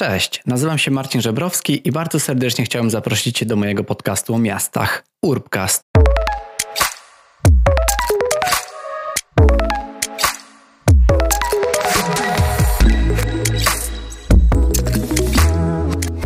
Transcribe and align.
Cześć, 0.00 0.42
nazywam 0.46 0.78
się 0.78 0.90
Marcin 0.90 1.20
Żebrowski 1.20 1.88
i 1.88 1.92
bardzo 1.92 2.20
serdecznie 2.20 2.64
chciałem 2.64 2.90
zaprosić 2.90 3.38
Cię 3.38 3.46
do 3.46 3.56
mojego 3.56 3.84
podcastu 3.84 4.34
o 4.34 4.38
miastach 4.38 5.04
Urbcast. 5.22 5.82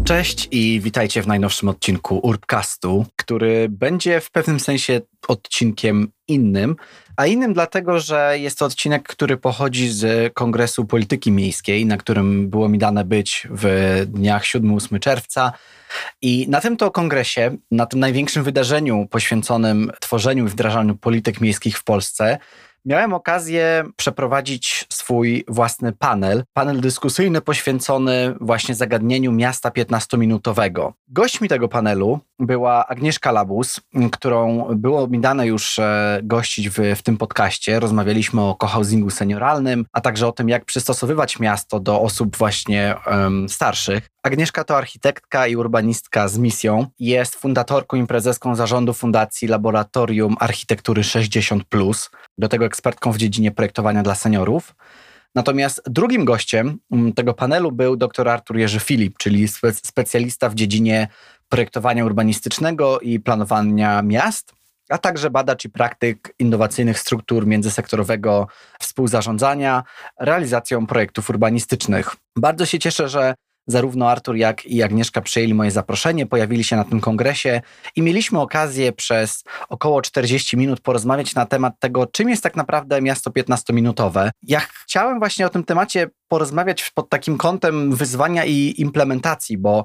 Cześć 0.05 0.49
i 0.51 0.81
witajcie 0.81 1.23
w 1.23 1.27
najnowszym 1.27 1.69
odcinku 1.69 2.19
Urbcastu, 2.19 3.07
który 3.17 3.69
będzie 3.69 4.21
w 4.21 4.31
pewnym 4.31 4.61
sensie 4.61 5.01
odcinkiem 5.29 6.09
innym, 6.29 6.77
a 7.17 7.27
innym 7.27 7.55
dlatego, 7.55 8.01
że 8.01 8.39
jest 8.39 8.59
to 8.59 8.67
odcinek, 8.67 9.03
który 9.09 9.37
pochodzi 9.37 9.89
z 9.91 10.35
Kongresu 10.35 10.85
Polityki 10.85 11.33
Miejskiej, 11.33 11.87
na 11.87 11.97
którym 11.97 12.51
było 12.51 12.69
mi 12.69 12.79
dane 12.79 13.05
być 13.05 13.49
w 13.51 14.03
dniach 14.07 14.45
7-8 14.45 14.99
czerwca. 14.99 15.53
I 16.23 16.47
na 16.49 16.61
tym 16.61 16.77
to 16.77 16.91
kongresie, 16.91 17.57
na 17.71 17.87
tym 17.87 18.01
największym 18.01 18.45
wydarzeniu 18.45 19.07
poświęconym 19.11 19.93
tworzeniu 20.01 20.47
i 20.47 20.49
wdrażaniu 20.49 20.95
polityk 20.97 21.41
miejskich 21.41 21.79
w 21.79 21.85
Polsce, 21.85 22.39
miałem 22.85 23.13
okazję 23.13 23.85
przeprowadzić 23.97 24.87
swój 24.93 25.45
własny 25.49 25.93
panel, 25.93 26.45
panel 26.53 26.81
dyskusyjny 26.81 27.41
poświęcony 27.41 28.35
właśnie 28.41 28.75
zagadnieniu 28.75 29.33
miasta 29.33 29.69
15-minutowego. 29.69 30.93
Gośćmi 31.09 31.49
tego 31.49 31.69
panelu 31.69 32.21
była 32.39 32.87
Agnieszka 32.87 33.33
Labus, 33.33 33.81
którą 34.13 34.69
było 34.77 35.07
mi 35.07 35.21
dane 35.21 35.47
już 35.47 35.79
e, 35.79 36.21
gościć 36.23 36.69
w, 36.69 36.79
w 36.97 37.03
tym 37.03 37.17
podcaście. 37.17 37.81
Rozmawialiśmy 37.81 38.41
o 38.41 38.55
cohousingu 38.55 39.11
senioralnym, 39.11 39.87
a 39.93 40.01
także 40.01 40.29
o 40.29 40.33
tym, 40.33 40.49
jak 40.49 40.65
przystosowywać 40.65 41.41
miasto 41.41 41.81
do 41.81 42.01
osób 42.01 42.37
właśnie 42.37 42.95
um, 43.07 43.49
starszych. 43.49 44.09
Agnieszka 44.23 44.65
to 44.65 44.77
architektka 44.77 45.47
i 45.47 45.57
urbanistka 45.57 46.29
z 46.29 46.39
misją. 46.39 46.87
Jest 46.99 47.35
fundatorką 47.35 47.97
i 47.97 48.07
prezeską 48.07 48.55
zarządu 48.55 48.93
Fundacji 48.93 49.49
Laboratorium 49.49 50.37
Architektury 50.41 51.03
60+, 51.03 52.09
do 52.39 52.49
tego 52.49 52.65
ekspertką 52.75 53.13
w 53.13 53.17
dziedzinie 53.17 53.51
projektowania 53.51 54.03
dla 54.03 54.15
seniorów. 54.15 54.75
Natomiast 55.35 55.83
drugim 55.87 56.25
gościem 56.25 56.79
mm, 56.93 57.13
tego 57.13 57.35
panelu 57.35 57.73
był 57.73 57.97
dr 57.97 58.29
Artur 58.29 58.57
Jerzy 58.57 58.81
Filip, 58.81 59.19
czyli 59.19 59.49
spe 59.49 59.73
specjalista 59.73 60.49
w 60.49 60.55
dziedzinie 60.55 61.09
projektowania 61.49 62.05
urbanistycznego 62.05 63.01
i 63.01 63.21
planowania 63.21 64.03
miast, 64.03 64.53
a 64.89 64.99
także 64.99 65.31
badacz 65.31 65.65
i 65.65 65.69
praktyk 65.69 66.35
innowacyjnych 66.39 66.99
struktur 66.99 67.47
międzysektorowego 67.47 68.47
współzarządzania, 68.81 69.83
realizacją 70.21 70.87
projektów 70.87 71.31
urbanistycznych. 71.31 72.17
Bardzo 72.37 72.67
się 72.67 72.79
cieszę, 72.79 73.09
że 73.09 73.35
zarówno 73.67 74.11
Artur, 74.11 74.37
jak 74.37 74.67
i 74.67 74.83
Agnieszka 74.83 75.21
przyjęli 75.21 75.55
moje 75.55 75.71
zaproszenie, 75.71 76.27
pojawili 76.27 76.65
się 76.65 76.77
na 76.77 76.85
tym 76.85 77.01
kongresie 77.01 77.61
i 77.97 78.03
mieliśmy 78.03 78.41
okazję 78.41 78.93
przez 78.93 79.45
około 79.69 80.03
40 80.03 80.57
minut 80.57 80.81
porozmawiać 80.81 81.35
na 81.35 81.47
temat 81.47 81.75
tego, 81.79 82.07
czym 82.07 82.29
jest 82.29 82.43
tak 82.43 82.57
naprawdę 82.57 83.03
miasto 83.03 83.31
15-minutowe. 83.31 84.31
Ja 84.43 84.61
chciałem 84.61 85.19
właśnie 85.19 85.47
o 85.47 85.49
tym 85.49 85.65
temacie 85.65 86.11
porozmawiać 86.35 86.91
pod 86.91 87.09
takim 87.09 87.39
kątem 87.39 87.95
wyzwania 87.95 88.45
i 88.45 88.75
implementacji, 88.79 89.59
bo 89.59 89.85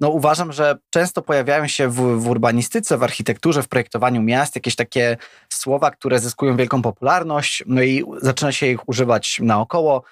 no, 0.00 0.08
uważam, 0.08 0.52
że 0.52 0.78
często 0.90 1.22
pojawiają 1.22 1.66
się 1.66 1.88
w, 1.88 1.94
w 1.94 2.28
urbanistyce, 2.28 2.98
w 2.98 3.02
architekturze, 3.02 3.62
w 3.62 3.68
projektowaniu 3.68 4.22
miast 4.22 4.54
jakieś 4.54 4.76
takie 4.76 5.16
słowa, 5.48 5.90
które 5.90 6.18
zyskują 6.18 6.56
wielką 6.56 6.82
popularność, 6.82 7.64
no 7.66 7.82
i 7.82 8.04
zaczyna 8.22 8.52
się 8.52 8.66
ich 8.66 8.88
używać 8.88 9.40
naokoło. 9.42 10.02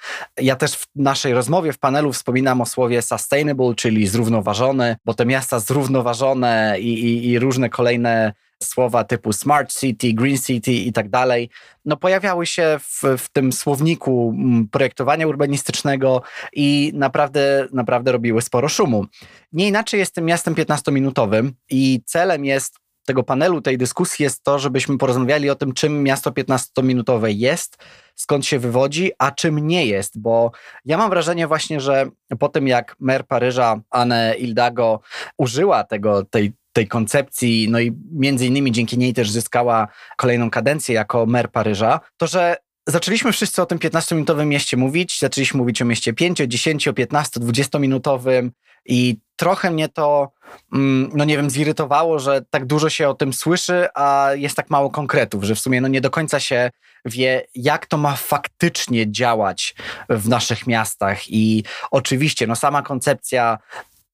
Ja 0.40 0.56
też 0.56 0.74
w 0.74 0.86
naszej 0.96 1.34
rozmowie 1.34 1.72
w 1.72 1.78
panelu 1.78 2.12
wspominam 2.12 2.60
o 2.60 2.66
słowie 2.66 3.02
sustainable, 3.02 3.74
czyli 3.74 4.06
zrównoważony, 4.06 4.96
bo 5.04 5.14
te 5.14 5.26
miasta 5.26 5.58
zrównoważone 5.58 6.76
i, 6.80 6.92
i, 6.92 7.28
i 7.28 7.38
różne 7.38 7.68
kolejne 7.68 8.32
słowa 8.62 9.04
typu 9.04 9.32
smart 9.32 9.72
city, 9.72 10.12
green 10.12 10.38
city 10.38 10.72
i 10.72 10.92
tak 10.92 11.08
dalej, 11.08 11.50
no 11.84 11.96
pojawiały 11.96 12.46
się 12.46 12.78
w, 12.80 13.02
w 13.18 13.28
tym 13.28 13.52
słowniku 13.52 14.34
mm, 14.36 14.68
projektowania 14.68 15.26
urbanistycznego 15.26 16.22
i 16.52 16.92
naprawdę, 16.94 17.66
naprawdę 17.72 18.12
robiły 18.12 18.42
sporo 18.42 18.68
szumu. 18.68 19.06
Nie 19.52 19.68
inaczej 19.68 20.00
jest 20.00 20.14
tym 20.14 20.24
miastem 20.24 20.54
15-minutowym 20.54 21.50
i 21.70 22.00
celem 22.06 22.44
jest 22.44 22.84
tego 23.04 23.22
panelu, 23.22 23.60
tej 23.60 23.78
dyskusji 23.78 24.22
jest 24.22 24.42
to, 24.42 24.58
żebyśmy 24.58 24.98
porozmawiali 24.98 25.50
o 25.50 25.54
tym, 25.54 25.72
czym 25.72 26.02
miasto 26.02 26.30
15-minutowe 26.30 27.26
jest, 27.26 27.76
skąd 28.14 28.46
się 28.46 28.58
wywodzi, 28.58 29.12
a 29.18 29.30
czym 29.30 29.66
nie 29.66 29.86
jest, 29.86 30.20
bo 30.20 30.50
ja 30.84 30.98
mam 30.98 31.10
wrażenie 31.10 31.46
właśnie, 31.46 31.80
że 31.80 32.10
po 32.38 32.48
tym 32.48 32.68
jak 32.68 32.96
mer 33.00 33.26
Paryża 33.26 33.80
Anne 33.90 34.34
Ildago 34.38 35.00
użyła 35.38 35.84
tego, 35.84 36.24
tej 36.24 36.52
tej 36.74 36.88
koncepcji, 36.88 37.68
no 37.70 37.80
i 37.80 37.92
między 38.12 38.46
innymi 38.46 38.72
dzięki 38.72 38.98
niej 38.98 39.14
też 39.14 39.30
zyskała 39.30 39.88
kolejną 40.16 40.50
kadencję 40.50 40.94
jako 40.94 41.26
mer 41.26 41.50
Paryża, 41.50 42.00
to 42.16 42.26
że 42.26 42.56
zaczęliśmy 42.86 43.32
wszyscy 43.32 43.62
o 43.62 43.66
tym 43.66 43.78
15-minutowym 43.78 44.46
mieście 44.46 44.76
mówić, 44.76 45.18
zaczęliśmy 45.20 45.58
mówić 45.58 45.82
o 45.82 45.84
mieście 45.84 46.12
5, 46.12 46.38
10, 46.38 46.88
15, 46.96 47.40
20-minutowym 47.40 48.50
i 48.86 49.16
trochę 49.36 49.70
mnie 49.70 49.88
to, 49.88 50.32
mm, 50.72 51.10
no 51.14 51.24
nie 51.24 51.36
wiem, 51.36 51.50
zirytowało, 51.50 52.18
że 52.18 52.42
tak 52.50 52.66
dużo 52.66 52.90
się 52.90 53.08
o 53.08 53.14
tym 53.14 53.32
słyszy, 53.32 53.86
a 53.94 54.30
jest 54.34 54.56
tak 54.56 54.70
mało 54.70 54.90
konkretów, 54.90 55.44
że 55.44 55.54
w 55.54 55.60
sumie 55.60 55.80
no 55.80 55.88
nie 55.88 56.00
do 56.00 56.10
końca 56.10 56.40
się 56.40 56.70
wie, 57.04 57.46
jak 57.54 57.86
to 57.86 57.96
ma 57.96 58.16
faktycznie 58.16 59.12
działać 59.12 59.74
w 60.08 60.28
naszych 60.28 60.66
miastach. 60.66 61.30
I 61.30 61.64
oczywiście, 61.90 62.46
no 62.46 62.56
sama 62.56 62.82
koncepcja 62.82 63.58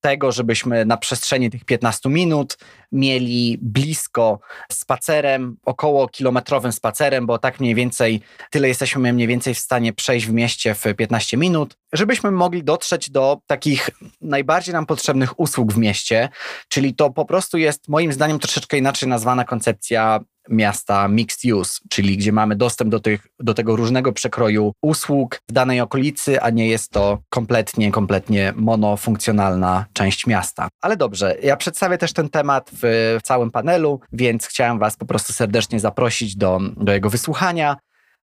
tego, 0.00 0.33
żebyśmy 0.33 0.84
na 0.84 0.97
przestrzeni 0.97 1.50
tych 1.50 1.65
15 1.65 2.09
minut 2.09 2.59
mieli 2.93 3.59
blisko 3.62 4.41
spacerem, 4.73 5.56
około 5.65 6.09
kilometrowym 6.09 6.73
spacerem, 6.73 7.27
bo 7.27 7.39
tak 7.39 7.61
mniej 7.61 7.75
więcej 7.75 8.21
tyle 8.51 8.69
jesteśmy 8.69 9.12
mniej 9.12 9.27
więcej 9.27 9.55
w 9.55 9.59
stanie 9.59 9.93
przejść 9.93 10.27
w 10.27 10.33
mieście 10.33 10.75
w 10.75 10.84
15 10.97 11.37
minut, 11.37 11.77
żebyśmy 11.93 12.31
mogli 12.31 12.65
dotrzeć 12.65 13.11
do 13.11 13.41
takich 13.47 13.91
najbardziej 14.21 14.73
nam 14.75 14.87
potrzebnych 14.87 15.41
usług 15.41 15.73
w 15.73 15.78
mieście, 15.78 16.28
czyli 16.69 16.95
to 16.95 17.11
po 17.11 17.25
prostu 17.25 17.59
jest 17.59 17.89
moim 17.89 18.12
zdaniem 18.12 18.39
troszeczkę 18.39 18.78
inaczej 18.78 19.09
nazwana 19.09 19.45
koncepcja 19.45 20.21
miasta 20.49 21.09
mixed 21.09 21.53
use, 21.53 21.81
czyli 21.89 22.17
gdzie 22.17 22.33
mamy 22.33 22.57
dostęp 22.57 22.91
do, 22.91 23.01
tych, 23.01 23.27
do 23.41 23.55
tego 23.55 23.77
różnego 23.77 24.12
przekroju 24.12 24.72
usług 24.83 25.41
w 25.49 25.53
danej 25.53 25.81
okolicy, 25.81 26.41
a 26.41 26.51
nie 26.51 26.69
jest 26.69 26.91
to 26.91 27.19
kompletnie, 27.28 27.93
kompletnie 27.93 28.53
monofunkcjonalna 28.57 29.87
część 29.93 30.27
miasta. 30.27 30.69
Ale 30.81 30.97
dobrze, 30.97 31.37
ja 31.43 31.57
przedstawię 31.57 31.99
też 31.99 32.12
ten 32.12 32.28
temat 32.28 32.71
w, 32.83 33.19
całym 33.23 33.51
panelu, 33.51 34.01
więc 34.13 34.47
chciałem 34.47 34.79
Was 34.79 34.97
po 34.97 35.07
prostu 35.07 35.33
serdecznie 35.33 35.81
zaprosić 35.81 36.37
do, 36.37 36.61
do 36.77 36.93
jego 36.93 37.11
wysłuchania. 37.11 37.77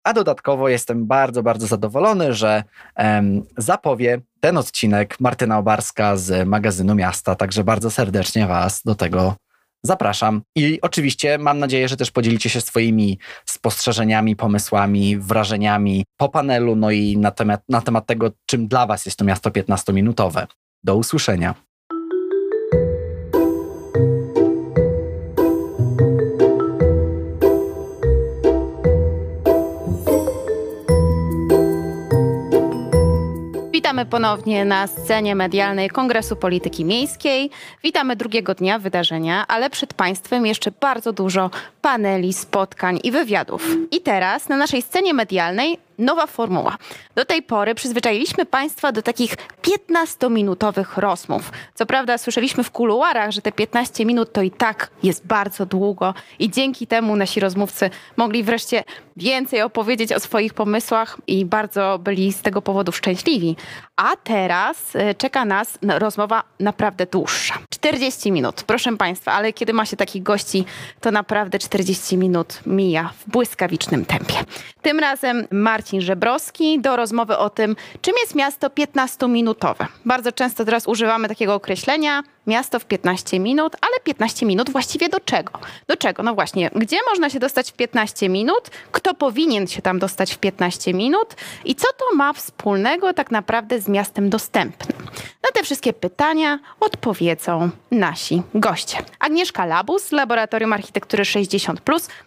A 0.05 0.13
dodatkowo 0.13 0.69
jestem 0.69 1.07
bardzo, 1.07 1.43
bardzo 1.43 1.67
zadowolony, 1.67 2.35
że 2.35 2.65
em, 2.97 3.43
zapowie 3.57 4.21
ten 4.41 4.59
odcinek 4.59 5.21
Martyna 5.21 5.59
Obarska 5.59 6.17
z 6.17 6.49
magazynu 6.49 6.95
Miasta. 6.95 7.35
Także 7.35 7.65
bardzo 7.65 7.91
serdecznie 7.91 8.47
Was 8.47 8.83
do 8.83 8.95
tego 8.95 9.37
zapraszam. 9.85 10.43
I 10.57 10.81
oczywiście 10.83 11.39
mam 11.39 11.59
nadzieję, 11.59 11.89
że 11.89 11.97
też 11.97 12.11
podzielicie 12.11 12.51
się 12.51 12.61
swoimi 12.61 13.19
spostrzeżeniami, 13.45 14.37
pomysłami, 14.37 15.19
wrażeniami 15.19 16.05
po 16.17 16.29
panelu, 16.29 16.77
no 16.77 16.91
i 16.91 17.17
na 17.17 17.31
temat, 17.31 17.63
na 17.69 17.81
temat 17.81 18.07
tego, 18.07 18.31
czym 18.47 18.69
dla 18.69 18.87
Was 18.87 19.07
jest 19.07 19.19
to 19.19 19.25
miasto 19.25 19.51
15-minutowe. 19.51 20.47
Do 20.85 20.97
usłyszenia. 20.97 21.55
Witamy 33.95 34.11
ponownie 34.11 34.65
na 34.65 34.87
scenie 34.87 35.35
medialnej 35.35 35.91
Kongresu 35.91 36.37
Polityki 36.37 36.85
Miejskiej. 36.85 37.51
Witamy 37.83 38.17
drugiego 38.17 38.55
dnia 38.55 38.79
wydarzenia, 38.79 39.45
ale 39.49 39.71
przed 39.71 39.95
Państwem 39.95 40.47
jeszcze 40.47 40.71
bardzo 40.81 41.13
dużo 41.13 41.51
paneli, 41.83 42.33
spotkań 42.33 42.99
i 43.05 43.11
wywiadów. 43.11 43.67
I 43.91 44.01
teraz 44.01 44.49
na 44.49 44.57
naszej 44.57 44.83
scenie 44.83 45.15
medialnej 45.15 45.79
nowa 45.99 46.27
formuła. 46.27 46.77
Do 47.15 47.25
tej 47.25 47.43
pory 47.43 47.75
przyzwyczailiśmy 47.75 48.47
Państwa 48.47 48.93
do 48.93 49.03
takich 49.03 49.37
15-minutowych 49.63 50.99
rozmów. 50.99 51.53
Co 51.75 51.87
prawda 51.87 52.19
słyszeliśmy 52.19 52.65
w 52.65 52.71
kuluarach, 52.71 53.31
że 53.31 53.43
te 53.43 53.53
15 53.53 54.07
minut 54.07 54.33
to 54.33 54.43
i 54.43 54.51
tak 54.51 54.91
jest 55.03 55.27
bardzo 55.27 55.67
długo 55.67 56.15
i 56.39 56.51
dzięki 56.51 56.87
temu 56.87 57.17
nasi 57.17 57.41
rozmówcy 57.41 57.91
mogli 58.17 58.43
wreszcie 58.43 58.85
więcej 59.17 59.63
opowiedzieć 59.63 60.13
o 60.13 60.21
swoich 60.21 60.55
pomysłach 60.55 61.17
i 61.27 61.45
bardzo 61.45 61.99
byli 61.99 62.33
z 62.33 62.43
tego 62.43 62.63
powodu 62.63 62.93
szczęśliwi. 62.93 63.57
A 63.97 64.17
teraz 64.17 64.97
e, 64.97 65.15
czeka 65.15 65.45
nas 65.45 65.79
rozmowa 65.83 66.43
naprawdę 66.61 67.07
dłuższa. 67.07 67.55
40 67.71 68.33
minut, 68.33 68.63
proszę 68.63 68.97
Państwa, 68.97 69.33
ale 69.33 69.53
kiedy 69.53 69.73
ma 69.73 69.87
się 69.87 69.97
takich 69.97 70.23
gości, 70.23 70.65
to 71.01 71.11
naprawdę 71.11 71.59
40 71.59 72.17
minut 72.17 72.61
mija 72.67 73.11
w 73.19 73.31
błyskawicznym 73.31 74.05
tempie. 74.05 74.35
Tym 74.83 74.99
razem 74.99 75.47
Marcin 75.51 75.84
Żebrowski 75.93 76.81
do 76.81 76.97
rozmowy 76.97 77.39
o 77.39 77.51
tym, 77.51 77.77
czym 78.03 78.15
jest 78.23 78.35
miasto 78.35 78.69
15-minutowe. 78.69 79.87
Bardzo 80.05 80.33
często 80.33 80.65
teraz 80.65 80.87
używamy 80.87 81.29
takiego 81.29 81.55
określenia 81.55 82.23
miasto 82.47 82.79
w 82.79 82.85
15 82.85 83.41
minut, 83.41 83.77
ale 83.81 84.01
15 84.05 84.47
minut 84.47 84.71
właściwie 84.71 85.09
do 85.09 85.21
czego? 85.21 85.53
Do 85.87 85.97
czego? 85.97 86.23
No 86.23 86.35
właśnie, 86.35 86.71
gdzie 86.75 86.97
można 87.11 87.31
się 87.31 87.39
dostać 87.39 87.71
w 87.71 87.75
15 87.75 88.29
minut? 88.29 88.71
Kto 88.93 89.15
powinien 89.15 89.67
się 89.67 89.83
tam 89.83 89.99
dostać 89.99 90.35
w 90.35 90.39
15 90.39 90.95
minut? 90.95 91.35
I 91.65 91.75
co 91.75 91.87
to 91.99 92.17
ma 92.17 92.33
wspólnego 92.33 93.13
tak 93.13 93.31
naprawdę 93.31 93.81
z 93.81 93.89
miastem 93.89 94.31
dostępnym? 94.31 94.99
Na 95.43 95.51
te 95.55 95.63
wszystkie 95.63 95.93
pytania 95.93 96.59
odpowiedzą 96.81 97.71
nasi 97.91 98.43
goście. 98.55 98.99
Agnieszka 99.21 99.67
Labus 99.67 100.05
z 100.05 100.13
Laboratorium 100.13 100.73
Architektury 100.73 101.25
60, 101.25 101.81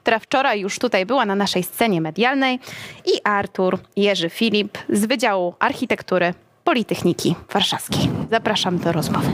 która 0.03 0.19
wczoraj 0.19 0.59
już 0.59 0.79
tutaj 0.79 1.05
była 1.05 1.25
na 1.25 1.35
naszej 1.35 1.63
scenie 1.63 2.01
medialnej, 2.01 2.59
i 3.05 3.11
Artur 3.47 3.79
Jerzy 3.95 4.29
Filip 4.29 4.77
z 4.89 5.05
Wydziału 5.05 5.53
Architektury 5.59 6.33
Politechniki 6.63 7.35
Warszawskiej. 7.53 8.09
Zapraszam 8.31 8.79
do 8.79 8.91
rozmowy. 8.91 9.27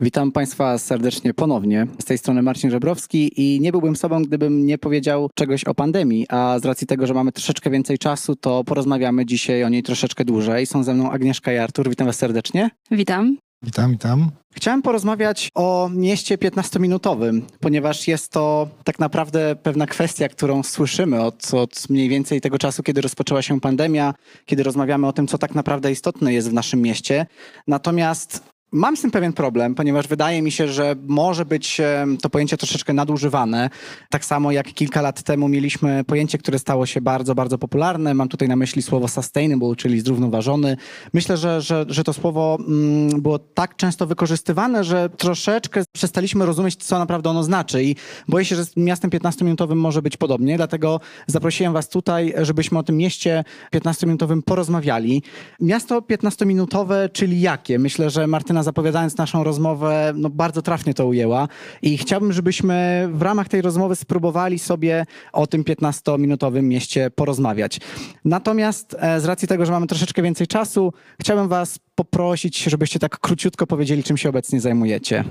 Witam 0.00 0.32
Państwa 0.32 0.78
serdecznie 0.78 1.34
ponownie. 1.34 1.86
Z 1.98 2.04
tej 2.04 2.18
strony 2.18 2.42
Marcin 2.42 2.70
Żebrowski 2.70 3.30
i 3.36 3.60
nie 3.60 3.72
byłbym 3.72 3.96
sobą, 3.96 4.22
gdybym 4.22 4.66
nie 4.66 4.78
powiedział 4.78 5.30
czegoś 5.34 5.64
o 5.64 5.74
pandemii, 5.74 6.26
a 6.28 6.58
z 6.58 6.64
racji 6.64 6.86
tego, 6.86 7.06
że 7.06 7.14
mamy 7.14 7.32
troszeczkę 7.32 7.70
więcej 7.70 7.98
czasu, 7.98 8.36
to 8.36 8.64
porozmawiamy 8.64 9.26
dzisiaj 9.26 9.64
o 9.64 9.68
niej 9.68 9.82
troszeczkę 9.82 10.24
dłużej. 10.24 10.66
Są 10.66 10.82
ze 10.82 10.94
mną 10.94 11.10
Agnieszka 11.10 11.52
i 11.52 11.56
Artur. 11.56 11.88
Witam 11.88 12.06
Was 12.06 12.16
serdecznie. 12.16 12.70
Witam. 12.90 13.36
Witam, 13.64 13.90
witam. 13.90 14.30
Chciałem 14.52 14.82
porozmawiać 14.82 15.50
o 15.54 15.90
mieście 15.92 16.38
15-minutowym, 16.38 17.42
ponieważ 17.60 18.08
jest 18.08 18.32
to 18.32 18.68
tak 18.84 18.98
naprawdę 18.98 19.56
pewna 19.56 19.86
kwestia, 19.86 20.28
którą 20.28 20.62
słyszymy 20.62 21.22
od, 21.22 21.54
od 21.54 21.90
mniej 21.90 22.08
więcej 22.08 22.40
tego 22.40 22.58
czasu, 22.58 22.82
kiedy 22.82 23.00
rozpoczęła 23.00 23.42
się 23.42 23.60
pandemia, 23.60 24.14
kiedy 24.46 24.62
rozmawiamy 24.62 25.06
o 25.06 25.12
tym, 25.12 25.26
co 25.26 25.38
tak 25.38 25.54
naprawdę 25.54 25.92
istotne 25.92 26.32
jest 26.32 26.50
w 26.50 26.52
naszym 26.52 26.82
mieście. 26.82 27.26
Natomiast 27.66 28.53
Mam 28.76 28.96
z 28.96 29.00
tym 29.00 29.10
pewien 29.10 29.32
problem, 29.32 29.74
ponieważ 29.74 30.08
wydaje 30.08 30.42
mi 30.42 30.50
się, 30.50 30.68
że 30.68 30.96
może 31.06 31.44
być 31.44 31.80
to 32.22 32.30
pojęcie 32.30 32.56
troszeczkę 32.56 32.92
nadużywane. 32.92 33.70
Tak 34.10 34.24
samo 34.24 34.52
jak 34.52 34.72
kilka 34.72 35.02
lat 35.02 35.22
temu 35.22 35.48
mieliśmy 35.48 36.04
pojęcie, 36.04 36.38
które 36.38 36.58
stało 36.58 36.86
się 36.86 37.00
bardzo, 37.00 37.34
bardzo 37.34 37.58
popularne. 37.58 38.14
Mam 38.14 38.28
tutaj 38.28 38.48
na 38.48 38.56
myśli 38.56 38.82
słowo 38.82 39.08
sustainable, 39.08 39.76
czyli 39.76 40.00
zrównoważony. 40.00 40.76
Myślę, 41.12 41.36
że, 41.36 41.60
że, 41.60 41.84
że 41.88 42.04
to 42.04 42.12
słowo 42.12 42.58
mm, 42.68 43.22
było 43.22 43.38
tak 43.38 43.76
często 43.76 44.06
wykorzystywane, 44.06 44.84
że 44.84 45.10
troszeczkę 45.10 45.82
przestaliśmy 45.92 46.46
rozumieć, 46.46 46.76
co 46.76 46.98
naprawdę 46.98 47.30
ono 47.30 47.42
znaczy. 47.42 47.84
I 47.84 47.96
boję 48.28 48.44
się, 48.44 48.56
że 48.56 48.64
z 48.64 48.76
miastem 48.76 49.10
15-minutowym 49.10 49.76
może 49.76 50.02
być 50.02 50.16
podobnie, 50.16 50.56
dlatego 50.56 51.00
zaprosiłem 51.26 51.72
Was 51.72 51.88
tutaj, 51.88 52.34
żebyśmy 52.42 52.78
o 52.78 52.82
tym 52.82 52.96
mieście 52.96 53.44
15-minutowym 53.74 54.42
porozmawiali. 54.42 55.22
Miasto 55.60 56.00
15-minutowe, 56.00 57.12
czyli 57.12 57.40
jakie? 57.40 57.78
Myślę, 57.78 58.10
że 58.10 58.26
Martyna 58.26 58.63
zapowiadając 58.64 59.16
naszą 59.16 59.44
rozmowę, 59.44 60.12
no 60.16 60.30
bardzo 60.30 60.62
trafnie 60.62 60.94
to 60.94 61.06
ujęła 61.06 61.48
i 61.82 61.98
chciałbym, 61.98 62.32
żebyśmy 62.32 63.08
w 63.12 63.22
ramach 63.22 63.48
tej 63.48 63.62
rozmowy 63.62 63.96
spróbowali 63.96 64.58
sobie 64.58 65.06
o 65.32 65.46
tym 65.46 65.64
15-minutowym 65.64 66.62
mieście 66.62 67.10
porozmawiać. 67.10 67.80
Natomiast 68.24 68.96
e, 68.98 69.20
z 69.20 69.24
racji 69.24 69.48
tego, 69.48 69.66
że 69.66 69.72
mamy 69.72 69.86
troszeczkę 69.86 70.22
więcej 70.22 70.46
czasu, 70.46 70.92
chciałbym 71.20 71.48
was 71.48 71.78
poprosić, 71.94 72.62
żebyście 72.62 72.98
tak 72.98 73.18
króciutko 73.18 73.66
powiedzieli, 73.66 74.02
czym 74.02 74.16
się 74.16 74.28
obecnie 74.28 74.60
zajmujecie. 74.60 75.24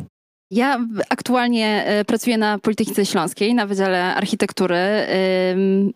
Ja 0.53 0.79
aktualnie 1.09 1.85
e, 1.85 2.05
pracuję 2.05 2.37
na 2.37 2.59
Politechnice 2.59 3.05
Śląskiej, 3.05 3.53
na 3.53 3.65
Wydziale 3.65 4.15
Architektury. 4.15 4.77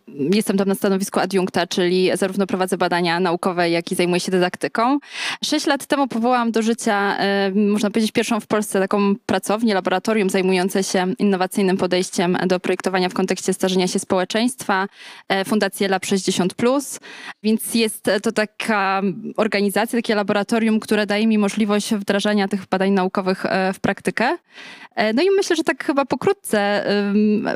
Jestem 0.08 0.56
tam 0.58 0.68
na 0.68 0.74
stanowisku 0.74 1.20
adiunkta, 1.20 1.66
czyli 1.66 2.10
zarówno 2.14 2.46
prowadzę 2.46 2.78
badania 2.78 3.20
naukowe, 3.20 3.70
jak 3.70 3.92
i 3.92 3.94
zajmuję 3.94 4.20
się 4.20 4.32
dydaktyką. 4.32 4.98
Sześć 5.44 5.66
lat 5.66 5.86
temu 5.86 6.08
powołałam 6.08 6.50
do 6.50 6.62
życia, 6.62 7.16
można 7.54 7.90
powiedzieć, 7.90 8.12
pierwszą 8.12 8.40
w 8.40 8.46
Polsce 8.46 8.80
taką 8.80 9.14
pracownię, 9.26 9.74
laboratorium 9.74 10.30
zajmujące 10.30 10.84
się 10.84 11.14
innowacyjnym 11.18 11.76
podejściem 11.76 12.38
do 12.46 12.60
projektowania 12.60 13.08
w 13.08 13.14
kontekście 13.14 13.52
starzenia 13.52 13.88
się 13.88 13.98
społeczeństwa, 13.98 14.86
e, 15.28 15.44
Fundację 15.44 15.88
Lab 15.88 16.06
60+. 16.06 17.00
Więc 17.42 17.74
jest 17.74 18.10
to 18.22 18.32
taka 18.32 19.02
organizacja, 19.36 19.98
takie 19.98 20.14
laboratorium, 20.14 20.80
które 20.80 21.06
daje 21.06 21.26
mi 21.26 21.38
możliwość 21.38 21.94
wdrażania 21.94 22.48
tych 22.48 22.66
badań 22.66 22.90
naukowych 22.90 23.46
e, 23.46 23.72
w 23.72 23.80
praktykę. 23.80 24.38
E, 24.94 25.12
no 25.12 25.22
i 25.22 25.30
myślę, 25.36 25.56
że 25.56 25.64
tak 25.64 25.84
chyba 25.84 26.04
pokrótce 26.04 26.84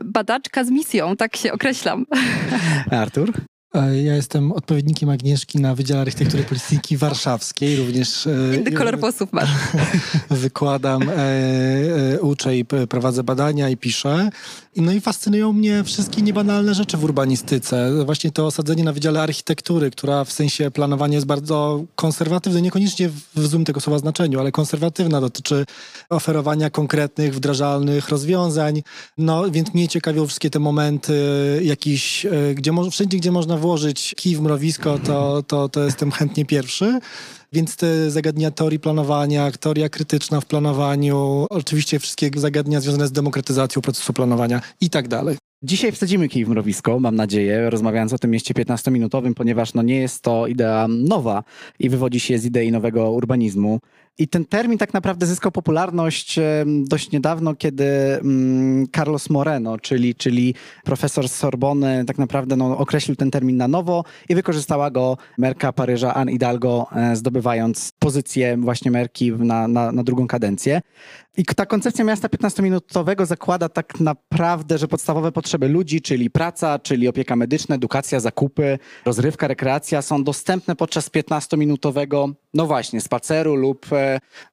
badaczka 0.05 0.65
z 0.65 0.71
misją, 0.71 1.17
tak 1.17 1.37
się 1.37 1.53
określam. 1.53 2.06
Artur? 2.91 3.33
E, 3.74 4.02
ja 4.02 4.16
jestem 4.16 4.52
odpowiednikiem 4.52 5.10
Agnieszki 5.10 5.60
na 5.60 5.74
Wydziale 5.74 6.00
Architektury 6.00 6.44
Polityki 6.44 6.96
Warszawskiej. 6.96 7.76
Również 7.76 8.26
e, 8.26 8.56
Inny 8.56 8.72
kolor 8.72 9.00
włosów 9.00 9.32
masz. 9.32 9.50
wykładam, 10.30 11.02
e, 11.16 12.20
uczę 12.20 12.56
i 12.56 12.64
prowadzę 12.64 13.24
badania 13.24 13.69
i 13.69 13.76
piszę. 13.76 14.30
No 14.76 14.92
i 14.92 15.00
fascynują 15.00 15.52
mnie 15.52 15.84
wszystkie 15.84 16.22
niebanalne 16.22 16.74
rzeczy 16.74 16.96
w 16.96 17.04
urbanistyce. 17.04 18.04
Właśnie 18.04 18.30
to 18.30 18.46
osadzenie 18.46 18.84
na 18.84 18.92
Wydziale 18.92 19.22
Architektury, 19.22 19.90
która 19.90 20.24
w 20.24 20.32
sensie 20.32 20.70
planowania 20.70 21.14
jest 21.14 21.26
bardzo 21.26 21.84
konserwatywna, 21.96 22.60
niekoniecznie 22.60 23.08
w 23.34 23.46
złym 23.46 23.64
tego 23.64 23.80
słowa 23.80 23.98
znaczeniu, 23.98 24.40
ale 24.40 24.52
konserwatywna, 24.52 25.20
dotyczy 25.20 25.66
oferowania 26.10 26.70
konkretnych, 26.70 27.34
wdrażalnych 27.34 28.08
rozwiązań. 28.08 28.82
No 29.19 29.50
więc 29.50 29.74
mnie 29.74 29.88
ciekawią 29.88 30.26
wszystkie 30.26 30.50
te 30.50 30.58
momenty 30.58 31.12
jakiś, 31.64 32.26
gdzie 32.54 32.72
wszędzie, 32.90 33.19
gdzie 33.19 33.32
można 33.32 33.56
włożyć 33.62 34.14
kij 34.17 34.37
w 34.37 34.41
mrowisko, 34.41 34.99
to, 34.99 35.43
to, 35.43 35.69
to 35.69 35.85
jestem 35.85 36.11
chętnie 36.11 36.44
pierwszy. 36.44 36.99
Więc 37.53 37.76
te 37.76 38.11
zagadnienia 38.11 38.50
teorii 38.50 38.79
planowania, 38.79 39.50
teoria 39.50 39.88
krytyczna 39.88 40.41
w 40.41 40.47
planowaniu, 40.47 41.47
oczywiście 41.50 41.99
wszystkie 41.99 42.31
zagadnienia 42.35 42.81
związane 42.81 43.06
z 43.06 43.12
demokratyzacją 43.12 43.82
procesu 43.82 44.12
planowania 44.12 44.61
i 44.81 44.91
tak 44.91 45.09
dalej. 45.09 45.37
Dzisiaj 45.64 45.93
wsadzimy 45.93 46.29
kij 46.29 46.44
w 46.44 46.49
mrowisko, 46.49 47.00
mam 47.00 47.17
nadzieję, 47.17 47.70
rozmawiając 47.70 48.12
o 48.12 48.19
tym 48.19 48.31
mieście 48.31 48.55
15-minutowym, 48.55 49.35
ponieważ 49.35 49.75
no 49.75 49.82
nie 49.82 49.97
jest 49.97 50.23
to 50.23 50.47
idea 50.47 50.87
nowa 50.88 51.44
i 51.79 51.88
wywodzi 51.88 52.20
się 52.20 52.38
z 52.38 52.44
idei 52.44 52.73
nowego 52.73 53.11
urbanizmu. 53.11 53.79
I 54.19 54.29
ten 54.29 54.44
termin 54.44 54.79
tak 54.79 54.94
naprawdę 54.94 55.26
zyskał 55.26 55.53
popularność 55.53 56.38
dość 56.67 57.11
niedawno, 57.11 57.55
kiedy 57.55 57.85
mm, 57.85 58.87
Carlos 58.97 59.31
Moreno, 59.31 59.79
czyli, 59.79 60.14
czyli 60.14 60.55
profesor 60.85 61.29
z 61.29 61.35
Sorbony, 61.35 62.05
tak 62.05 62.19
naprawdę 62.19 62.56
no, 62.56 62.79
określił 62.79 63.17
ten 63.17 63.31
termin 63.31 63.56
na 63.56 63.69
nowo 63.69 64.05
i 64.29 64.35
wykorzystała 64.35 64.91
go 64.91 65.17
merka 65.38 65.73
Paryża 65.73 66.14
Anne 66.14 66.32
Hidalgo, 66.32 66.86
e, 66.96 67.17
zdobywając 67.17 67.93
pozycję 67.98 68.56
właśnie 68.56 68.91
merki 68.91 69.32
na, 69.32 69.69
na, 69.69 69.93
na 69.93 70.03
drugą 70.03 70.27
kadencję. 70.27 70.81
I 71.36 71.44
ta 71.44 71.67
koncepcja 71.67 72.05
miasta 72.05 72.29
15-minutowego 72.29 73.27
zakłada 73.27 73.69
tak 73.69 74.01
naprawdę, 74.01 74.79
że 74.79 74.89
podstawowe 74.89 75.32
potrzeby 75.32 75.69
ludzi, 75.69 76.01
czyli 76.01 76.31
praca, 76.31 76.79
czyli 76.79 77.08
opieka 77.08 77.36
medyczna, 77.36 77.75
edukacja, 77.75 78.20
zakupy, 78.20 78.79
rozrywka, 79.05 79.48
rekreacja 79.48 80.03
są 80.03 80.25
dostępne 80.25 80.77
podczas 80.77 81.10
15-minutowego, 81.10 82.32
no 82.55 82.67
właśnie, 82.67 83.01
spaceru 83.01 83.55
lub 83.55 83.86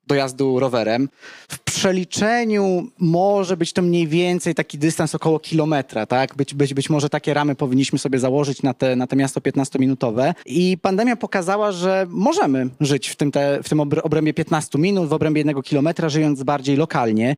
dojazdu 0.08 0.60
rowerem. 0.60 1.10
W 1.50 1.60
przeliczeniu 1.60 2.88
może 3.00 3.58
być 3.58 3.74
to 3.74 3.82
mniej 3.82 4.08
więcej 4.08 4.56
taki 4.56 4.77
dystans 4.77 5.15
około 5.15 5.39
kilometra, 5.39 6.06
tak? 6.06 6.36
Być, 6.36 6.53
być, 6.53 6.74
być 6.74 6.89
może 6.89 7.10
takie 7.10 7.34
ramy 7.34 7.56
powinniśmy 7.56 8.00
sobie 8.00 8.20
założyć 8.20 8.63
na 8.63 8.74
te, 8.74 8.96
na 8.96 9.08
te 9.08 9.15
miasto 9.15 9.39
15-minutowe. 9.39 10.34
I 10.46 10.77
pandemia 10.82 11.15
pokazała, 11.15 11.72
że 11.72 12.06
możemy 12.10 12.70
żyć 12.79 13.10
w 13.10 13.15
tym, 13.15 13.32
te, 13.32 13.63
w 13.63 13.70
tym 13.70 13.79
obrębie 13.79 14.34
15 14.34 14.79
minut, 14.79 15.10
w 15.10 15.13
obrębie 15.13 15.39
jednego 15.39 15.62
kilometra, 15.62 16.10
żyjąc 16.10 16.44
bardziej 16.44 16.77
lokalnie. 16.77 17.36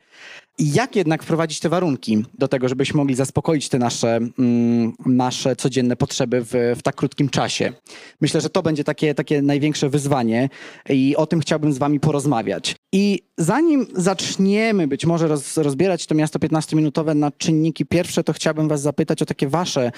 I 0.57 0.73
jak 0.73 0.95
jednak 0.95 1.23
wprowadzić 1.23 1.59
te 1.59 1.69
warunki 1.69 2.25
do 2.37 2.47
tego, 2.47 2.69
żebyśmy 2.69 2.97
mogli 2.97 3.15
zaspokoić 3.15 3.69
te 3.69 3.79
nasze, 3.79 4.19
mm, 4.39 4.93
nasze 5.05 5.55
codzienne 5.55 5.95
potrzeby 5.95 6.41
w, 6.41 6.75
w 6.79 6.81
tak 6.83 6.95
krótkim 6.95 7.29
czasie? 7.29 7.73
Myślę, 8.21 8.41
że 8.41 8.49
to 8.49 8.63
będzie 8.63 8.83
takie, 8.83 9.15
takie 9.15 9.41
największe 9.41 9.89
wyzwanie 9.89 10.49
i 10.89 11.15
o 11.15 11.25
tym 11.25 11.39
chciałbym 11.39 11.73
z 11.73 11.77
wami 11.77 11.99
porozmawiać. 11.99 12.75
I 12.93 13.19
zanim 13.37 13.87
zaczniemy 13.95 14.87
być 14.87 15.05
może 15.05 15.27
roz, 15.27 15.57
rozbierać 15.57 16.05
to 16.05 16.15
miasto 16.15 16.39
15-minutowe 16.39 17.15
na 17.15 17.31
czynniki 17.31 17.85
pierwsze, 17.85 18.23
to 18.23 18.33
chciałbym 18.33 18.67
was 18.67 18.81
zapytać 18.81 19.21
o 19.21 19.25
takie 19.25 19.47
wasze 19.47 19.91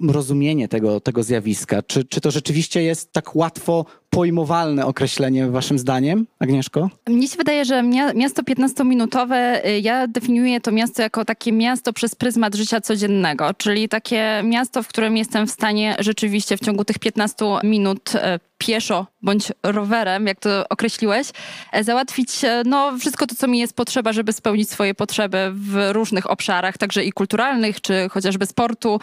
rozumienie 0.00 0.68
tego, 0.68 1.00
tego 1.00 1.22
zjawiska. 1.22 1.82
Czy, 1.82 2.04
czy 2.04 2.20
to 2.20 2.30
rzeczywiście 2.30 2.82
jest 2.82 3.12
tak 3.12 3.36
łatwo 3.36 3.84
pojmowalne 4.10 4.86
określenie 4.86 5.46
waszym 5.46 5.78
zdaniem, 5.78 6.26
Agnieszko? 6.38 6.90
Mnie 7.08 7.28
się 7.28 7.36
wydaje, 7.36 7.64
że 7.64 7.82
miasto 8.14 8.42
15-minutowe, 8.42 9.66
y, 9.66 9.80
ja 9.80 10.06
definiuję 10.06 10.60
to 10.60 10.72
miasto 10.72 11.02
jako 11.02 11.24
takie 11.24 11.52
miasto 11.52 11.92
przez 11.92 12.14
pryzmat 12.14 12.54
życia 12.54 12.80
codziennego, 12.80 13.54
czyli 13.54 13.88
takie 13.88 14.40
miasto, 14.44 14.82
w 14.82 14.88
którym 14.88 15.16
jestem 15.16 15.46
w 15.46 15.50
stanie 15.50 15.96
rzeczywiście 15.98 16.56
w 16.56 16.60
ciągu 16.60 16.84
tych 16.84 16.98
15 16.98 17.44
minut 17.64 18.14
y, 18.14 18.47
pieszo 18.58 19.06
bądź 19.22 19.52
rowerem, 19.62 20.26
jak 20.26 20.40
to 20.40 20.68
określiłeś, 20.68 21.28
e, 21.72 21.84
załatwić 21.84 22.44
e, 22.44 22.62
no, 22.66 22.98
wszystko 22.98 23.26
to, 23.26 23.34
co 23.34 23.48
mi 23.48 23.58
jest 23.58 23.76
potrzeba, 23.76 24.12
żeby 24.12 24.32
spełnić 24.32 24.70
swoje 24.70 24.94
potrzeby 24.94 25.50
w 25.54 25.88
różnych 25.92 26.30
obszarach, 26.30 26.78
także 26.78 27.04
i 27.04 27.12
kulturalnych, 27.12 27.80
czy 27.80 28.08
chociażby 28.10 28.46
sportu. 28.46 29.00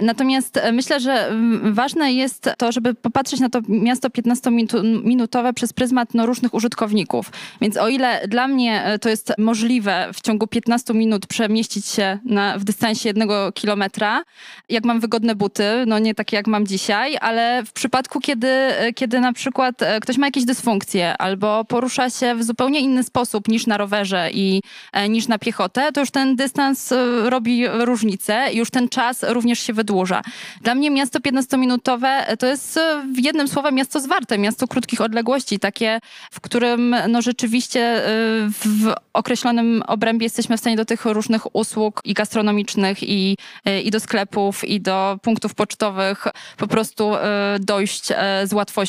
Natomiast 0.00 0.56
e, 0.56 0.72
myślę, 0.72 1.00
że 1.00 1.32
ważne 1.62 2.12
jest 2.12 2.50
to, 2.58 2.72
żeby 2.72 2.94
popatrzeć 2.94 3.40
na 3.40 3.48
to 3.48 3.60
miasto 3.68 4.08
15-minutowe 4.08 5.52
przez 5.52 5.72
pryzmat 5.72 6.14
no, 6.14 6.26
różnych 6.26 6.54
użytkowników. 6.54 7.30
Więc 7.60 7.76
o 7.76 7.88
ile 7.88 8.28
dla 8.28 8.48
mnie 8.48 8.98
to 9.00 9.08
jest 9.08 9.32
możliwe 9.38 10.10
w 10.14 10.20
ciągu 10.20 10.46
15 10.46 10.94
minut 10.94 11.26
przemieścić 11.26 11.86
się 11.86 12.18
na, 12.24 12.58
w 12.58 12.64
dystansie 12.64 13.08
jednego 13.08 13.52
kilometra, 13.52 14.24
jak 14.68 14.84
mam 14.84 15.00
wygodne 15.00 15.34
buty, 15.34 15.64
no 15.86 15.98
nie 15.98 16.14
takie 16.14 16.36
jak 16.36 16.46
mam 16.46 16.66
dzisiaj, 16.66 17.16
ale 17.20 17.62
w 17.66 17.72
przypadku, 17.72 18.20
kiedy, 18.20 18.48
kiedy 18.96 19.20
na 19.20 19.32
przykład 19.32 19.82
e, 19.82 20.00
ktoś 20.00 20.18
ma 20.18 20.26
jakieś 20.26 20.44
dysfunkcje 20.44 21.18
albo 21.18 21.64
porusza 21.64 22.10
się 22.10 22.34
w 22.34 22.44
zupełnie 22.44 22.80
inny 22.80 23.02
sposób 23.02 23.48
niż 23.48 23.66
na 23.66 23.76
rowerze 23.76 24.30
i 24.32 24.62
e, 24.92 25.08
niż 25.08 25.28
na 25.28 25.38
piechotę, 25.38 25.92
to 25.92 26.00
już 26.00 26.10
ten 26.10 26.36
dystans 26.36 26.92
e, 26.92 27.30
robi 27.30 27.68
różnicę 27.68 28.52
już 28.52 28.70
ten 28.70 28.88
czas 28.88 29.24
również 29.28 29.60
się 29.60 29.72
wydłuża. 29.72 30.22
Dla 30.60 30.74
mnie 30.74 30.90
miasto 30.90 31.18
15-minutowe 31.18 32.36
to 32.36 32.46
jest 32.46 32.80
w 33.14 33.18
jednym 33.24 33.48
słowem 33.48 33.74
miasto 33.74 34.00
zwarte, 34.00 34.38
miasto 34.38 34.68
krótkich 34.68 35.00
odległości, 35.00 35.58
takie, 35.58 36.00
w 36.30 36.40
którym 36.40 36.96
no 37.08 37.22
rzeczywiście 37.22 38.02
w 38.48 38.94
określonym 39.12 39.82
obrębie 39.86 40.26
jesteśmy 40.26 40.56
w 40.56 40.60
stanie 40.60 40.76
do 40.76 40.84
tych 40.84 41.04
różnych 41.04 41.56
usług 41.56 42.00
i 42.04 42.14
gastronomicznych, 42.14 43.02
i, 43.02 43.36
i 43.84 43.90
do 43.90 44.00
sklepów, 44.00 44.64
i 44.64 44.80
do 44.80 45.18
punktów 45.22 45.54
pocztowych 45.54 46.26
po 46.56 46.66
prostu 46.66 47.12
dojść 47.60 48.08
z 48.44 48.52
łatwością, 48.52 48.85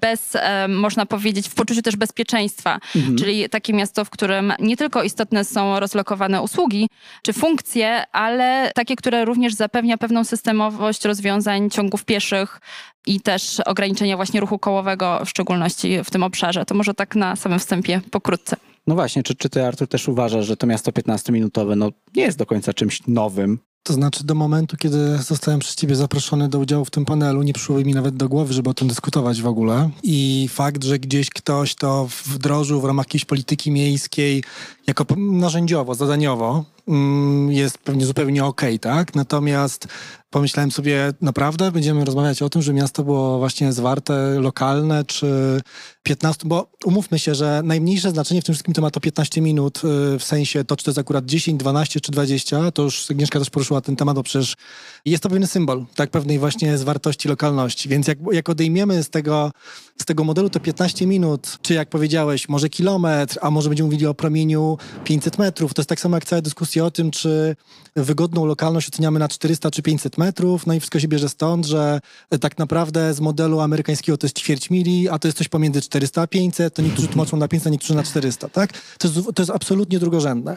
bez, 0.00 0.36
e, 0.36 0.68
można 0.68 1.06
powiedzieć, 1.06 1.48
w 1.48 1.54
poczuciu 1.54 1.82
też 1.82 1.96
bezpieczeństwa. 1.96 2.78
Czyli 3.18 3.48
takie 3.48 3.72
miasto, 3.72 4.04
w 4.04 4.10
którym 4.10 4.52
nie 4.60 4.76
tylko 4.76 5.02
istotne 5.02 5.44
są 5.44 5.80
rozlokowane 5.80 6.42
usługi 6.42 6.88
czy 7.22 7.32
funkcje, 7.32 8.10
ale 8.12 8.70
takie, 8.74 8.96
które 8.96 9.24
również 9.24 9.54
zapewnia 9.54 9.98
pewną 9.98 10.24
systemowość 10.24 11.04
rozwiązań 11.04 11.70
ciągów 11.70 12.04
pieszych 12.04 12.60
i 13.06 13.20
też 13.20 13.60
ograniczenia 13.60 14.16
właśnie 14.16 14.40
ruchu 14.40 14.58
kołowego, 14.58 15.20
w 15.24 15.30
szczególności 15.30 16.04
w 16.04 16.10
tym 16.10 16.22
obszarze. 16.22 16.64
To 16.64 16.74
może 16.74 16.94
tak 16.94 17.16
na 17.16 17.36
samym 17.36 17.58
wstępie 17.58 18.00
pokrótce. 18.10 18.56
No 18.86 18.94
właśnie, 18.94 19.22
czy, 19.22 19.34
czy 19.34 19.48
ty, 19.48 19.66
Artur, 19.66 19.88
też 19.88 20.08
uważasz, 20.08 20.46
że 20.46 20.56
to 20.56 20.66
miasto 20.66 20.90
15-minutowe 20.90 21.76
no, 21.76 21.90
nie 22.16 22.22
jest 22.22 22.38
do 22.38 22.46
końca 22.46 22.72
czymś 22.72 23.06
nowym? 23.06 23.58
To 23.86 23.92
znaczy 23.92 24.24
do 24.24 24.34
momentu, 24.34 24.76
kiedy 24.76 25.18
zostałem 25.18 25.60
przez 25.60 25.74
ciebie 25.74 25.96
zaproszony 25.96 26.48
do 26.48 26.58
udziału 26.58 26.84
w 26.84 26.90
tym 26.90 27.04
panelu, 27.04 27.42
nie 27.42 27.52
przyszło 27.52 27.76
mi 27.76 27.94
nawet 27.94 28.16
do 28.16 28.28
głowy, 28.28 28.52
żeby 28.52 28.70
o 28.70 28.74
tym 28.74 28.88
dyskutować 28.88 29.42
w 29.42 29.46
ogóle. 29.46 29.90
I 30.02 30.48
fakt, 30.52 30.84
że 30.84 30.98
gdzieś 30.98 31.30
ktoś 31.30 31.74
to 31.74 32.08
wdrożył 32.24 32.80
w 32.80 32.84
ramach 32.84 33.06
jakiejś 33.06 33.24
polityki 33.24 33.70
miejskiej 33.70 34.44
jako 34.86 35.04
narzędziowo, 35.16 35.94
zadaniowo, 35.94 36.64
mm, 36.88 37.52
jest 37.52 37.78
pewnie 37.78 38.06
zupełnie 38.06 38.44
okej, 38.44 38.78
tak? 38.78 39.14
Natomiast 39.14 39.88
pomyślałem 40.34 40.70
sobie, 40.70 41.12
naprawdę 41.20 41.72
będziemy 41.72 42.04
rozmawiać 42.04 42.42
o 42.42 42.48
tym, 42.48 42.62
że 42.62 42.72
miasto 42.72 43.04
było 43.04 43.38
właśnie 43.38 43.72
zwarte, 43.72 44.40
lokalne, 44.40 45.04
czy 45.04 45.60
15, 46.02 46.48
bo 46.48 46.70
umówmy 46.84 47.18
się, 47.18 47.34
że 47.34 47.62
najmniejsze 47.64 48.10
znaczenie 48.10 48.42
w 48.42 48.44
tym 48.44 48.52
wszystkim 48.52 48.74
to 48.74 48.82
ma 48.82 48.90
to 48.90 49.00
15 49.00 49.40
minut, 49.40 49.78
y, 49.78 50.18
w 50.18 50.24
sensie 50.24 50.64
to, 50.64 50.76
czy 50.76 50.84
to 50.84 50.90
jest 50.90 50.98
akurat 50.98 51.24
10, 51.24 51.60
12 51.60 52.00
czy 52.00 52.12
20, 52.12 52.70
to 52.70 52.82
już 52.82 53.10
Agnieszka 53.10 53.38
też 53.38 53.50
poruszyła 53.50 53.80
ten 53.80 53.96
temat, 53.96 54.16
bo 54.16 54.22
przecież 54.22 54.56
jest 55.04 55.22
to 55.22 55.28
pewien 55.28 55.46
symbol, 55.46 55.84
tak, 55.94 56.10
pewnej 56.10 56.38
właśnie 56.38 56.78
zwartości 56.78 57.28
lokalności, 57.28 57.88
więc 57.88 58.08
jak, 58.08 58.18
jak 58.32 58.48
odejmiemy 58.48 59.02
z 59.02 59.10
tego, 59.10 59.52
z 59.98 60.04
tego 60.04 60.24
modelu 60.24 60.50
to 60.50 60.60
15 60.60 61.06
minut, 61.06 61.58
czy 61.62 61.74
jak 61.74 61.88
powiedziałeś, 61.88 62.48
może 62.48 62.68
kilometr, 62.68 63.38
a 63.42 63.50
może 63.50 63.68
będziemy 63.68 63.86
mówili 63.86 64.06
o 64.06 64.14
promieniu 64.14 64.78
500 65.04 65.38
metrów, 65.38 65.74
to 65.74 65.82
jest 65.82 65.88
tak 65.88 66.00
samo 66.00 66.16
jak 66.16 66.24
cała 66.24 66.42
dyskusja 66.42 66.84
o 66.84 66.90
tym, 66.90 67.10
czy 67.10 67.56
wygodną 67.96 68.46
lokalność 68.46 68.88
oceniamy 68.88 69.18
na 69.18 69.28
400 69.28 69.70
czy 69.70 69.82
500 69.82 70.18
metrów, 70.18 70.23
no 70.66 70.74
i 70.74 70.80
wszystko 70.80 71.00
się 71.00 71.08
bierze 71.08 71.28
stąd, 71.28 71.66
że 71.66 72.00
tak 72.40 72.58
naprawdę 72.58 73.14
z 73.14 73.20
modelu 73.20 73.60
amerykańskiego 73.60 74.18
to 74.18 74.26
jest 74.26 74.38
ćwierć 74.38 74.70
mili, 74.70 75.08
a 75.08 75.18
to 75.18 75.28
jest 75.28 75.38
coś 75.38 75.48
pomiędzy 75.48 75.80
400 75.80 76.22
a 76.22 76.26
500, 76.26 76.74
to 76.74 76.82
niektórzy 76.82 77.08
tłumaczą 77.08 77.36
na 77.36 77.48
500, 77.48 77.72
niektórzy 77.72 77.94
na 77.94 78.02
400, 78.02 78.48
tak? 78.48 78.72
To 78.98 79.08
jest, 79.08 79.20
to 79.34 79.42
jest 79.42 79.50
absolutnie 79.50 79.98
drugorzędne. 79.98 80.56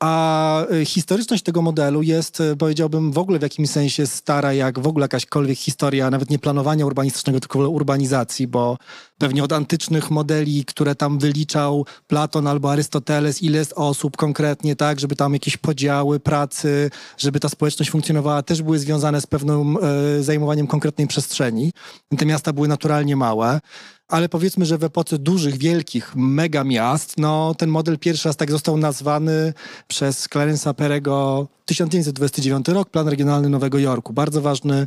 A 0.00 0.64
y, 0.72 0.84
historyczność 0.84 1.42
tego 1.42 1.62
modelu 1.62 2.02
jest, 2.02 2.40
y, 2.40 2.56
powiedziałbym, 2.56 3.12
w 3.12 3.18
ogóle 3.18 3.38
w 3.38 3.42
jakimś 3.42 3.70
sensie 3.70 4.06
stara, 4.06 4.52
jak 4.52 4.78
w 4.78 4.86
ogóle 4.86 5.04
jakaśkolwiek 5.04 5.58
historia, 5.58 6.10
nawet 6.10 6.30
nie 6.30 6.38
planowania 6.38 6.86
urbanistycznego, 6.86 7.40
tylko 7.40 7.58
urbanizacji, 7.58 8.46
bo 8.46 8.78
pewnie 9.18 9.44
od 9.44 9.52
antycznych 9.52 10.10
modeli, 10.10 10.64
które 10.64 10.94
tam 10.94 11.18
wyliczał 11.18 11.86
Platon 12.06 12.46
albo 12.46 12.72
Arystoteles, 12.72 13.42
ile 13.42 13.58
jest 13.58 13.72
osób 13.76 14.16
konkretnie, 14.16 14.76
tak, 14.76 15.00
żeby 15.00 15.16
tam 15.16 15.32
jakieś 15.32 15.56
podziały 15.56 16.20
pracy, 16.20 16.90
żeby 17.18 17.40
ta 17.40 17.48
społeczność 17.48 17.90
funkcjonowała, 17.90 18.42
też 18.42 18.62
były 18.62 18.78
związane 18.78 18.87
z 19.20 19.26
pewnym 19.26 19.76
e, 19.76 20.22
zajmowaniem 20.22 20.66
konkretnej 20.66 21.06
przestrzeni. 21.06 21.72
Te 22.18 22.26
miasta 22.26 22.52
były 22.52 22.68
naturalnie 22.68 23.16
małe. 23.16 23.60
Ale 24.08 24.28
powiedzmy, 24.28 24.66
że 24.66 24.78
w 24.78 24.84
epoce 24.84 25.18
dużych, 25.18 25.58
wielkich, 25.58 26.12
mega 26.16 26.64
miast, 26.64 27.14
no 27.18 27.54
ten 27.54 27.70
model 27.70 27.98
pierwszy 27.98 28.28
raz 28.28 28.36
tak 28.36 28.50
został 28.50 28.76
nazwany 28.76 29.52
przez 29.88 30.28
Clarence'a 30.28 30.74
Perego 30.74 31.46
1929 31.64 32.68
rok, 32.68 32.90
plan 32.90 33.08
regionalny 33.08 33.48
Nowego 33.48 33.78
Jorku. 33.78 34.12
Bardzo 34.12 34.40
ważny 34.40 34.86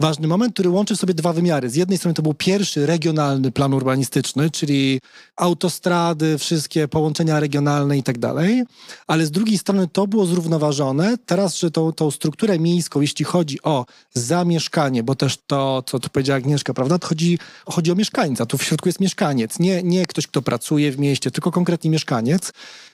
ważny 0.00 0.28
moment, 0.28 0.52
który 0.52 0.70
łączy 0.70 0.96
w 0.96 0.98
sobie 0.98 1.14
dwa 1.14 1.32
wymiary. 1.32 1.70
Z 1.70 1.74
jednej 1.74 1.98
strony 1.98 2.14
to 2.14 2.22
był 2.22 2.34
pierwszy 2.34 2.86
regionalny 2.86 3.52
plan 3.52 3.74
urbanistyczny, 3.74 4.50
czyli 4.50 5.00
autostrady, 5.36 6.38
wszystkie 6.38 6.88
połączenia 6.88 7.40
regionalne 7.40 7.98
i 7.98 8.02
tak 8.02 8.18
dalej, 8.18 8.62
ale 9.06 9.26
z 9.26 9.30
drugiej 9.30 9.58
strony 9.58 9.88
to 9.92 10.06
było 10.06 10.26
zrównoważone. 10.26 11.16
Teraz, 11.26 11.56
że 11.56 11.70
tą, 11.70 11.92
tą 11.92 12.10
strukturę 12.10 12.58
miejską, 12.58 13.00
jeśli 13.00 13.24
chodzi 13.24 13.62
o 13.62 13.86
zamieszkanie, 14.14 15.02
bo 15.02 15.14
też 15.14 15.38
to, 15.46 15.82
co 15.86 15.98
tu 15.98 16.08
powiedziała 16.10 16.36
Agnieszka, 16.36 16.74
prawda, 16.74 16.98
to 16.98 17.08
chodzi, 17.08 17.38
chodzi 17.66 17.92
o 17.92 17.94
mieszkańca. 17.94 18.46
Tu 18.46 18.58
w 18.58 18.62
środku 18.62 18.88
jest 18.88 19.00
mieszkaniec, 19.00 19.58
nie, 19.58 19.82
nie 19.82 20.06
ktoś, 20.06 20.26
kto 20.26 20.42
pracuje 20.42 20.92
w 20.92 20.98
mieście, 20.98 21.30
tylko 21.30 21.50
konkretnie 21.50 21.90
mieszkaniec. 21.90 22.52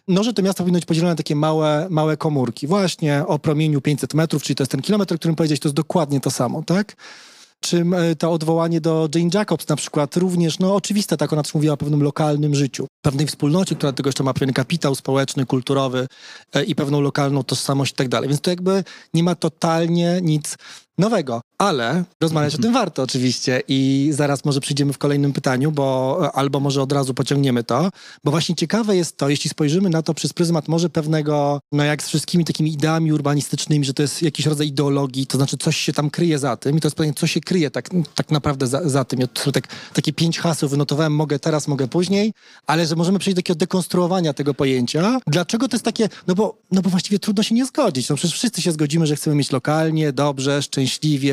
No, 0.08 0.24
że 0.24 0.32
to 0.32 0.42
miasto 0.42 0.62
powinno 0.62 0.78
być 0.78 0.86
podzielone 0.86 1.12
na 1.12 1.16
takie 1.16 1.36
małe, 1.36 1.86
małe 1.90 2.16
komórki. 2.16 2.66
Właśnie 2.66 3.26
o 3.26 3.38
promieniu 3.38 3.80
500 3.80 4.14
metrów, 4.14 4.42
czyli 4.42 4.56
to 4.56 4.62
jest 4.62 4.72
ten 4.72 4.82
kilometr, 4.82 5.14
o 5.14 5.18
którym 5.18 5.36
powiedziałeś, 5.36 5.60
to 5.60 5.68
jest 5.68 5.76
dokładnie 5.76 6.20
to 6.20 6.30
samo, 6.30 6.62
tak? 6.62 6.96
Czym 7.60 7.94
e, 7.94 8.16
to 8.16 8.32
odwołanie 8.32 8.80
do 8.80 9.08
Jane 9.14 9.30
Jacobs 9.34 9.68
na 9.68 9.76
przykład 9.76 10.16
również, 10.16 10.58
no 10.58 10.74
oczywiste, 10.74 11.16
tak 11.16 11.32
ona 11.32 11.42
też 11.42 11.54
mówiła 11.54 11.74
o 11.74 11.76
pewnym 11.76 12.02
lokalnym 12.02 12.54
życiu, 12.54 12.86
pewnej 13.02 13.26
wspólnocie, 13.26 13.74
która 13.74 13.92
tego 13.92 14.08
jeszcze 14.08 14.24
ma 14.24 14.34
pewien 14.34 14.52
kapitał 14.52 14.94
społeczny, 14.94 15.46
kulturowy 15.46 16.06
e, 16.54 16.64
i 16.64 16.74
pewną 16.74 17.00
lokalną 17.00 17.44
tożsamość 17.44 17.92
i 17.92 17.94
tak 17.96 18.08
dalej. 18.08 18.28
Więc 18.28 18.40
to 18.40 18.50
jakby 18.50 18.84
nie 19.14 19.22
ma 19.22 19.34
totalnie 19.34 20.20
nic 20.22 20.56
nowego, 20.98 21.40
ale 21.58 22.04
rozmawiać 22.20 22.54
o 22.54 22.58
tym 22.58 22.72
warto 22.72 23.02
oczywiście 23.02 23.62
i 23.68 24.10
zaraz 24.12 24.44
może 24.44 24.60
przyjdziemy 24.60 24.92
w 24.92 24.98
kolejnym 24.98 25.32
pytaniu, 25.32 25.72
bo 25.72 26.18
e, 26.22 26.32
albo 26.32 26.60
może 26.60 26.82
od 26.82 26.92
razu 26.92 27.14
pociągniemy 27.14 27.64
to, 27.64 27.90
bo 28.24 28.30
właśnie 28.30 28.54
ciekawe 28.54 28.96
jest 28.96 29.16
to, 29.16 29.28
jeśli 29.28 29.50
spojrzymy 29.50 29.90
na 29.90 30.02
to 30.02 30.14
przez 30.14 30.32
pryzmat 30.32 30.68
może 30.68 30.90
pewnego, 30.90 31.60
no 31.72 31.84
jak 31.84 32.02
z 32.02 32.08
wszystkimi 32.08 32.44
takimi 32.44 32.72
ideami 32.72 33.12
urbanistycznymi, 33.12 33.84
że 33.84 33.94
to 33.94 34.02
jest 34.02 34.22
jakiś 34.22 34.46
rodzaj 34.46 34.66
ideologii, 34.66 35.26
to 35.26 35.38
znaczy 35.38 35.56
coś 35.56 35.76
się 35.76 35.92
tam 35.92 36.10
kryje 36.10 36.38
za 36.38 36.56
tym 36.56 36.76
i 36.76 36.80
to 36.80 36.86
jest 36.88 36.96
pytanie, 36.96 37.14
co 37.16 37.26
się 37.26 37.40
kryje 37.40 37.70
tak, 37.70 37.88
tak 38.14 38.30
naprawdę 38.30 38.66
za, 38.66 38.88
za 38.88 39.04
tym. 39.04 39.20
Ja 39.20 39.26
tu 39.26 39.52
tak, 39.52 39.68
takie 39.92 40.12
pięć 40.12 40.38
haseł 40.38 40.68
wynotowałem, 40.68 41.14
mogę 41.14 41.38
teraz, 41.38 41.68
mogę 41.68 41.88
później, 41.88 42.32
ale 42.66 42.86
że 42.86 42.96
możemy 42.96 43.18
przejść 43.18 43.34
do 43.34 43.42
takiego 43.42 43.58
dekonstruowania 43.58 44.32
tego 44.32 44.54
pojęcia. 44.54 45.20
Dlaczego 45.26 45.68
to 45.68 45.76
jest 45.76 45.84
takie, 45.84 46.08
no 46.26 46.34
bo, 46.34 46.58
no 46.72 46.82
bo 46.82 46.90
właściwie 46.90 47.18
trudno 47.18 47.42
się 47.42 47.54
nie 47.54 47.66
zgodzić. 47.66 48.08
No 48.08 48.16
przecież 48.16 48.36
wszyscy 48.36 48.62
się 48.62 48.72
zgodzimy, 48.72 49.06
że 49.06 49.16
chcemy 49.16 49.36
mieć 49.36 49.52
lokalnie, 49.52 50.12
dobrze, 50.12 50.62
szczęśliwie, 50.62 50.83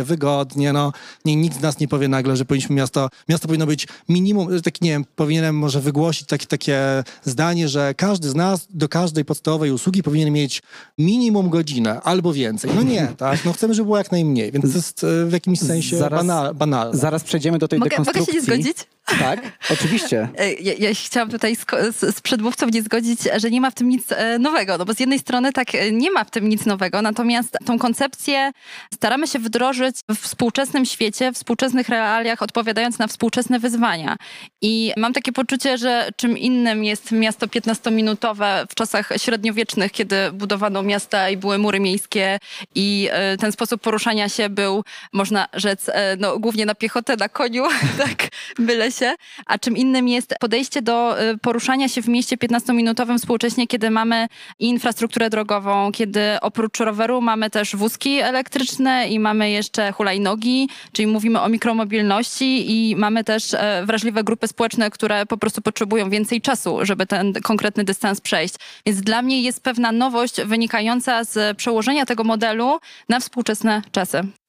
wygodnie, 0.04 0.74
no 0.74 0.92
nie, 1.26 1.36
nikt 1.36 1.58
z 1.58 1.62
nas 1.62 1.80
nie 1.80 1.88
powie 1.88 2.08
nagle, 2.08 2.38
że 2.38 2.46
powinniśmy 2.46 2.76
miasto, 2.76 3.10
miasto 3.30 3.48
powinno 3.48 3.66
być 3.66 3.88
minimum, 4.10 4.62
tak 4.62 4.82
nie 4.82 4.90
wiem, 4.90 5.06
powinienem 5.16 5.58
może 5.58 5.82
wygłosić 5.82 6.28
takie, 6.28 6.46
takie 6.48 7.04
zdanie, 7.24 7.68
że 7.70 7.94
każdy 7.98 8.30
z 8.30 8.36
nas 8.36 8.68
do 8.70 8.90
każdej 8.90 9.26
podstawowej 9.26 9.72
usługi 9.72 10.04
powinien 10.04 10.32
mieć 10.34 10.62
minimum 10.98 11.50
godzinę 11.50 12.02
albo 12.02 12.34
więcej. 12.34 12.72
No 12.76 12.84
nie, 12.84 13.08
tak? 13.18 13.46
No 13.46 13.54
chcemy, 13.54 13.74
żeby 13.74 13.86
było 13.86 13.98
jak 13.98 14.12
najmniej, 14.12 14.52
więc 14.52 14.72
to 14.72 14.78
jest 14.78 15.04
e, 15.04 15.26
w 15.26 15.32
jakimś 15.32 15.60
sensie 15.60 15.98
Zaraz- 15.98 16.20
banal, 16.20 16.56
banalne. 16.56 16.98
Zaraz 16.98 17.24
przejdziemy 17.24 17.58
do 17.60 17.68
tej 17.68 17.80
Mogę, 17.80 17.90
mogę 17.98 18.12
dekonstrukcji. 18.12 18.34
się 18.34 18.52
nie 18.52 18.62
zgodzić? 18.64 18.78
Tak, 19.20 19.42
oczywiście. 19.72 20.30
E, 20.38 20.54
Ja, 20.54 20.74
ja 20.80 20.94
się 20.94 21.06
chciałam 21.06 21.30
tutaj 21.30 21.56
z, 21.56 21.66
z, 21.96 22.16
z 22.18 22.22
przedmówcą 22.22 22.68
nie 22.70 22.82
zgodzić, 22.84 23.20
że 23.38 23.52
nie 23.52 23.62
ma 23.62 23.72
w 23.72 23.76
tym 23.76 23.90
nic 23.90 24.12
e, 24.12 24.40
nowego. 24.40 24.78
No 24.78 24.86
bo 24.86 24.94
z 24.94 25.00
jednej 25.00 25.20
strony 25.20 25.54
tak 25.54 25.68
nie 25.92 26.12
ma 26.12 26.24
w 26.24 26.32
tym 26.32 26.50
nic 26.50 26.66
nowego, 26.66 27.02
natomiast 27.02 27.58
tą 27.66 27.80
koncepcję 27.80 28.52
staramy 28.94 29.28
się 29.28 29.40
wdrożyć 29.42 29.96
w 30.10 30.16
współczesnym 30.16 30.86
świecie, 30.86 31.32
w 31.32 31.36
współczesnych 31.36 31.90
realiach, 31.90 32.42
odpowiadając 32.42 33.00
na 33.00 33.08
współczesne 33.08 33.60
wyzwania. 33.60 34.16
I 34.62 34.94
mam 34.98 35.14
takie 35.14 35.32
poczucie, 35.32 35.78
że 35.78 36.10
czym 36.16 36.38
innym 36.38 36.84
jest 36.84 37.12
miasto 37.12 37.48
15-minutowe 37.48 38.66
w 38.70 38.76
czasach 38.76 39.10
średniowiecznych, 39.18 39.92
kiedy 39.92 40.16
budowano 40.34 40.84
miasta 40.84 41.30
i 41.30 41.38
były 41.38 41.58
mury 41.58 41.80
miejskie 41.80 42.40
i 42.76 43.10
e, 43.12 43.38
ten 43.38 43.52
sposób 43.52 43.82
poruszania 43.82 44.30
się 44.30 44.50
był, 44.50 44.84
można 45.14 45.48
rzec, 45.54 45.90
e, 45.90 46.18
no, 46.20 46.40
głównie 46.40 46.66
na 46.66 46.76
piechotę, 46.76 47.16
na 47.18 47.30
koniu, 47.30 47.64
tak, 48.08 48.28
byle 48.60 48.92
się. 48.92 49.16
A 49.46 49.58
czym 49.58 49.78
innym 49.78 50.08
jest 50.08 50.36
podejście 50.40 50.82
do 50.82 51.22
y, 51.24 51.38
poruszania 51.38 51.88
się 51.88 52.02
w 52.02 52.08
mieście 52.08 52.38
15-minutowym 52.38 53.18
współcześnie, 53.18 53.68
kiedy 53.68 53.90
mamy 53.90 54.28
infrastrukturę 54.60 55.30
drogową, 55.30 55.92
kiedy 55.92 56.22
oprócz 56.42 56.80
roweru 56.80 57.22
mamy 57.22 57.50
też 57.50 57.76
wózki 57.76 58.20
elektryczne 58.20 59.08
i 59.08 59.20
mamy 59.20 59.31
jeszcze 59.40 59.92
hulajnogi, 59.92 60.70
czyli 60.92 61.08
mówimy 61.08 61.42
o 61.42 61.50
mikromobilności 61.50 62.72
i 62.72 62.96
mamy 62.96 63.24
też 63.24 63.54
e, 63.54 63.84
wrażliwe 63.86 64.24
grupy 64.24 64.48
społeczne, 64.48 64.90
które 64.90 65.26
po 65.26 65.38
prostu 65.38 65.62
potrzebują 65.62 66.10
więcej 66.10 66.42
czasu, 66.42 66.78
żeby 66.82 67.06
ten 67.06 67.34
konkretny 67.34 67.84
dystans 67.84 68.22
przejść. 68.22 68.56
Więc 68.86 69.02
dla 69.02 69.22
mnie 69.22 69.42
jest 69.42 69.64
pewna 69.64 69.92
nowość 69.92 70.42
wynikająca 70.42 71.24
z 71.24 71.58
przełożenia 71.58 72.06
tego 72.06 72.24
modelu 72.24 72.80
na 73.10 73.20
współczesne 73.20 73.82
czasy. 73.92 74.41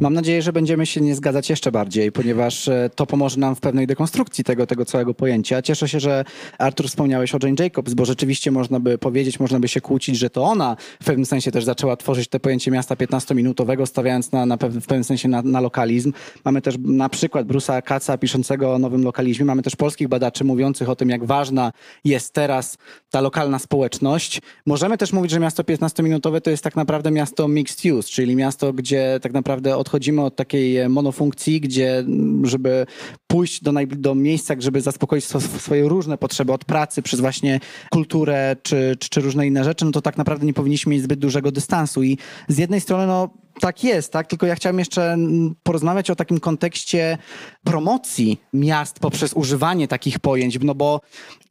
Mam 0.00 0.14
nadzieję, 0.14 0.42
że 0.42 0.52
będziemy 0.52 0.86
się 0.86 1.00
nie 1.00 1.14
zgadzać 1.14 1.50
jeszcze 1.50 1.72
bardziej, 1.72 2.12
ponieważ 2.12 2.68
e, 2.68 2.90
to 2.94 3.06
pomoże 3.06 3.40
nam 3.40 3.56
w 3.56 3.60
pewnej 3.60 3.86
dekonstrukcji 3.86 4.44
tego, 4.44 4.66
tego 4.66 4.84
całego 4.84 5.14
pojęcia. 5.14 5.62
Cieszę 5.62 5.88
się, 5.88 6.00
że 6.00 6.24
Artur 6.58 6.88
wspomniałeś 6.88 7.34
o 7.34 7.38
Jane 7.42 7.56
Jacobs, 7.58 7.94
bo 7.94 8.04
rzeczywiście 8.04 8.50
można 8.50 8.80
by 8.80 8.98
powiedzieć, 8.98 9.40
można 9.40 9.60
by 9.60 9.68
się 9.68 9.80
kłócić, 9.80 10.18
że 10.18 10.30
to 10.30 10.44
ona 10.44 10.76
w 11.02 11.04
pewnym 11.04 11.26
sensie 11.26 11.50
też 11.50 11.64
zaczęła 11.64 11.96
tworzyć 11.96 12.28
to 12.28 12.40
pojęcie 12.40 12.70
miasta 12.70 12.94
15-minutowego, 12.94 13.86
stawiając 13.86 14.32
na, 14.32 14.46
na 14.46 14.56
w 14.56 14.86
pewnym 14.86 15.04
sensie 15.04 15.28
na, 15.28 15.42
na 15.42 15.60
lokalizm. 15.60 16.12
Mamy 16.44 16.62
też 16.62 16.74
na 16.78 17.08
przykład 17.08 17.46
Brusa 17.46 17.82
Kaca 17.82 18.18
piszącego 18.18 18.74
o 18.74 18.78
nowym 18.78 19.04
lokalizmie. 19.04 19.44
Mamy 19.44 19.62
też 19.62 19.76
polskich 19.76 20.08
badaczy 20.08 20.44
mówiących 20.44 20.88
o 20.88 20.96
tym, 20.96 21.08
jak 21.08 21.24
ważna 21.24 21.72
jest 22.04 22.32
teraz 22.32 22.78
ta 23.10 23.20
lokalna 23.20 23.58
społeczność. 23.58 24.40
Możemy 24.66 24.98
też 24.98 25.12
mówić, 25.12 25.30
że 25.30 25.40
miasto 25.40 25.62
15-minutowe 25.62 26.40
to 26.40 26.50
jest 26.50 26.64
tak 26.64 26.76
naprawdę 26.76 27.10
miasto 27.10 27.48
mixed 27.48 27.92
use, 27.92 28.08
czyli 28.08 28.36
miasto, 28.36 28.72
gdzie 28.72 29.18
tak 29.22 29.32
naprawdę 29.32 29.76
odchodzimy 29.86 30.22
od 30.22 30.36
takiej 30.36 30.76
e, 30.76 30.88
monofunkcji, 30.88 31.60
gdzie 31.60 32.04
żeby 32.42 32.86
pójść 33.26 33.62
do, 33.62 33.72
do 33.86 34.14
miejsca, 34.14 34.54
żeby 34.58 34.80
zaspokoić 34.80 35.24
swo- 35.24 35.58
swoje 35.58 35.88
różne 35.88 36.18
potrzeby 36.18 36.52
od 36.52 36.64
pracy 36.64 37.02
przez 37.02 37.20
właśnie 37.20 37.60
kulturę 37.90 38.56
czy, 38.62 38.96
czy, 38.98 39.08
czy 39.08 39.20
różne 39.20 39.46
inne 39.46 39.64
rzeczy, 39.64 39.84
no 39.84 39.90
to 39.90 40.02
tak 40.02 40.16
naprawdę 40.16 40.46
nie 40.46 40.54
powinniśmy 40.54 40.92
mieć 40.92 41.02
zbyt 41.02 41.20
dużego 41.20 41.52
dystansu. 41.52 42.02
I 42.02 42.18
z 42.48 42.58
jednej 42.58 42.80
strony, 42.80 43.06
no 43.06 43.30
tak 43.60 43.84
jest, 43.84 44.12
tak? 44.12 44.26
Tylko 44.26 44.46
ja 44.46 44.54
chciałem 44.54 44.78
jeszcze 44.78 45.16
porozmawiać 45.62 46.10
o 46.10 46.16
takim 46.16 46.40
kontekście 46.40 47.18
promocji 47.64 48.40
miast 48.52 48.98
poprzez 48.98 49.32
używanie 49.32 49.88
takich 49.88 50.18
pojęć, 50.18 50.58
no 50.62 50.74
bo 50.74 51.00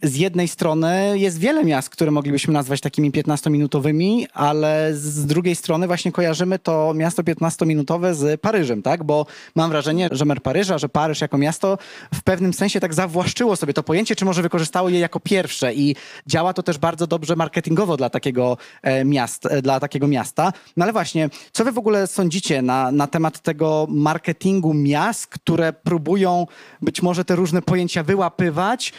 z 0.05 0.15
jednej 0.15 0.47
strony 0.47 1.19
jest 1.19 1.39
wiele 1.39 1.63
miast, 1.63 1.89
które 1.89 2.11
moglibyśmy 2.11 2.53
nazwać 2.53 2.81
takimi 2.81 3.11
15-minutowymi, 3.11 4.25
ale 4.33 4.91
z 4.93 5.25
drugiej 5.25 5.55
strony 5.55 5.87
właśnie 5.87 6.11
kojarzymy 6.11 6.59
to 6.59 6.93
miasto 6.95 7.23
15-minutowe 7.23 8.13
z 8.13 8.41
Paryżem, 8.41 8.81
tak? 8.81 9.03
Bo 9.03 9.25
mam 9.55 9.69
wrażenie, 9.69 10.09
że 10.11 10.25
mer 10.25 10.41
Paryża, 10.41 10.77
że 10.77 10.89
Paryż 10.89 11.21
jako 11.21 11.37
miasto 11.37 11.77
w 12.13 12.23
pewnym 12.23 12.53
sensie 12.53 12.79
tak 12.79 12.93
zawłaszczyło 12.93 13.55
sobie 13.55 13.73
to 13.73 13.83
pojęcie, 13.83 14.15
czy 14.15 14.25
może 14.25 14.41
wykorzystało 14.41 14.89
je 14.89 14.99
jako 14.99 15.19
pierwsze 15.19 15.73
i 15.73 15.95
działa 16.27 16.53
to 16.53 16.63
też 16.63 16.77
bardzo 16.77 17.07
dobrze 17.07 17.35
marketingowo 17.35 17.97
dla 17.97 18.09
takiego 18.09 18.57
e, 18.81 19.05
miast, 19.05 19.45
e, 19.45 19.61
dla 19.61 19.79
takiego 19.79 20.07
miasta. 20.07 20.53
No 20.77 20.83
ale 20.83 20.93
właśnie, 20.93 21.29
co 21.51 21.63
wy 21.63 21.71
w 21.71 21.77
ogóle 21.77 22.07
sądzicie 22.07 22.61
na, 22.61 22.91
na 22.91 23.07
temat 23.07 23.39
tego 23.39 23.87
marketingu 23.89 24.73
miast, 24.73 25.27
które 25.27 25.73
próbują 25.73 26.47
być 26.81 27.01
może 27.01 27.25
te 27.25 27.35
różne 27.35 27.61
pojęcia 27.61 28.03
wyłapywać, 28.03 28.93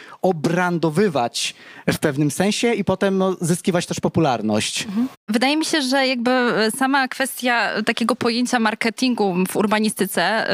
obrandowywać 0.97 1.55
w 1.93 1.99
pewnym 1.99 2.31
sensie 2.31 2.73
i 2.73 2.83
potem 2.83 3.17
no, 3.17 3.35
zyskiwać 3.41 3.85
też 3.85 3.99
popularność? 3.99 4.87
Wydaje 5.29 5.57
mi 5.57 5.65
się, 5.65 5.81
że 5.81 6.07
jakby 6.07 6.53
sama 6.77 7.07
kwestia 7.07 7.69
takiego 7.85 8.15
pojęcia 8.15 8.59
marketingu 8.59 9.35
w 9.49 9.55
urbanistyce, 9.55 10.47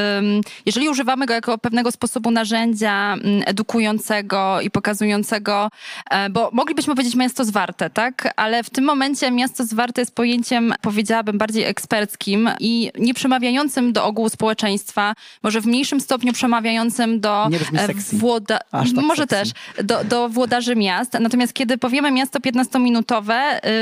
jeżeli 0.66 0.90
używamy 0.90 1.26
go 1.26 1.34
jako 1.34 1.58
pewnego 1.58 1.92
sposobu 1.92 2.32
narzędzia 2.32 3.14
mm, 3.14 3.44
edukującego 3.46 4.62
i 4.62 4.70
pokazującego, 4.70 5.70
e, 6.10 6.30
bo 6.30 6.50
moglibyśmy 6.54 6.96
powiedzieć 6.96 7.16
miasto 7.16 7.46
zwarte, 7.46 7.90
tak? 7.90 8.34
Ale 8.36 8.64
w 8.64 8.70
tym 8.70 8.84
momencie 8.84 9.32
miasto 9.32 9.66
zwarte 9.66 10.02
jest 10.02 10.16
pojęciem, 10.16 10.74
powiedziałabym, 10.82 11.38
bardziej 11.38 11.64
eksperckim 11.64 12.50
i 12.60 12.92
nie 13.00 13.14
przemawiającym 13.14 13.94
do 13.94 14.06
ogółu 14.06 14.30
społeczeństwa, 14.30 15.14
może 15.44 15.62
w 15.62 15.66
mniejszym 15.66 16.02
stopniu 16.02 16.34
przemawiającym 16.34 17.20
do 17.20 17.48
Nie 17.52 17.60
brzmi 17.60 17.80
e, 17.80 17.88
włoda... 18.14 18.60
Aż 18.72 18.94
tak 18.94 19.06
może 19.06 19.24
sexy. 19.28 19.36
też 19.36 19.86
do, 19.86 20.04
do 20.04 20.23
włodarzy 20.30 20.76
miast. 20.76 21.14
Natomiast 21.20 21.54
kiedy 21.54 21.78
powiemy 21.78 22.12
miasto 22.12 22.40
15-minutowe, 22.40 23.34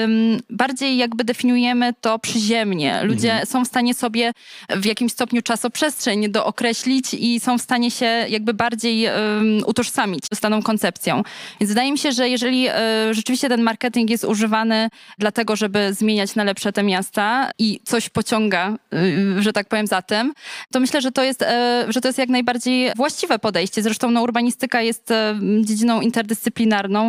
ym, 0.04 0.40
bardziej 0.50 0.98
jakby 0.98 1.24
definiujemy 1.24 1.94
to 2.02 2.20
przyziemnie. 2.20 3.00
Ludzie 3.04 3.32
Mhm. 3.32 3.48
są 3.48 3.66
w 3.66 3.68
stanie 3.68 3.94
sobie 3.94 4.32
w 4.70 4.86
jakimś 4.86 5.12
stopniu 5.12 5.42
czasoprzestrzeń 5.42 6.32
dookreślić 6.32 7.14
i 7.14 7.40
są 7.40 7.58
w 7.58 7.62
stanie 7.62 7.92
się 7.92 8.06
jakby 8.06 8.54
bardziej 8.54 9.08
utożsamić 9.66 10.24
z 10.34 10.40
daną 10.40 10.62
koncepcją. 10.62 11.24
Więc 11.60 11.70
wydaje 11.70 11.92
mi 11.92 11.98
się, 11.98 12.12
że 12.12 12.30
jeżeli 12.30 12.70
y, 12.70 12.74
rzeczywiście 13.12 13.50
ten 13.50 13.62
marketing 13.62 14.10
jest 14.10 14.24
używany 14.24 14.90
dlatego, 15.18 15.56
żeby 15.56 15.94
zmieniać 15.94 16.36
na 16.36 16.44
lepsze 16.44 16.74
te 16.74 16.84
miasta 16.84 17.52
i 17.60 17.80
coś 17.86 18.10
pociąga, 18.10 18.78
y, 18.94 19.42
że 19.42 19.54
tak 19.54 19.68
powiem, 19.68 19.88
za 19.88 20.02
tym, 20.02 20.34
to 20.72 20.80
myślę, 20.80 21.02
że 21.02 21.12
to 21.12 21.24
jest, 21.24 21.42
e, 21.42 21.86
że 21.90 22.02
to 22.02 22.08
jest 22.08 22.18
jak 22.18 22.30
najbardziej 22.30 22.92
właściwe 22.96 23.40
podejście. 23.40 23.82
Zresztą 23.82 24.12
no, 24.12 24.22
urbanistyka 24.22 24.82
jest 24.82 25.14
dziedziną 25.62 26.02
interdyscyplinarną, 26.02 26.31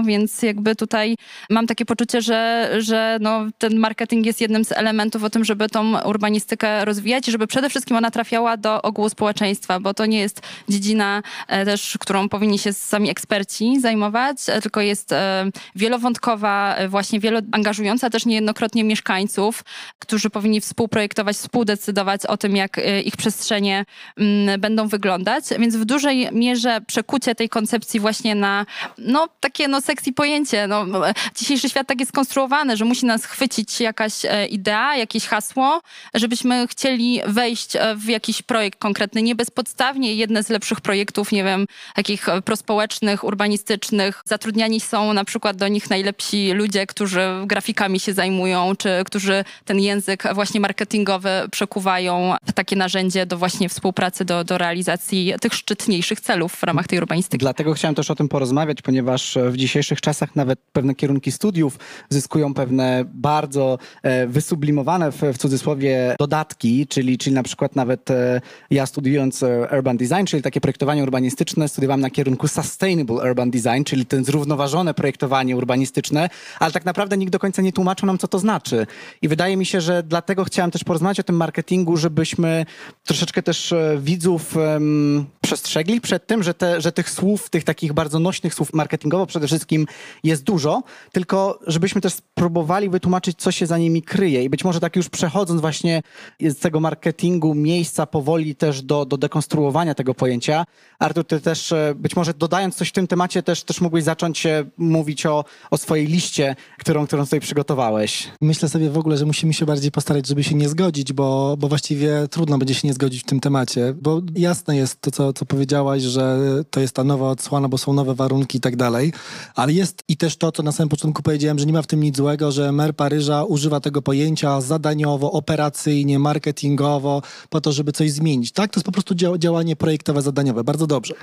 więc 0.04 0.42
jakby 0.42 0.76
tutaj 0.76 1.16
mam 1.50 1.66
takie 1.66 1.84
poczucie, 1.84 2.22
że, 2.22 2.70
że 2.78 3.18
no, 3.20 3.46
ten 3.58 3.78
marketing 3.78 4.26
jest 4.26 4.40
jednym 4.40 4.64
z 4.64 4.72
elementów 4.72 5.24
o 5.24 5.30
tym, 5.30 5.44
żeby 5.44 5.68
tą 5.68 6.02
urbanistykę 6.02 6.84
rozwijać 6.84 7.28
i 7.28 7.32
żeby 7.32 7.46
przede 7.46 7.70
wszystkim 7.70 7.96
ona 7.96 8.10
trafiała 8.10 8.56
do 8.56 8.82
ogółu 8.82 9.08
społeczeństwa, 9.08 9.80
bo 9.80 9.94
to 9.94 10.06
nie 10.06 10.18
jest 10.18 10.42
dziedzina 10.68 11.22
e, 11.48 11.64
też, 11.64 11.96
którą 12.00 12.28
powinni 12.28 12.58
się 12.58 12.72
sami 12.72 13.10
eksperci 13.10 13.80
zajmować, 13.80 14.36
e, 14.48 14.60
tylko 14.60 14.80
jest 14.80 15.12
e, 15.12 15.50
wielowątkowa, 15.76 16.76
właśnie 16.88 17.20
wieloangażująca 17.20 18.10
też 18.10 18.26
niejednokrotnie 18.26 18.84
mieszkańców, 18.84 19.64
którzy 19.98 20.30
powinni 20.30 20.60
współprojektować, 20.60 21.36
współdecydować 21.36 22.26
o 22.26 22.36
tym, 22.36 22.56
jak 22.56 22.80
ich 23.04 23.16
przestrzenie 23.16 23.84
mm, 24.16 24.60
będą 24.60 24.88
wyglądać. 24.88 25.44
Więc 25.58 25.76
w 25.76 25.84
dużej 25.84 26.28
mierze 26.32 26.80
przekucie 26.86 27.34
tej 27.34 27.48
koncepcji 27.48 28.00
właśnie 28.00 28.34
na 28.34 28.66
no, 29.12 29.28
takie 29.40 29.68
no, 29.68 29.80
sexy 29.80 30.12
pojęcie. 30.12 30.66
No, 30.66 31.08
e, 31.08 31.14
dzisiejszy 31.36 31.68
świat 31.68 31.86
tak 31.86 32.00
jest 32.00 32.12
skonstruowany, 32.12 32.76
że 32.76 32.84
musi 32.84 33.06
nas 33.06 33.24
chwycić 33.24 33.80
jakaś 33.80 34.24
e, 34.24 34.46
idea, 34.46 34.96
jakieś 34.96 35.26
hasło, 35.26 35.80
żebyśmy 36.14 36.68
chcieli 36.68 37.20
wejść 37.26 37.76
e, 37.76 37.96
w 37.96 38.08
jakiś 38.08 38.42
projekt 38.42 38.78
konkretny. 38.78 39.22
Nie 39.22 39.34
bezpodstawnie 39.34 40.14
jedne 40.14 40.42
z 40.42 40.48
lepszych 40.48 40.80
projektów, 40.80 41.32
nie 41.32 41.44
wiem, 41.44 41.66
takich 41.94 42.26
prospołecznych, 42.44 43.24
urbanistycznych. 43.24 44.22
Zatrudniani 44.24 44.80
są 44.80 45.12
na 45.12 45.24
przykład 45.24 45.56
do 45.56 45.68
nich 45.68 45.90
najlepsi 45.90 46.52
ludzie, 46.52 46.86
którzy 46.86 47.20
grafikami 47.46 48.00
się 48.00 48.12
zajmują, 48.12 48.76
czy 48.76 48.88
którzy 49.06 49.44
ten 49.64 49.80
język 49.80 50.34
właśnie 50.34 50.60
marketingowy 50.60 51.30
przekuwają 51.50 52.34
w 52.46 52.52
takie 52.52 52.76
narzędzie 52.76 53.26
do 53.26 53.36
właśnie 53.38 53.68
współpracy, 53.68 54.24
do, 54.24 54.44
do 54.44 54.58
realizacji 54.58 55.34
tych 55.40 55.54
szczytniejszych 55.54 56.20
celów 56.20 56.52
w 56.52 56.62
ramach 56.62 56.86
tej 56.86 56.98
urbanistyki. 56.98 57.38
Dlatego 57.38 57.74
chciałem 57.74 57.94
też 57.94 58.10
o 58.10 58.14
tym 58.14 58.28
porozmawiać, 58.28 58.82
ponieważ 58.82 59.01
e, 59.10 59.50
w 59.50 59.56
dzisiejszych 59.56 60.00
czasach 60.00 60.36
nawet 60.36 60.58
pewne 60.72 60.94
kierunki 60.94 61.32
studiów 61.32 61.78
zyskują 62.08 62.54
pewne 62.54 63.04
bardzo 63.14 63.78
e, 64.02 64.26
wysublimowane 64.26 65.12
w, 65.12 65.22
w 65.22 65.38
cudzysłowie 65.38 66.16
dodatki, 66.18 66.86
czyli, 66.86 67.18
czyli 67.18 67.34
na 67.34 67.42
przykład 67.42 67.76
nawet 67.76 68.10
e, 68.10 68.40
ja 68.70 68.86
studiując 68.86 69.44
urban 69.78 69.96
design, 69.96 70.24
czyli 70.26 70.42
takie 70.42 70.60
projektowanie 70.60 71.02
urbanistyczne, 71.02 71.68
studiowałem 71.68 72.00
na 72.00 72.10
kierunku 72.10 72.48
sustainable 72.48 73.30
urban 73.30 73.50
design, 73.50 73.84
czyli 73.84 74.06
ten 74.06 74.24
zrównoważone 74.24 74.94
projektowanie 74.94 75.56
urbanistyczne, 75.56 76.28
ale 76.58 76.72
tak 76.72 76.84
naprawdę 76.84 77.16
nikt 77.16 77.32
do 77.32 77.38
końca 77.38 77.62
nie 77.62 77.72
tłumaczył 77.72 78.06
nam, 78.06 78.18
co 78.18 78.28
to 78.28 78.38
znaczy. 78.38 78.86
I 79.22 79.28
wydaje 79.28 79.56
mi 79.56 79.66
się, 79.66 79.80
że 79.80 80.02
dlatego 80.02 80.44
chciałem 80.44 80.70
też 80.70 80.84
porozmawiać 80.84 81.20
o 81.20 81.22
tym 81.22 81.36
marketingu, 81.36 81.96
żebyśmy 81.96 82.66
troszeczkę 83.04 83.42
też 83.42 83.74
widzów 83.98 84.56
em, 84.56 85.26
przestrzegli 85.40 86.00
przed 86.00 86.26
tym, 86.26 86.42
że, 86.42 86.54
te, 86.54 86.80
że 86.80 86.92
tych 86.92 87.10
słów, 87.10 87.50
tych 87.50 87.64
takich 87.64 87.92
bardzo 87.92 88.18
nośnych 88.18 88.54
słów 88.54 88.72
marketingowo 88.92 89.26
przede 89.26 89.46
wszystkim 89.46 89.86
jest 90.24 90.42
dużo, 90.42 90.82
tylko 91.12 91.58
żebyśmy 91.66 92.00
też 92.00 92.12
spróbowali 92.12 92.88
wytłumaczyć, 92.88 93.38
co 93.38 93.52
się 93.52 93.66
za 93.66 93.78
nimi 93.78 94.02
kryje. 94.02 94.44
I 94.44 94.50
być 94.50 94.64
może 94.64 94.80
tak 94.80 94.96
już 94.96 95.08
przechodząc 95.08 95.60
właśnie 95.60 96.02
z 96.40 96.58
tego 96.58 96.80
marketingu 96.80 97.54
miejsca 97.54 98.06
powoli 98.06 98.54
też 98.54 98.82
do, 98.82 99.04
do 99.04 99.16
dekonstruowania 99.16 99.94
tego 99.94 100.14
pojęcia. 100.14 100.64
Artur, 100.98 101.24
ty 101.24 101.40
też 101.40 101.72
e, 101.72 101.94
być 101.96 102.16
może 102.16 102.34
dodając 102.34 102.74
coś 102.74 102.88
w 102.88 102.92
tym 102.92 103.06
temacie 103.06 103.42
też, 103.42 103.62
też 103.64 103.80
mógłbyś 103.80 104.04
zacząć 104.04 104.46
mówić 104.76 105.26
o, 105.26 105.44
o 105.70 105.78
swojej 105.78 106.06
liście, 106.06 106.56
którą, 106.78 107.06
którą 107.06 107.24
tutaj 107.24 107.40
przygotowałeś. 107.40 108.28
Myślę 108.40 108.68
sobie 108.68 108.90
w 108.90 108.98
ogóle, 108.98 109.16
że 109.16 109.26
musimy 109.26 109.54
się 109.54 109.66
bardziej 109.66 109.90
postarać, 109.90 110.26
żeby 110.26 110.44
się 110.44 110.54
nie 110.54 110.68
zgodzić, 110.68 111.12
bo, 111.12 111.56
bo 111.58 111.68
właściwie 111.68 112.28
trudno 112.30 112.58
będzie 112.58 112.74
się 112.74 112.88
nie 112.88 112.94
zgodzić 112.94 113.22
w 113.22 113.26
tym 113.26 113.40
temacie, 113.40 113.94
bo 114.02 114.20
jasne 114.36 114.76
jest 114.76 115.00
to, 115.00 115.10
co, 115.10 115.32
co 115.32 115.46
powiedziałaś, 115.46 116.02
że 116.02 116.38
to 116.70 116.80
jest 116.80 116.94
ta 116.94 117.04
nowa 117.04 117.30
odsłona, 117.30 117.68
bo 117.68 117.78
są 117.78 117.92
nowe 117.92 118.14
warunki 118.14 118.58
i 118.58 118.60
tak 118.60 118.76
dalej, 118.82 119.12
ale 119.54 119.72
jest 119.72 120.02
i 120.08 120.16
też 120.16 120.36
to, 120.36 120.52
co 120.52 120.62
na 120.62 120.72
samym 120.72 120.88
początku 120.88 121.22
powiedziałem, 121.22 121.58
że 121.58 121.66
nie 121.66 121.72
ma 121.72 121.82
w 121.82 121.86
tym 121.86 122.00
nic 122.02 122.16
złego, 122.16 122.52
że 122.52 122.72
mer 122.72 122.94
Paryża 122.96 123.44
używa 123.44 123.80
tego 123.80 124.02
pojęcia 124.02 124.60
zadaniowo, 124.60 125.32
operacyjnie, 125.32 126.18
marketingowo, 126.18 127.22
po 127.50 127.60
to, 127.60 127.72
żeby 127.72 127.92
coś 127.92 128.12
zmienić. 128.12 128.52
Tak, 128.52 128.70
to 128.70 128.78
jest 128.78 128.86
po 128.86 128.92
prostu 128.92 129.14
dzia- 129.14 129.38
działanie 129.38 129.76
projektowe, 129.76 130.22
zadaniowe, 130.22 130.64
bardzo 130.64 130.86
dobrze. 130.86 131.14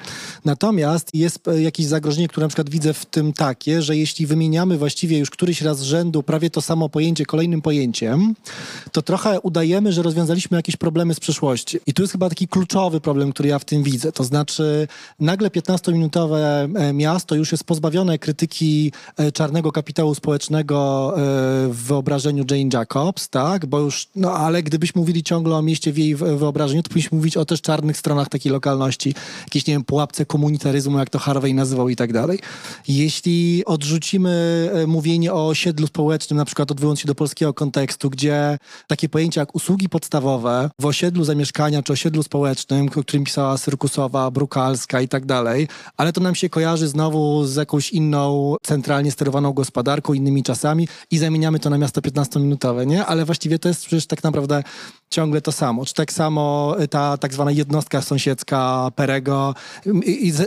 Natomiast 0.45 1.15
jest 1.15 1.48
e, 1.48 1.62
jakieś 1.62 1.86
zagrożenie, 1.86 2.28
które 2.28 2.45
na 2.45 2.50
przykład 2.50 2.69
widzę 2.69 2.93
w 2.93 3.06
tym 3.06 3.34
takie, 3.34 3.82
że 3.82 3.98
jeśli 3.98 4.26
wymieniamy 4.26 4.78
właściwie 4.78 5.19
już 5.19 5.30
któryś 5.30 5.62
raz 5.62 5.80
z 5.80 5.82
rzędu 5.82 6.24
prawie 6.24 6.50
to 6.50 6.62
samo 6.62 6.89
pojęcie 6.89 7.26
kolejnym 7.26 7.62
pojęciem, 7.62 8.36
to 8.91 9.02
trochę 9.02 9.39
udajemy, 9.39 9.93
że 9.93 10.02
rozwiązaliśmy 10.02 10.58
jakieś 10.58 10.76
problemy 10.76 11.13
z 11.13 11.19
przeszłości. 11.19 11.80
I 11.88 11.93
tu 11.93 12.02
jest 12.04 12.12
chyba 12.12 12.30
taki 12.30 12.48
kluczowy 12.48 13.02
problem, 13.02 13.32
który 13.32 13.50
ja 13.50 13.60
w 13.60 13.65
tym 13.65 13.84
widzę. 13.84 14.12
To 14.12 14.24
znaczy, 14.24 14.88
nagle 15.19 15.50
15-minutowe 15.50 16.38
e, 16.76 16.93
miasto 16.93 17.36
już 17.36 17.49
jest 17.56 17.64
pozbawione 17.64 18.20
krytyki 18.20 18.92
e, 19.18 19.32
czarnego 19.32 19.72
kapitału 19.72 20.16
społecznego 20.16 21.14
e, 21.14 21.20
w 21.70 21.84
wyobrażeniu 21.84 22.46
Jane 22.52 22.70
Jacobs, 22.74 23.30
tak? 23.30 23.66
Bo 23.66 23.80
już, 23.80 24.08
no 24.16 24.34
ale 24.34 24.64
gdybyśmy 24.64 25.00
mówili 25.00 25.24
ciągle 25.24 25.56
o 25.56 25.62
mieście 25.62 25.92
w 25.92 25.98
jej 25.98 26.16
wyobrażeniu, 26.16 26.84
to 26.84 26.90
powinniśmy 26.90 27.18
mówić 27.18 27.38
o 27.38 27.46
też 27.46 27.62
czarnych 27.62 27.98
stronach 27.98 28.30
takiej 28.30 28.52
lokalności, 28.52 29.16
jakiejś, 29.44 29.68
nie 29.68 29.74
wiem, 29.74 29.84
pułapce 29.84 30.26
komunitaryzmu, 30.26 31.00
jak 31.00 31.10
to 31.10 31.20
Harvey 31.20 31.54
nazywał 31.54 31.90
i 31.90 31.96
tak 31.96 32.14
dalej. 32.14 32.40
Jeśli 32.88 33.66
odrzucimy 33.66 34.70
e, 34.74 34.88
mówienie 34.88 35.34
o 35.34 35.48
osiedlu 35.48 35.88
społecznym, 35.88 36.38
na 36.38 36.46
przykład 36.46 36.72
odwołując 36.72 37.00
się 37.00 37.08
do 37.08 37.16
polskiego 37.16 37.54
kontekstu, 37.54 38.10
gdzie 38.10 38.58
takie 38.88 39.10
pojęcia 39.10 39.42
jak 39.42 39.56
usługi 39.56 39.90
podstawowe 39.90 40.70
w 40.80 40.86
osiedlu 40.86 41.24
zamieszkania 41.24 41.84
czy 41.84 41.94
osiedlu 41.94 42.24
społecznym, 42.24 42.88
o 42.96 43.04
którym 43.04 43.24
pisała 43.24 43.58
Syrkusowa, 43.58 44.32
Brukalska 44.32 45.02
i 45.02 45.08
tak 45.08 45.26
dalej, 45.26 45.68
ale 45.98 46.14
to 46.14 46.22
nam 46.22 46.36
się 46.36 46.50
kojarzy 46.50 46.88
znowu 46.88 47.38
z 47.45 47.56
jakąś 47.56 47.91
inną 47.91 48.56
centralnie 48.63 49.12
sterowaną 49.12 49.54
gospodarką, 49.54 50.13
innymi 50.13 50.43
czasami 50.43 50.88
i 51.12 51.17
zamieniamy 51.17 51.60
to 51.60 51.69
na 51.69 51.78
miasto 51.78 52.02
15-minutowe, 52.02 52.88
nie? 52.88 53.06
Ale 53.06 53.25
właściwie 53.25 53.60
to 53.60 53.69
jest 53.69 53.86
przecież 53.86 54.08
tak 54.08 54.23
naprawdę 54.23 54.63
ciągle 55.10 55.41
to 55.41 55.52
samo. 55.52 55.86
Czy 55.86 55.93
tak 55.93 56.13
samo 56.13 56.76
y, 56.82 56.88
ta 56.88 57.17
tak 57.17 57.34
zwana 57.34 57.52
jednostka 57.52 58.02
sąsiedzka 58.02 58.91
Perego 58.95 59.56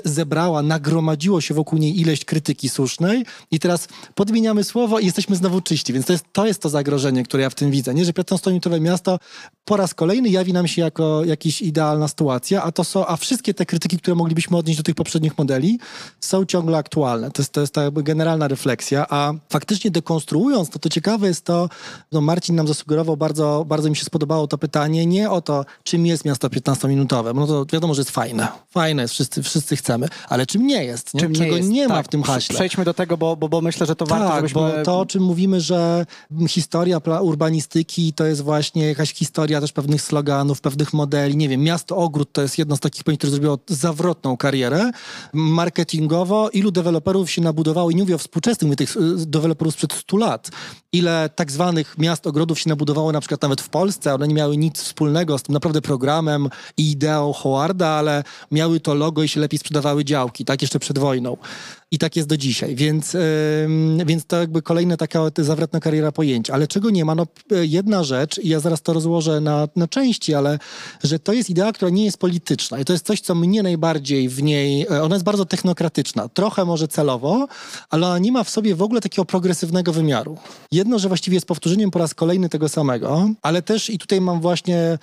zebrała, 0.05 0.63
nagromadziło 0.63 1.41
się 1.41 1.55
wokół 1.55 1.79
niej 1.79 2.01
ileś 2.01 2.25
krytyki 2.25 2.69
słusznej 2.69 3.25
i 3.51 3.59
teraz 3.59 3.89
podmieniamy 4.15 4.65
słowo 4.65 4.99
i 4.99 5.05
jesteśmy 5.05 5.37
znowu 5.37 5.61
czyści. 5.61 5.93
Więc 5.93 6.07
to 6.07 6.13
jest 6.13 6.25
to, 6.33 6.47
jest 6.47 6.63
to 6.63 6.69
zagrożenie, 6.69 7.23
które 7.23 7.43
ja 7.43 7.51
w 7.51 7.55
tym 7.55 7.71
widzę. 7.71 7.95
Nie, 7.95 8.05
że 8.05 8.13
15-minutowe 8.13 8.81
miasto 8.81 9.19
po 9.65 9.77
raz 9.77 9.95
kolejny 9.95 10.29
jawi 10.29 10.53
nam 10.53 10.69
się 10.69 10.83
jako 10.83 11.25
jakaś 11.25 11.63
idealna 11.63 12.09
sytuacja, 12.09 12.63
a 12.63 12.73
to 12.73 12.85
są, 12.85 13.07
a 13.07 13.17
wszystkie 13.17 13.55
te 13.55 13.67
krytyki, 13.67 13.99
które 13.99 14.15
moglibyśmy 14.15 14.57
odnieść 14.57 14.77
do 14.77 14.83
tych 14.83 14.95
poprzednich 14.95 15.39
modeli, 15.39 15.79
są 16.21 16.45
ciągle 16.45 16.79
aktualne. 16.79 17.31
To 17.31 17.43
jest, 17.43 17.53
to 17.53 17.61
jest 17.61 17.75
ta 17.75 17.91
generalna 17.91 18.49
refleksja, 18.49 19.07
a 19.09 19.33
faktycznie 19.51 19.91
dekonstruując, 19.91 20.71
to 20.71 20.79
to 20.79 20.89
ciekawe 20.89 21.29
jest 21.29 21.45
to, 21.45 21.69
no 22.13 22.21
Marcin 22.21 22.57
nam 22.57 22.69
zasugerował, 22.69 23.17
bardzo, 23.17 23.65
bardzo 23.69 23.91
mi 23.91 23.97
się 23.97 24.05
spodobało 24.05 24.47
to 24.53 24.59
pytanie, 24.59 25.07
nie 25.07 25.31
o 25.31 25.41
to, 25.41 25.65
czym 25.83 26.07
jest 26.07 26.25
miasto 26.25 26.49
15-minutowe, 26.49 27.35
no 27.35 27.47
to 27.47 27.67
wiadomo, 27.73 27.95
że 27.95 28.01
jest 28.01 28.11
fajne. 28.11 28.49
Fajne 28.71 29.03
jest, 29.03 29.15
wszyscy, 29.15 29.43
wszyscy 29.43 29.77
chcemy, 29.77 30.09
ale 30.29 30.47
czym 30.47 30.67
nie 30.67 30.85
jest, 30.85 31.15
nie? 31.15 31.21
Czym 31.21 31.35
czego 31.35 31.57
jest, 31.57 31.69
nie 31.69 31.89
ma 31.89 31.95
tak. 31.95 32.07
w 32.07 32.09
tym 32.09 32.23
haśle. 32.23 32.55
Przejdźmy 32.55 32.85
do 32.85 32.95
tego, 32.95 33.17
bo, 33.17 33.37
bo, 33.37 33.49
bo 33.49 33.61
myślę, 33.61 33.87
że 33.87 33.97
to 33.97 34.07
warto, 34.07 34.29
Tak, 34.29 34.37
żebyśmy... 34.37 34.61
bo 34.61 34.85
to, 34.85 35.01
o 35.01 35.07
czym 35.07 35.23
mówimy, 35.23 35.61
że 35.61 36.07
historia 36.49 36.99
urbanistyki 37.21 38.13
to 38.13 38.27
jest 38.27 38.41
właśnie 38.41 38.87
jakaś 38.87 39.15
historia 39.15 39.61
też 39.61 39.73
pewnych 39.73 40.03
sloganów, 40.03 40.61
pewnych 40.61 40.93
modeli. 40.93 41.37
Nie 41.37 41.49
wiem, 41.49 41.63
Miasto 41.63 41.97
Ogród 41.97 42.33
to 42.33 42.43
jest 42.43 42.59
jedno 42.59 42.77
z 42.77 42.81
takich 42.81 43.05
pojęć, 43.05 43.19
które 43.19 43.31
zrobiło 43.31 43.59
zawrotną 43.69 44.37
karierę. 44.37 44.91
Marketingowo 45.33 46.51
ilu 46.51 46.71
deweloperów 46.71 47.31
się 47.31 47.43
nabudowało, 47.43 47.91
i 47.91 47.95
nie 47.95 48.03
mówię 48.03 48.15
o 48.15 48.19
współczesnych, 48.19 48.67
mówię 48.67 48.77
tych 48.77 48.97
y, 48.97 49.27
deweloperów 49.27 49.75
sprzed 49.75 49.93
100 49.93 50.17
lat. 50.17 50.51
Ile 50.93 51.31
tak 51.35 51.53
zwanych 51.53 51.99
miast 51.99 52.27
ogrodów 52.27 52.61
się 52.61 52.69
nabudowało 52.69 53.13
na 53.13 53.21
przykład 53.21 53.43
nawet 53.43 53.61
w 53.61 53.69
Polsce, 53.69 54.15
one 54.15 54.29
nie 54.29 54.35
miały 54.35 54.42
nic 54.49 54.83
wspólnego 54.83 55.39
z 55.39 55.43
tym 55.43 55.53
naprawdę 55.53 55.83
programem 55.83 56.49
i 56.77 56.91
ideą 56.91 57.33
Howarda, 57.33 57.89
ale 57.89 58.25
miały 58.51 58.81
to 58.81 58.95
logo 58.95 59.23
i 59.23 59.29
się 59.29 59.41
lepiej 59.41 59.59
sprzedawały 59.59 60.05
działki, 60.05 60.45
tak 60.45 60.63
jeszcze 60.63 60.79
przed 60.79 60.99
wojną. 60.99 61.37
I 61.93 61.99
tak 61.99 62.17
jest 62.17 62.29
do 62.29 62.37
dzisiaj, 62.37 62.75
więc, 62.77 63.15
ym, 63.15 63.99
więc 64.07 64.25
to 64.27 64.37
jakby 64.37 64.63
kolejna 64.63 64.97
taka 64.97 65.21
zawrotna 65.39 65.81
kariera 65.81 66.13
pojęć. 66.13 66.51
Ale 66.51 66.67
czego 66.67 66.91
nie 66.91 67.05
ma? 67.05 67.15
No 67.15 67.27
jedna 67.51 68.05
rzecz, 68.05 68.39
i 68.39 68.49
ja 68.49 68.61
zaraz 68.61 68.83
to 68.83 68.93
rozłożę 68.93 69.41
na, 69.41 69.69
na 69.77 69.89
części, 69.89 70.35
ale 70.35 70.59
że 71.05 71.19
to 71.19 71.33
jest 71.33 71.51
idea, 71.51 71.73
która 71.73 71.91
nie 71.91 72.05
jest 72.05 72.19
polityczna 72.19 72.79
i 72.79 72.85
to 72.85 72.93
jest 72.93 73.07
coś, 73.07 73.21
co 73.21 73.35
mnie 73.35 73.63
najbardziej 73.63 74.29
w 74.29 74.43
niej, 74.43 74.87
e, 74.91 75.03
ona 75.03 75.15
jest 75.15 75.25
bardzo 75.25 75.45
technokratyczna, 75.45 76.29
trochę 76.29 76.65
może 76.65 76.89
celowo, 76.89 77.47
ale 77.91 78.07
ona 78.07 78.19
nie 78.19 78.33
ma 78.33 78.45
w 78.45 78.51
sobie 78.51 78.75
w 78.75 78.83
ogóle 78.83 79.01
takiego 79.01 79.25
progresywnego 79.25 79.93
wymiaru. 79.93 80.39
Jedno, 80.73 80.99
że 80.99 81.09
właściwie 81.09 81.35
jest 81.35 81.47
powtórzeniem 81.47 81.91
po 81.91 81.99
raz 81.99 82.15
kolejny 82.15 82.49
tego 82.49 82.69
samego, 82.69 83.29
ale 83.43 83.63
też 83.63 83.91
i 83.91 83.99
tutaj 83.99 84.21
mam 84.21 84.41
właśnie, 84.41 84.99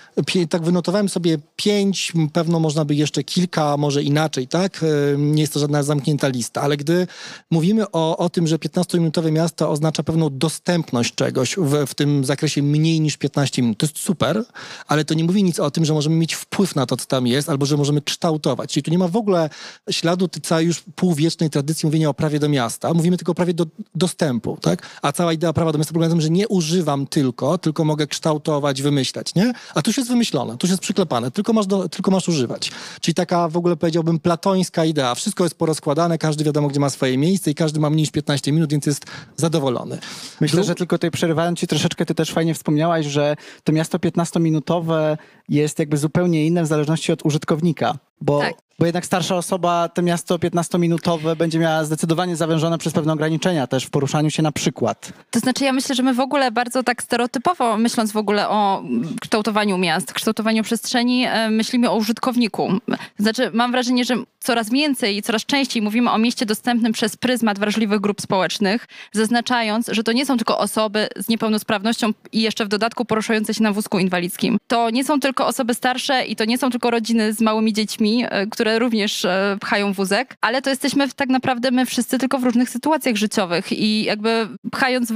tak 0.50 0.64
wynotowałem 0.64 1.10
sobie 1.10 1.38
pięć, 1.56 2.14
pewno 2.34 2.60
można 2.60 2.86
by 2.86 2.96
jeszcze 2.96 3.24
kilka, 3.24 3.78
może 3.78 4.04
inaczej, 4.04 4.48
tak? 4.48 4.84
E, 4.84 5.18
Nie 5.18 5.42
jest 5.42 5.54
to 5.54 5.60
żadna 5.60 5.84
zamknięta 5.84 6.28
lista, 6.28 6.62
ale 6.62 6.79
gdy 6.80 7.08
mówimy 7.52 7.92
o, 7.92 8.18
o 8.18 8.30
tym, 8.30 8.48
że 8.48 8.58
15-minutowe 8.58 9.32
miasto 9.32 9.70
oznacza 9.70 10.04
pewną 10.04 10.38
dostępność 10.38 11.16
czegoś 11.16 11.56
w, 11.58 11.86
w 11.88 11.96
tym 11.96 12.26
zakresie 12.26 12.64
mniej 12.64 13.02
niż 13.02 13.18
15 13.18 13.62
minut, 13.62 13.78
to 13.78 13.86
jest 13.86 14.00
super, 14.00 14.44
ale 14.88 15.06
to 15.06 15.14
nie 15.14 15.24
mówi 15.24 15.44
nic 15.44 15.60
o 15.60 15.72
tym, 15.72 15.86
że 15.86 15.94
możemy 15.94 16.16
mieć 16.16 16.34
wpływ 16.36 16.76
na 16.76 16.86
to, 16.86 16.98
co 16.98 17.06
tam 17.06 17.28
jest, 17.28 17.50
albo 17.50 17.66
że 17.66 17.78
możemy 17.78 18.02
kształtować. 18.02 18.74
Czyli 18.74 18.84
tu 18.84 18.92
nie 18.92 18.98
ma 18.98 19.08
w 19.08 19.16
ogóle 19.16 19.50
śladu 19.90 20.28
tej 20.28 20.42
całej 20.42 20.68
już 20.68 20.82
półwiecznej 20.96 21.50
tradycji 21.50 21.88
mówienia 21.88 22.10
o 22.10 22.14
prawie 22.14 22.40
do 22.40 22.50
miasta. 22.50 22.94
Mówimy 22.94 23.18
tylko 23.18 23.32
o 23.32 23.36
prawie 23.36 23.54
do 23.54 23.66
dostępu, 23.96 24.58
tak? 24.62 24.88
A 25.02 25.12
cała 25.12 25.34
idea 25.34 25.54
prawa 25.54 25.72
do 25.72 25.78
miasta 25.78 25.94
polega 25.94 26.10
na 26.10 26.16
tym, 26.16 26.22
że 26.22 26.30
nie 26.30 26.48
używam 26.48 27.08
tylko, 27.08 27.58
tylko 27.58 27.86
mogę 27.86 28.08
kształtować, 28.08 28.82
wymyślać, 28.82 29.36
nie? 29.36 29.54
A 29.76 29.82
tu 29.82 29.90
już 29.90 29.98
jest 29.98 30.10
wymyślone, 30.10 30.58
tu 30.58 30.68
już 30.68 30.72
jest 30.72 30.82
przyklepane, 30.82 31.32
tylko 31.32 31.54
masz, 31.54 31.68
do, 31.68 31.90
tylko 31.90 32.12
masz 32.12 32.28
używać. 32.28 32.72
Czyli 33.02 33.16
taka 33.16 33.50
w 33.50 33.58
ogóle 33.58 33.76
powiedziałbym 33.76 34.20
platońska 34.20 34.86
idea. 34.86 35.16
Wszystko 35.16 35.44
jest 35.44 35.56
porozkładane, 35.56 36.18
każdy 36.18 36.44
wiadomo, 36.44 36.69
gdzie 36.70 36.80
ma 36.80 36.90
swoje 36.90 37.18
miejsce 37.18 37.52
i 37.52 37.56
każdy 37.56 37.80
ma 37.80 37.90
mniej 37.90 38.02
niż 38.02 38.12
15 38.12 38.52
minut, 38.52 38.72
więc 38.72 38.86
jest 38.86 39.06
zadowolony. 39.36 39.98
Myślę, 40.42 40.62
Dru- 40.62 40.66
że 40.68 40.76
tylko 40.76 40.98
tutaj 40.98 41.12
przerywając 41.12 41.60
ci 41.60 41.68
troszeczkę, 41.68 42.06
ty 42.06 42.16
też 42.16 42.32
fajnie 42.32 42.54
wspomniałaś, 42.54 43.06
że 43.06 43.36
to 43.64 43.72
miasto 43.72 43.98
15-minutowe 43.98 45.18
jest 45.50 45.80
jakby 45.80 45.98
zupełnie 45.98 46.46
inne 46.48 46.64
w 46.64 46.68
zależności 46.68 47.12
od 47.12 47.26
użytkownika. 47.26 47.98
Bo, 48.22 48.40
Tak. 48.40 48.54
Bo 48.80 48.86
jednak 48.86 49.06
starsza 49.06 49.36
osoba 49.36 49.90
to 49.90 50.02
miasto 50.02 50.38
15-minutowe 50.38 51.36
będzie 51.36 51.60
miała 51.60 51.84
zdecydowanie 51.84 52.36
zawężone 52.36 52.78
przez 52.78 52.94
pewne 52.94 53.14
ograniczenia 53.14 53.68
też 53.68 53.86
w 53.86 53.90
poruszaniu 53.90 54.32
się 54.32 54.44
na 54.44 54.52
przykład. 54.52 55.14
To 55.32 55.40
znaczy, 55.40 55.64
ja 55.64 55.74
myślę, 55.74 55.96
że 55.96 56.04
my 56.04 56.14
w 56.14 56.20
ogóle 56.20 56.52
bardzo 56.52 56.84
tak 56.84 57.04
stereotypowo, 57.04 57.78
myśląc 57.78 58.12
w 58.12 58.18
ogóle 58.18 58.50
o 58.50 58.84
kształtowaniu 59.22 59.78
miast, 59.78 60.14
kształtowaniu 60.14 60.64
przestrzeni, 60.64 61.26
e, 61.26 61.50
myślimy 61.50 61.90
o 61.90 61.96
użytkowniku. 61.96 62.74
Znaczy, 63.20 63.52
mam 63.54 63.72
wrażenie, 63.72 64.06
że 64.06 64.16
coraz 64.40 64.70
więcej 64.70 65.18
i 65.18 65.22
coraz 65.22 65.46
częściej 65.46 65.82
mówimy 65.82 66.12
o 66.12 66.18
mieście 66.18 66.46
dostępnym 66.46 66.92
przez 66.92 67.18
pryzmat 67.18 67.60
wrażliwych 67.60 68.02
grup 68.02 68.22
społecznych, 68.22 68.88
zaznaczając, 69.12 69.88
że 69.92 70.04
to 70.04 70.12
nie 70.12 70.26
są 70.26 70.38
tylko 70.38 70.58
osoby 70.58 71.08
z 71.16 71.30
niepełnosprawnością 71.30 72.12
i 72.32 72.42
jeszcze 72.42 72.66
w 72.66 72.68
dodatku 72.68 73.06
poruszające 73.06 73.54
się 73.54 73.64
na 73.64 73.74
wózku 73.74 74.00
inwalidzkim. 74.00 74.58
To 74.68 74.90
nie 74.90 75.04
są 75.04 75.20
tylko 75.20 75.48
osoby 75.48 75.74
starsze 75.74 76.26
i 76.26 76.36
to 76.36 76.46
nie 76.46 76.58
są 76.58 76.70
tylko 76.70 76.92
rodziny 76.92 77.34
z 77.34 77.42
małymi 77.42 77.74
dziećmi 77.74 78.26
e, 78.30 78.48
które 78.70 78.80
również 78.80 79.26
e, 79.26 79.58
pchają 79.62 79.94
wózek, 79.94 80.38
ale 80.42 80.62
to 80.62 80.70
jesteśmy 80.70 81.10
tak 81.10 81.30
naprawdę 81.30 81.72
my 81.72 81.86
wszyscy 81.86 82.18
tylko 82.18 82.40
w 82.40 82.44
różnych 82.44 82.70
sytuacjach 82.70 83.16
życiowych 83.16 83.72
i 83.72 84.04
jakby 84.04 84.48
pchając 84.72 85.14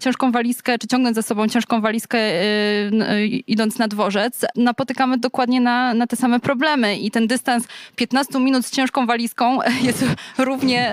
ciężką 0.00 0.32
walizkę, 0.32 0.78
czy 0.78 0.86
ciągnąc 0.86 1.14
za 1.16 1.22
sobą 1.22 1.48
ciężką 1.48 1.80
walizkę 1.80 2.18
yy, 2.18 3.26
idąc 3.26 3.78
na 3.78 3.88
dworzec, 3.88 4.44
napotykamy 4.56 5.18
dokładnie 5.18 5.60
na, 5.60 5.94
na 5.94 6.06
te 6.06 6.16
same 6.16 6.40
problemy 6.40 6.96
i 6.96 7.10
ten 7.10 7.26
dystans 7.26 7.64
15 7.96 8.40
minut 8.40 8.66
z 8.66 8.70
ciężką 8.70 9.06
walizką 9.06 9.58
jest 9.86 10.04
równie 10.38 10.92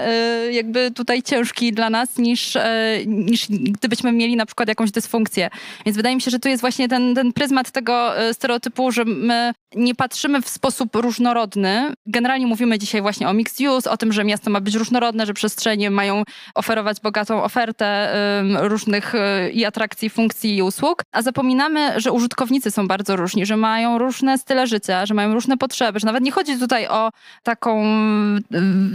jakby 0.52 0.92
tutaj 0.92 1.24
ciężki 1.24 1.74
dla 1.74 1.90
nas 1.90 2.18
niż, 2.18 2.58
niż 3.06 3.48
gdybyśmy 3.50 4.12
mieli 4.12 4.36
na 4.36 4.46
przykład 4.46 4.70
jakąś 4.70 4.92
dysfunkcję. 4.92 5.50
Więc 5.86 5.98
wydaje 5.98 6.16
mi 6.16 6.22
się, 6.22 6.32
że 6.32 6.40
tu 6.40 6.50
jest 6.50 6.62
właśnie 6.62 6.88
ten, 6.88 7.16
ten 7.16 7.34
pryzmat 7.34 7.72
tego 7.72 8.12
stereotypu, 8.34 8.92
że 8.92 9.06
my 9.06 9.54
nie 9.76 9.96
patrzymy 9.96 10.42
w 10.42 10.50
sposób 10.50 10.96
różnorodny. 10.96 11.87
Generalnie 12.06 12.48
mówimy 12.48 12.80
dzisiaj 12.80 13.02
właśnie 13.02 13.30
o 13.30 13.34
mixed 13.34 13.68
use, 13.68 13.92
o 13.92 13.98
tym, 13.98 14.14
że 14.14 14.24
miasto 14.24 14.50
ma 14.50 14.62
być 14.62 14.76
różnorodne, 14.76 15.26
że 15.26 15.34
przestrzenie 15.34 15.92
mają 15.92 16.24
oferować 16.56 17.00
bogatą 17.00 17.44
ofertę 17.44 18.14
różnych 18.60 19.16
y, 19.16 19.52
i 19.52 19.66
atrakcji, 19.66 20.10
funkcji 20.10 20.58
i 20.58 20.62
usług, 20.62 21.04
a 21.12 21.22
zapominamy, 21.22 21.94
że 22.02 22.12
użytkownicy 22.12 22.72
są 22.72 22.88
bardzo 22.88 23.16
różni, 23.16 23.46
że 23.46 23.58
mają 23.58 23.98
różne 23.98 24.38
style 24.38 24.68
życia, 24.68 25.06
że 25.06 25.14
mają 25.14 25.34
różne 25.34 25.58
potrzeby, 25.58 26.00
że 26.00 26.06
nawet 26.06 26.24
nie 26.24 26.32
chodzi 26.32 26.60
tutaj 26.60 26.88
o 26.88 27.10
taką, 27.44 27.84
y, 27.84 28.42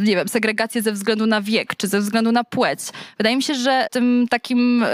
nie 0.05 0.17
wiem, 0.17 0.29
segregację 0.29 0.83
ze 0.83 0.93
względu 0.93 1.27
na 1.27 1.41
wiek, 1.41 1.77
czy 1.77 1.87
ze 1.87 2.01
względu 2.01 2.33
na 2.33 2.45
płeć. 2.45 2.81
Wydaje 3.19 3.37
mi 3.37 3.43
się, 3.43 3.55
że 3.55 3.87
tym 3.91 4.27
takim 4.31 4.83
y, 4.83 4.89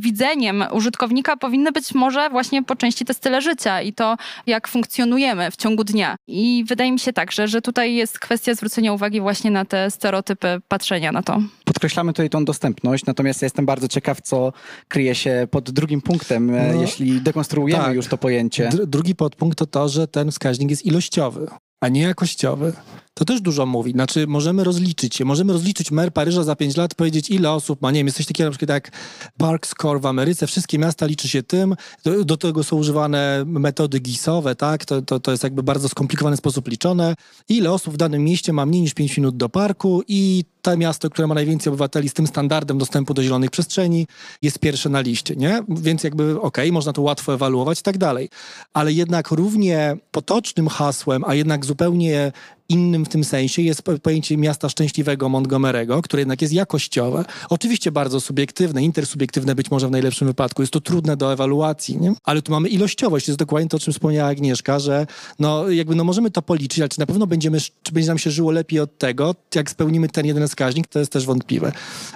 widzeniem 0.00 0.64
użytkownika 0.72 1.36
powinny 1.36 1.72
być 1.72 1.94
może 1.94 2.30
właśnie 2.30 2.62
po 2.62 2.76
części 2.76 3.04
te 3.04 3.14
style 3.14 3.42
życia 3.42 3.82
i 3.82 3.92
to, 3.92 4.16
jak 4.46 4.68
funkcjonujemy 4.68 5.50
w 5.50 5.56
ciągu 5.56 5.84
dnia. 5.84 6.16
I 6.26 6.64
wydaje 6.68 6.92
mi 6.92 6.98
się 6.98 7.07
tak, 7.12 7.32
że, 7.32 7.48
że 7.48 7.62
tutaj 7.62 7.94
jest 7.94 8.18
kwestia 8.18 8.54
zwrócenia 8.54 8.92
uwagi 8.92 9.20
właśnie 9.20 9.50
na 9.50 9.64
te 9.64 9.90
stereotypy 9.90 10.60
patrzenia 10.68 11.12
na 11.12 11.22
to. 11.22 11.40
Podkreślamy 11.64 12.12
tutaj 12.12 12.30
tą 12.30 12.44
dostępność, 12.44 13.06
natomiast 13.06 13.42
ja 13.42 13.46
jestem 13.46 13.66
bardzo 13.66 13.88
ciekaw, 13.88 14.20
co 14.20 14.52
kryje 14.88 15.14
się 15.14 15.48
pod 15.50 15.70
drugim 15.70 16.00
punktem, 16.00 16.50
e, 16.54 16.74
no, 16.74 16.80
jeśli 16.80 17.20
dekonstruujemy 17.20 17.84
tak. 17.84 17.96
już 17.96 18.06
to 18.06 18.18
pojęcie. 18.18 18.70
drugi 18.86 19.14
podpunkt 19.14 19.58
to 19.58 19.66
to, 19.66 19.88
że 19.88 20.08
ten 20.08 20.30
wskaźnik 20.30 20.70
jest 20.70 20.86
ilościowy, 20.86 21.46
a 21.80 21.88
nie 21.88 22.02
jakościowy. 22.02 22.72
To 23.18 23.24
też 23.24 23.40
dużo 23.40 23.66
mówi. 23.66 23.92
Znaczy, 23.92 24.26
możemy 24.26 24.64
rozliczyć 24.64 25.14
się. 25.14 25.24
Możemy 25.24 25.52
rozliczyć 25.52 25.90
mer 25.90 26.12
Paryża 26.12 26.44
za 26.44 26.56
5 26.56 26.76
lat, 26.76 26.94
powiedzieć, 26.94 27.30
ile 27.30 27.50
osób 27.50 27.82
ma. 27.82 27.90
Nie 27.90 28.00
wiem, 28.00 28.06
jest 28.06 28.16
coś 28.16 28.26
takiego 28.26 28.50
na 28.50 28.50
przykład 28.50 28.68
jak 28.68 28.90
Park 29.38 29.66
Score 29.66 30.00
w 30.00 30.06
Ameryce. 30.06 30.46
Wszystkie 30.46 30.78
miasta 30.78 31.06
liczy 31.06 31.28
się 31.28 31.42
tym. 31.42 31.74
Do, 32.04 32.24
do 32.24 32.36
tego 32.36 32.64
są 32.64 32.76
używane 32.76 33.44
metody 33.46 34.00
GIS-owe, 34.00 34.54
tak? 34.54 34.84
To, 34.84 35.02
to, 35.02 35.20
to 35.20 35.30
jest 35.30 35.42
jakby 35.42 35.62
bardzo 35.62 35.88
skomplikowany 35.88 36.36
sposób 36.36 36.68
liczone. 36.68 37.14
Ile 37.48 37.72
osób 37.72 37.94
w 37.94 37.96
danym 37.96 38.24
mieście 38.24 38.52
ma 38.52 38.66
mniej 38.66 38.82
niż 38.82 38.94
5 38.94 39.16
minut 39.16 39.36
do 39.36 39.48
parku 39.48 40.02
i 40.08 40.44
to 40.70 40.76
miasto, 40.76 41.10
które 41.10 41.28
ma 41.28 41.34
najwięcej 41.34 41.70
obywateli 41.70 42.08
z 42.08 42.14
tym 42.14 42.26
standardem 42.26 42.78
dostępu 42.78 43.14
do 43.14 43.22
zielonych 43.22 43.50
przestrzeni, 43.50 44.06
jest 44.42 44.58
pierwsze 44.58 44.88
na 44.88 45.00
liście, 45.00 45.36
nie? 45.36 45.62
Więc 45.68 46.04
jakby 46.04 46.30
okej, 46.30 46.64
okay, 46.64 46.72
można 46.72 46.92
to 46.92 47.02
łatwo 47.02 47.34
ewaluować 47.34 47.80
i 47.80 47.82
tak 47.82 47.98
dalej. 47.98 48.28
Ale 48.72 48.92
jednak 48.92 49.30
równie 49.30 49.96
potocznym 50.10 50.68
hasłem, 50.68 51.24
a 51.26 51.34
jednak 51.34 51.64
zupełnie 51.64 52.32
innym 52.68 53.04
w 53.04 53.08
tym 53.08 53.24
sensie 53.24 53.62
jest 53.62 53.82
pojęcie 54.02 54.36
miasta 54.36 54.68
szczęśliwego 54.68 55.28
Montgomery'ego, 55.28 56.02
które 56.02 56.20
jednak 56.20 56.42
jest 56.42 56.54
jakościowe. 56.54 57.24
Oczywiście 57.50 57.92
bardzo 57.92 58.20
subiektywne, 58.20 58.82
intersubiektywne 58.82 59.54
być 59.54 59.70
może 59.70 59.88
w 59.88 59.90
najlepszym 59.90 60.28
wypadku. 60.28 60.62
Jest 60.62 60.72
to 60.72 60.80
trudne 60.80 61.16
do 61.16 61.32
ewaluacji, 61.32 61.96
nie? 61.96 62.14
ale 62.24 62.42
tu 62.42 62.52
mamy 62.52 62.68
ilościowość. 62.68 63.26
To 63.26 63.32
jest 63.32 63.38
dokładnie 63.38 63.68
to, 63.68 63.76
o 63.76 63.80
czym 63.80 63.92
wspomniała 63.92 64.30
Agnieszka, 64.30 64.78
że 64.78 65.06
no, 65.38 65.68
jakby 65.68 65.94
no 65.94 66.04
możemy 66.04 66.30
to 66.30 66.42
policzyć, 66.42 66.80
ale 66.80 66.88
czy 66.88 67.00
na 67.00 67.06
pewno 67.06 67.26
będziemy, 67.26 67.58
czy 67.82 67.92
będzie 67.92 68.08
nam 68.08 68.18
się 68.18 68.30
żyło 68.30 68.50
lepiej 68.50 68.80
od 68.80 68.98
tego, 68.98 69.34
jak 69.54 69.70
spełnimy 69.70 70.08
ten 70.08 70.26
jeden 70.26 70.48
wskaźnik, 70.58 70.86
to 70.86 70.98
jest 70.98 71.12
też 71.12 71.26
wątpliwe. 71.26 71.72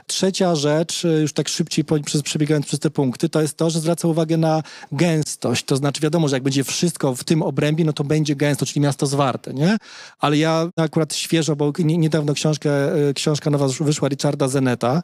Trzecia 0.06 0.54
rzecz, 0.54 1.06
już 1.20 1.32
tak 1.32 1.48
szybciej 1.48 1.84
przebiegając 2.24 2.66
przez 2.66 2.80
te 2.80 2.90
punkty, 2.90 3.28
to 3.28 3.42
jest 3.42 3.56
to, 3.56 3.70
że 3.70 3.80
zwraca 3.80 4.08
uwagę 4.08 4.36
na 4.36 4.62
gęstość. 4.92 5.64
To 5.64 5.76
znaczy 5.76 6.00
wiadomo, 6.00 6.28
że 6.28 6.36
jak 6.36 6.42
będzie 6.42 6.64
wszystko 6.64 7.14
w 7.14 7.24
tym 7.24 7.42
obrębie, 7.42 7.84
no 7.84 7.92
to 7.92 8.04
będzie 8.04 8.36
gęsto, 8.36 8.66
czyli 8.66 8.80
miasto 8.80 9.06
zwarte, 9.06 9.54
nie? 9.54 9.76
Ale 10.18 10.36
ja 10.36 10.68
akurat 10.76 11.14
świeżo, 11.14 11.56
bo 11.56 11.72
niedawno 11.78 12.34
książkę, 12.34 12.70
e, 13.08 13.14
książka 13.14 13.50
nowa 13.50 13.68
wyszła 13.80 14.08
Richarda 14.08 14.48
Zeneta 14.48 15.02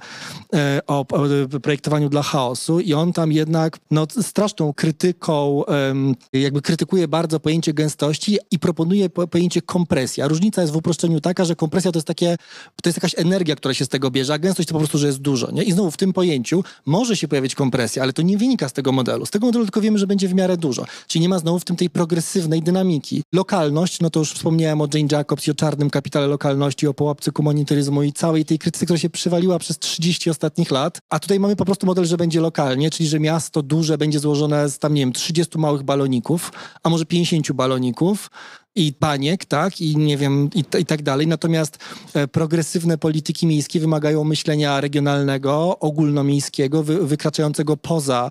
e, 0.55 0.81
o, 0.87 1.05
projektowaniu 1.63 2.09
dla 2.09 2.23
chaosu 2.23 2.81
i 2.81 2.95
on 2.95 3.13
tam 3.13 3.33
jednak 3.33 3.79
no, 3.91 4.07
straszną 4.23 4.73
krytyką, 4.73 5.63
jakby 6.33 6.63
krytykuje 6.63 7.09
bardzo 7.09 7.41
pojęcie 7.41 7.75
gęstości 7.75 8.39
i 8.51 8.59
proponuje 8.59 9.11
pojęcie 9.11 9.63
kompresja. 9.63 10.29
Różnica 10.29 10.61
jest 10.61 10.73
w 10.73 10.77
uproszczeniu 10.77 11.21
taka, 11.21 11.45
że 11.45 11.57
kompresja 11.57 11.93
to 11.93 11.99
jest 11.99 12.07
takie, 12.07 12.37
to 12.83 12.89
jest 12.89 12.97
jakaś 12.97 13.15
energia, 13.19 13.57
która 13.57 13.75
się 13.75 13.85
z 13.85 13.89
tego 13.89 14.11
bierze, 14.11 14.35
a 14.35 14.39
gęstość 14.39 14.69
to 14.69 14.73
po 14.73 14.79
prostu, 14.79 14.99
że 14.99 15.07
jest 15.07 15.19
dużo. 15.19 15.51
Nie? 15.51 15.63
I 15.63 15.73
znowu 15.73 15.91
w 15.91 15.97
tym 15.97 16.13
pojęciu 16.13 16.65
może 16.87 17.17
się 17.17 17.29
pojawić 17.29 17.55
kompresja, 17.55 18.03
ale 18.03 18.13
to 18.13 18.23
nie 18.23 18.39
wynika 18.39 18.69
z 18.69 18.73
tego 18.73 18.93
modelu. 18.93 19.27
Z 19.27 19.31
tego 19.31 19.47
modelu 19.47 19.65
tylko 19.65 19.81
wiemy, 19.81 19.99
że 19.99 20.07
będzie 20.07 20.29
w 20.29 20.35
miarę 20.35 20.57
dużo. 20.57 20.85
Czyli 21.07 21.23
nie 21.23 21.29
ma 21.29 21.39
znowu 21.39 21.59
w 21.59 21.65
tym 21.65 21.77
tej 21.77 21.91
progresywnej 21.91 22.63
dynamiki. 22.63 23.23
Lokalność, 23.33 24.01
no 24.01 24.11
to 24.11 24.21
już 24.21 24.33
wspomniałem 24.33 24.81
o 24.81 24.89
Jane 24.95 25.09
Jacobs 25.13 25.47
i 25.47 25.51
o 25.51 25.55
czarnym 25.55 25.91
kapitale 25.91 26.27
lokalności, 26.27 26.87
o 26.87 26.95
połapce 26.95 27.33
komunitaryzmu 27.33 28.03
i 28.03 28.13
całej 28.13 28.45
tej 28.45 28.59
krytyce, 28.59 28.87
która 28.87 28.99
się 28.99 29.11
przywaliła 29.11 29.59
przez 29.59 29.79
30 29.79 30.31
ostatnich 30.31 30.71
lat. 30.71 30.99
A 31.11 31.19
tutaj 31.19 31.41
mamy 31.41 31.57
po 31.57 31.65
prostu 31.65 31.87
model, 31.87 32.05
że 32.05 32.17
będzie 32.17 32.41
lokalnie, 32.41 32.91
czyli 32.91 33.09
że 33.09 33.21
miasto 33.21 33.63
duże 33.63 33.99
będzie 33.99 34.19
złożone 34.19 34.69
z 34.69 34.79
tam, 34.79 34.95
nie 34.95 35.03
wiem, 35.03 35.13
30 35.13 35.59
małych 35.59 35.83
baloników, 35.83 36.53
a 36.83 36.89
może 36.89 37.07
50 37.07 37.53
baloników, 37.53 38.31
i 38.79 38.93
baniek, 39.01 39.45
tak, 39.45 39.81
i 39.81 39.97
nie 39.97 40.17
wiem, 40.17 40.51
i, 40.55 40.65
i 40.81 40.87
tak 40.87 41.03
dalej. 41.03 41.27
Natomiast 41.27 41.79
e, 42.15 42.29
progresywne 42.29 42.99
polityki 42.99 43.47
miejskie 43.47 43.81
wymagają 43.81 44.25
myślenia 44.25 44.81
regionalnego, 44.81 45.79
ogólnomiejskiego, 45.79 46.83
wy, 46.83 47.07
wykraczającego 47.07 47.77
poza 47.77 48.31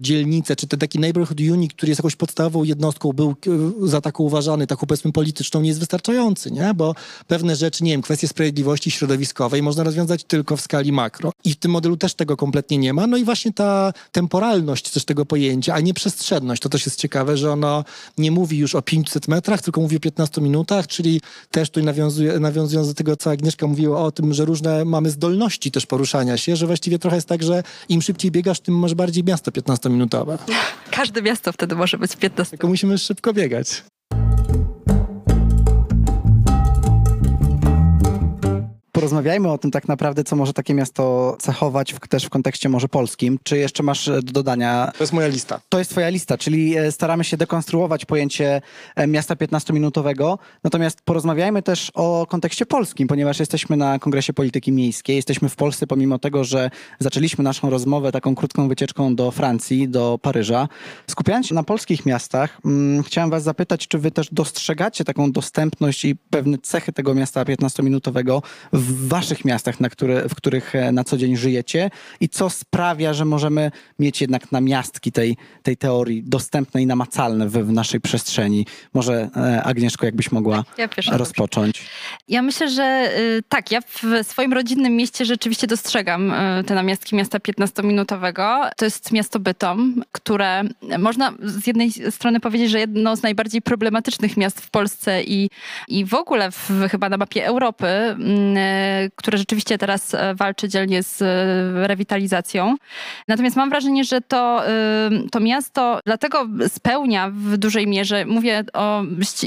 dzielnicę, 0.00 0.56
czy 0.56 0.66
ten 0.66 0.80
taki 0.80 0.98
neighborhood 0.98 1.40
unit, 1.40 1.72
który 1.72 1.90
jest 1.90 1.98
jakąś 1.98 2.16
podstawową 2.16 2.64
jednostką, 2.64 3.12
był 3.12 3.34
za 3.82 4.00
taką 4.00 4.24
uważany, 4.24 4.66
taką 4.66 4.86
powiedzmy 4.86 5.12
polityczną, 5.12 5.60
nie 5.60 5.68
jest 5.68 5.80
wystarczający, 5.80 6.50
nie? 6.50 6.74
Bo 6.74 6.94
pewne 7.26 7.56
rzeczy, 7.56 7.84
nie 7.84 7.92
wiem, 7.92 8.02
kwestie 8.02 8.28
sprawiedliwości 8.28 8.90
środowiskowej 8.90 9.62
można 9.62 9.84
rozwiązać 9.84 10.24
tylko 10.24 10.56
w 10.56 10.60
skali 10.60 10.92
makro. 10.92 11.32
I 11.44 11.52
w 11.52 11.56
tym 11.56 11.70
modelu 11.70 11.96
też 11.96 12.14
tego 12.14 12.36
kompletnie 12.36 12.78
nie 12.78 12.92
ma. 12.92 13.06
No 13.06 13.16
i 13.16 13.24
właśnie 13.24 13.52
ta 13.52 13.92
temporalność 14.12 14.90
też 14.90 15.04
tego 15.04 15.26
pojęcia, 15.26 15.74
a 15.74 15.80
nie 15.80 15.94
przestrzenność, 15.94 16.62
to 16.62 16.68
też 16.68 16.86
jest 16.86 16.98
ciekawe, 16.98 17.36
że 17.36 17.52
ono 17.52 17.84
nie 18.18 18.30
mówi 18.30 18.58
już 18.58 18.74
o 18.74 18.82
500 18.82 19.28
metrach, 19.28 19.62
tylko 19.62 19.80
mówi 19.80 19.87
o 19.96 20.00
15 20.00 20.40
minutach, 20.40 20.86
czyli 20.86 21.20
też 21.50 21.70
tu 21.70 21.82
nawiązuje, 21.82 22.40
nawiązując 22.40 22.88
do 22.88 22.94
tego, 22.94 23.16
co 23.16 23.30
Agnieszka 23.30 23.66
mówiła 23.66 24.00
o 24.00 24.10
tym, 24.10 24.34
że 24.34 24.44
różne 24.44 24.84
mamy 24.84 25.10
zdolności 25.10 25.70
też 25.70 25.86
poruszania 25.86 26.36
się, 26.36 26.56
że 26.56 26.66
właściwie 26.66 26.98
trochę 26.98 27.16
jest 27.16 27.28
tak, 27.28 27.42
że 27.42 27.62
im 27.88 28.02
szybciej 28.02 28.30
biegasz, 28.30 28.60
tym 28.60 28.78
masz 28.78 28.94
bardziej 28.94 29.24
miasto 29.24 29.50
15-minutowe. 29.50 30.38
Każde 30.90 31.22
miasto 31.22 31.52
wtedy 31.52 31.74
może 31.74 31.98
być 31.98 32.16
15. 32.16 32.50
Tylko 32.50 32.68
musimy 32.68 32.98
szybko 32.98 33.32
biegać. 33.32 33.82
Porozmawiajmy 38.98 39.52
o 39.52 39.58
tym 39.58 39.70
tak 39.70 39.88
naprawdę, 39.88 40.24
co 40.24 40.36
może 40.36 40.52
takie 40.52 40.74
miasto 40.74 41.36
cechować 41.40 41.92
w, 41.92 41.98
też 42.08 42.24
w 42.24 42.30
kontekście 42.30 42.68
może 42.68 42.88
polskim. 42.88 43.38
Czy 43.42 43.58
jeszcze 43.58 43.82
masz 43.82 44.08
e, 44.08 44.22
do 44.22 44.32
dodania? 44.32 44.92
To 44.98 45.02
jest 45.02 45.12
moja 45.12 45.28
lista. 45.28 45.60
To 45.68 45.78
jest 45.78 45.90
twoja 45.90 46.08
lista, 46.08 46.38
czyli 46.38 46.76
e, 46.76 46.92
staramy 46.92 47.24
się 47.24 47.36
dekonstruować 47.36 48.04
pojęcie 48.04 48.60
e, 48.96 49.06
miasta 49.06 49.34
15-minutowego. 49.34 50.38
Natomiast 50.64 51.02
porozmawiajmy 51.02 51.62
też 51.62 51.90
o 51.94 52.26
kontekście 52.28 52.66
polskim, 52.66 53.08
ponieważ 53.08 53.40
jesteśmy 53.40 53.76
na 53.76 53.98
Kongresie 53.98 54.32
Polityki 54.32 54.72
Miejskiej. 54.72 55.16
Jesteśmy 55.16 55.48
w 55.48 55.56
Polsce, 55.56 55.86
pomimo 55.86 56.18
tego, 56.18 56.44
że 56.44 56.70
zaczęliśmy 56.98 57.44
naszą 57.44 57.70
rozmowę 57.70 58.12
taką 58.12 58.34
krótką 58.34 58.68
wycieczką 58.68 59.14
do 59.14 59.30
Francji, 59.30 59.88
do 59.88 60.18
Paryża. 60.22 60.68
Skupiając 61.06 61.46
się 61.46 61.54
na 61.54 61.62
polskich 61.62 62.06
miastach, 62.06 62.58
hmm, 62.62 63.02
chciałem 63.02 63.30
was 63.30 63.42
zapytać, 63.42 63.88
czy 63.88 63.98
wy 63.98 64.10
też 64.10 64.28
dostrzegacie 64.32 65.04
taką 65.04 65.32
dostępność 65.32 66.04
i 66.04 66.16
pewne 66.16 66.58
cechy 66.58 66.92
tego 66.92 67.14
miasta 67.14 67.44
15-minutowego 67.44 68.42
w 68.72 68.87
w 68.88 69.08
waszych 69.08 69.44
miastach, 69.44 69.80
na 69.80 69.88
które, 69.88 70.28
w 70.28 70.34
których 70.34 70.74
e, 70.74 70.92
na 70.92 71.04
co 71.04 71.16
dzień 71.16 71.36
żyjecie 71.36 71.90
i 72.20 72.28
co 72.28 72.50
sprawia, 72.50 73.14
że 73.14 73.24
możemy 73.24 73.70
mieć 73.98 74.20
jednak 74.20 74.52
namiastki 74.52 75.12
tej, 75.12 75.36
tej 75.62 75.76
teorii 75.76 76.22
dostępne 76.22 76.82
i 76.82 76.86
namacalne 76.86 77.48
w, 77.48 77.52
w 77.52 77.72
naszej 77.72 78.00
przestrzeni. 78.00 78.66
Może 78.94 79.30
e, 79.36 79.62
Agnieszko, 79.62 80.06
jakbyś 80.06 80.32
mogła 80.32 80.64
ja 80.78 80.88
rozpocząć. 81.12 81.82
Ja 82.28 82.42
myślę, 82.42 82.70
że 82.70 83.12
y, 83.18 83.42
tak, 83.48 83.70
ja 83.70 83.80
w 83.80 84.02
swoim 84.22 84.52
rodzinnym 84.52 84.96
mieście 84.96 85.24
rzeczywiście 85.24 85.66
dostrzegam 85.66 86.32
y, 86.32 86.64
te 86.64 86.74
namiastki 86.74 87.16
miasta 87.16 87.38
15-minutowego. 87.38 88.70
To 88.76 88.84
jest 88.84 89.12
miasto 89.12 89.38
Bytom, 89.38 90.02
które 90.12 90.62
można 90.98 91.32
z 91.42 91.66
jednej 91.66 91.90
strony 91.90 92.40
powiedzieć, 92.40 92.70
że 92.70 92.78
jedno 92.78 93.16
z 93.16 93.22
najbardziej 93.22 93.62
problematycznych 93.62 94.36
miast 94.36 94.60
w 94.60 94.70
Polsce 94.70 95.22
i, 95.22 95.50
i 95.88 96.04
w 96.04 96.14
ogóle 96.14 96.50
w, 96.50 96.70
chyba 96.90 97.08
na 97.08 97.16
mapie 97.16 97.46
Europy 97.46 97.86
mm, 97.86 98.56
które 99.16 99.38
rzeczywiście 99.38 99.78
teraz 99.78 100.16
walczy 100.34 100.68
dzielnie 100.68 101.02
z 101.02 101.22
rewitalizacją. 101.88 102.76
Natomiast 103.28 103.56
mam 103.56 103.70
wrażenie, 103.70 104.04
że 104.04 104.20
to, 104.20 104.62
to 105.30 105.40
miasto 105.40 106.00
dlatego 106.06 106.46
spełnia 106.68 107.30
w 107.30 107.56
dużej 107.56 107.86
mierze, 107.86 108.26
mówię 108.26 108.64
o 108.72 109.02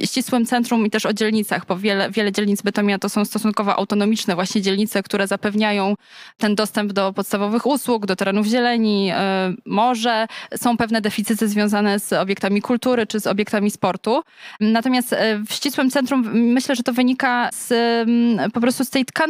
ścisłym 0.06 0.46
centrum 0.46 0.86
i 0.86 0.90
też 0.90 1.06
o 1.06 1.14
dzielnicach, 1.14 1.66
bo 1.66 1.78
wiele, 1.78 2.12
wiele 2.12 2.32
dzielnic 2.32 2.62
Bytomia 2.62 3.00
to 3.00 3.10
są 3.10 3.26
stosunkowo 3.26 3.76
autonomiczne 3.76 4.36
właśnie 4.36 4.62
dzielnice, 4.62 5.04
które 5.04 5.28
zapewniają 5.28 5.96
ten 6.38 6.56
dostęp 6.56 6.94
do 6.94 7.14
podstawowych 7.14 7.66
usług, 7.66 8.06
do 8.06 8.16
terenów 8.16 8.48
zieleni, 8.48 9.12
morze. 9.66 10.28
Są 10.56 10.78
pewne 10.78 11.02
deficyty 11.02 11.48
związane 11.48 12.00
z 12.00 12.14
obiektami 12.14 12.62
kultury 12.62 13.08
czy 13.08 13.20
z 13.20 13.28
obiektami 13.28 13.72
sportu. 13.72 14.22
Natomiast 14.60 15.16
w 15.48 15.54
ścisłym 15.54 15.92
centrum 15.92 16.30
myślę, 16.34 16.76
że 16.76 16.84
to 16.84 16.94
wynika 16.94 17.50
z, 17.54 17.74
po 18.54 18.62
prostu 18.62 18.86
z 18.86 18.90
tej 18.90 19.06
tkanki 19.06 19.21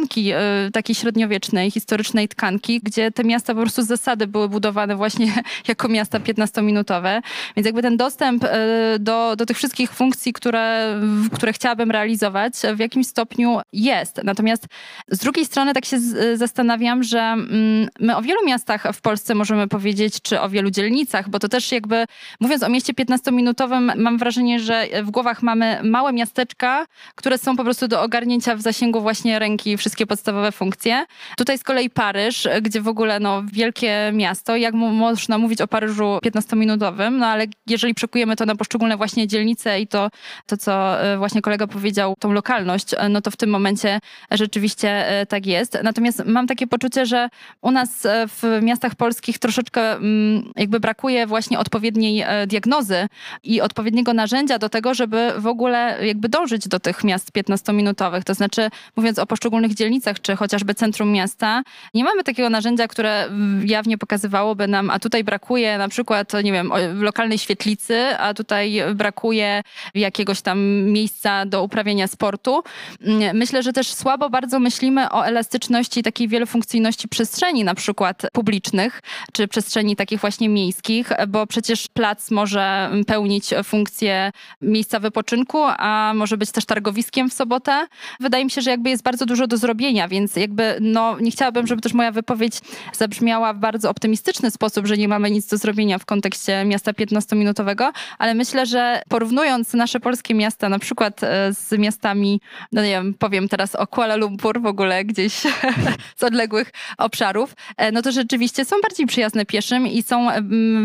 takiej 0.72 0.94
średniowiecznej, 0.94 1.70
historycznej 1.70 2.28
tkanki, 2.28 2.80
gdzie 2.82 3.10
te 3.10 3.24
miasta 3.24 3.54
po 3.54 3.60
prostu 3.60 3.82
z 3.82 3.86
zasady 3.86 4.26
były 4.26 4.48
budowane 4.48 4.96
właśnie 4.96 5.32
jako 5.68 5.88
miasta 5.88 6.18
15-minutowe. 6.18 7.22
Więc 7.56 7.66
jakby 7.66 7.82
ten 7.82 7.96
dostęp 7.96 8.44
e, 8.44 8.98
do, 8.98 9.36
do 9.36 9.46
tych 9.46 9.56
wszystkich 9.56 9.92
funkcji, 9.92 10.32
które, 10.32 11.00
które 11.32 11.52
chciałabym 11.52 11.90
realizować, 11.90 12.54
w 12.74 12.78
jakimś 12.78 13.06
stopniu 13.06 13.60
jest. 13.72 14.20
Natomiast 14.24 14.66
z 15.08 15.18
drugiej 15.18 15.44
strony 15.44 15.74
tak 15.74 15.84
się 15.84 15.98
zastanawiam, 16.34 17.02
że 17.02 17.20
mm, 17.20 17.88
my 18.00 18.16
o 18.16 18.22
wielu 18.22 18.46
miastach 18.46 18.86
w 18.92 19.00
Polsce 19.00 19.34
możemy 19.34 19.68
powiedzieć, 19.68 20.22
czy 20.22 20.40
o 20.40 20.48
wielu 20.48 20.70
dzielnicach, 20.70 21.28
bo 21.28 21.38
to 21.38 21.48
też 21.48 21.72
jakby, 21.72 22.04
mówiąc 22.40 22.62
o 22.62 22.68
mieście 22.68 22.92
15-minutowym, 22.92 23.92
mam 23.96 24.18
wrażenie, 24.18 24.60
że 24.60 24.86
w 25.02 25.10
głowach 25.10 25.42
mamy 25.42 25.80
małe 25.82 26.12
miasteczka, 26.12 26.86
które 27.14 27.38
są 27.38 27.56
po 27.56 27.64
prostu 27.64 27.88
do 27.88 28.02
ogarnięcia 28.02 28.56
w 28.56 28.60
zasięgu 28.60 29.00
właśnie 29.00 29.38
ręki 29.38 29.76
wszystkie 29.82 30.06
podstawowe 30.06 30.52
funkcje. 30.52 31.04
Tutaj 31.36 31.58
z 31.58 31.62
kolei 31.62 31.90
Paryż, 31.90 32.48
gdzie 32.62 32.80
w 32.80 32.88
ogóle 32.88 33.20
no, 33.20 33.42
wielkie 33.52 34.10
miasto, 34.14 34.56
jak 34.56 34.74
można 34.74 35.38
mówić 35.38 35.60
o 35.60 35.68
Paryżu 35.68 36.18
15-minutowym, 36.24 37.12
no 37.12 37.26
ale 37.26 37.46
jeżeli 37.66 37.94
przekujemy 37.94 38.36
to 38.36 38.46
na 38.46 38.56
poszczególne 38.56 38.96
właśnie 38.96 39.28
dzielnice 39.28 39.80
i 39.80 39.86
to, 39.86 40.10
to 40.46 40.56
co 40.56 41.02
e, 41.02 41.18
właśnie 41.18 41.42
kolega 41.42 41.66
powiedział, 41.66 42.14
tą 42.18 42.32
lokalność, 42.32 42.94
e, 42.94 43.08
no 43.08 43.20
to 43.20 43.30
w 43.30 43.36
tym 43.36 43.50
momencie 43.50 44.00
rzeczywiście 44.30 45.08
e, 45.08 45.26
tak 45.26 45.46
jest. 45.46 45.78
Natomiast 45.82 46.22
mam 46.26 46.46
takie 46.46 46.66
poczucie, 46.66 47.06
że 47.06 47.28
u 47.62 47.70
nas 47.70 48.06
w 48.06 48.58
miastach 48.62 48.94
polskich 48.94 49.38
troszeczkę 49.38 49.92
mm, 49.92 50.52
jakby 50.56 50.80
brakuje 50.80 51.26
właśnie 51.26 51.58
odpowiedniej 51.58 52.24
diagnozy 52.46 53.06
i 53.42 53.60
odpowiedniego 53.60 54.12
narzędzia 54.12 54.58
do 54.58 54.68
tego, 54.68 54.94
żeby 54.94 55.32
w 55.38 55.46
ogóle 55.46 56.06
jakby 56.06 56.28
dążyć 56.28 56.68
do 56.68 56.80
tych 56.80 57.04
miast 57.04 57.30
15-minutowych. 57.32 58.22
To 58.22 58.34
znaczy, 58.34 58.68
mówiąc 58.96 59.18
o 59.18 59.26
poszczególnych 59.26 59.71
dzielnicach, 59.74 60.20
czy 60.20 60.36
chociażby 60.36 60.74
centrum 60.74 61.12
miasta, 61.12 61.62
nie 61.94 62.04
mamy 62.04 62.24
takiego 62.24 62.50
narzędzia, 62.50 62.88
które 62.88 63.28
jawnie 63.64 63.98
pokazywałoby 63.98 64.68
nam, 64.68 64.90
a 64.90 64.98
tutaj 64.98 65.24
brakuje 65.24 65.78
na 65.78 65.88
przykład, 65.88 66.32
nie 66.44 66.52
wiem, 66.52 66.72
lokalnej 67.00 67.38
świetlicy, 67.38 68.18
a 68.18 68.34
tutaj 68.34 68.82
brakuje 68.94 69.62
jakiegoś 69.94 70.40
tam 70.40 70.84
miejsca 70.84 71.46
do 71.46 71.62
uprawiania 71.62 72.06
sportu. 72.06 72.62
Mm, 73.00 73.36
myślę, 73.36 73.62
że 73.62 73.72
też 73.72 73.94
słabo 73.94 74.30
bardzo 74.30 74.58
myślimy 74.58 75.10
o 75.10 75.26
elastyczności 75.26 76.02
takiej 76.02 76.28
wielofunkcyjności 76.28 77.08
przestrzeni, 77.08 77.64
na 77.64 77.74
przykład 77.74 78.22
publicznych, 78.32 79.02
czy 79.32 79.48
przestrzeni 79.48 79.96
takich 79.96 80.20
właśnie 80.20 80.48
miejskich, 80.48 81.12
bo 81.28 81.46
przecież 81.46 81.88
plac 81.88 82.30
może 82.30 82.90
pełnić 83.06 83.50
funkcję 83.64 84.32
miejsca 84.62 85.00
wypoczynku, 85.00 85.58
a 85.64 86.12
może 86.14 86.36
być 86.36 86.50
też 86.50 86.64
targowiskiem 86.64 87.30
w 87.30 87.32
sobotę. 87.32 87.86
Wydaje 88.20 88.44
mi 88.44 88.50
się, 88.50 88.60
że 88.60 88.70
jakby 88.70 88.90
jest 88.90 89.02
bardzo 89.02 89.26
dużo 89.26 89.46
do 89.46 89.56
zrobienia, 89.62 90.08
więc 90.08 90.36
jakby 90.36 90.76
no, 90.80 91.20
nie 91.20 91.30
chciałabym, 91.30 91.66
żeby 91.66 91.82
też 91.82 91.92
moja 91.92 92.12
wypowiedź 92.12 92.54
zabrzmiała 92.92 93.52
w 93.54 93.58
bardzo 93.58 93.90
optymistyczny 93.90 94.50
sposób, 94.50 94.86
że 94.86 94.96
nie 94.96 95.08
mamy 95.08 95.30
nic 95.30 95.46
do 95.46 95.56
zrobienia 95.56 95.98
w 95.98 96.06
kontekście 96.06 96.64
miasta 96.64 96.92
15-minutowego, 96.92 97.92
ale 98.18 98.34
myślę, 98.34 98.66
że 98.66 99.02
porównując 99.08 99.74
nasze 99.74 100.00
polskie 100.00 100.34
miasta 100.34 100.68
na 100.68 100.78
przykład 100.78 101.24
e, 101.24 101.54
z 101.54 101.78
miastami, 101.78 102.40
no 102.72 102.82
nie 102.82 102.88
wiem, 102.88 103.14
powiem 103.14 103.48
teraz 103.48 103.74
o 103.74 103.86
Kuala 103.86 104.16
Lumpur 104.16 104.60
w 104.60 104.66
ogóle 104.66 105.04
gdzieś 105.04 105.32
z 106.20 106.22
odległych 106.22 106.72
obszarów, 106.98 107.54
e, 107.76 107.92
no 107.92 108.02
to 108.02 108.12
rzeczywiście 108.12 108.64
są 108.64 108.76
bardziej 108.82 109.06
przyjazne 109.06 109.46
pieszym 109.46 109.86
i 109.86 110.02
są 110.02 110.28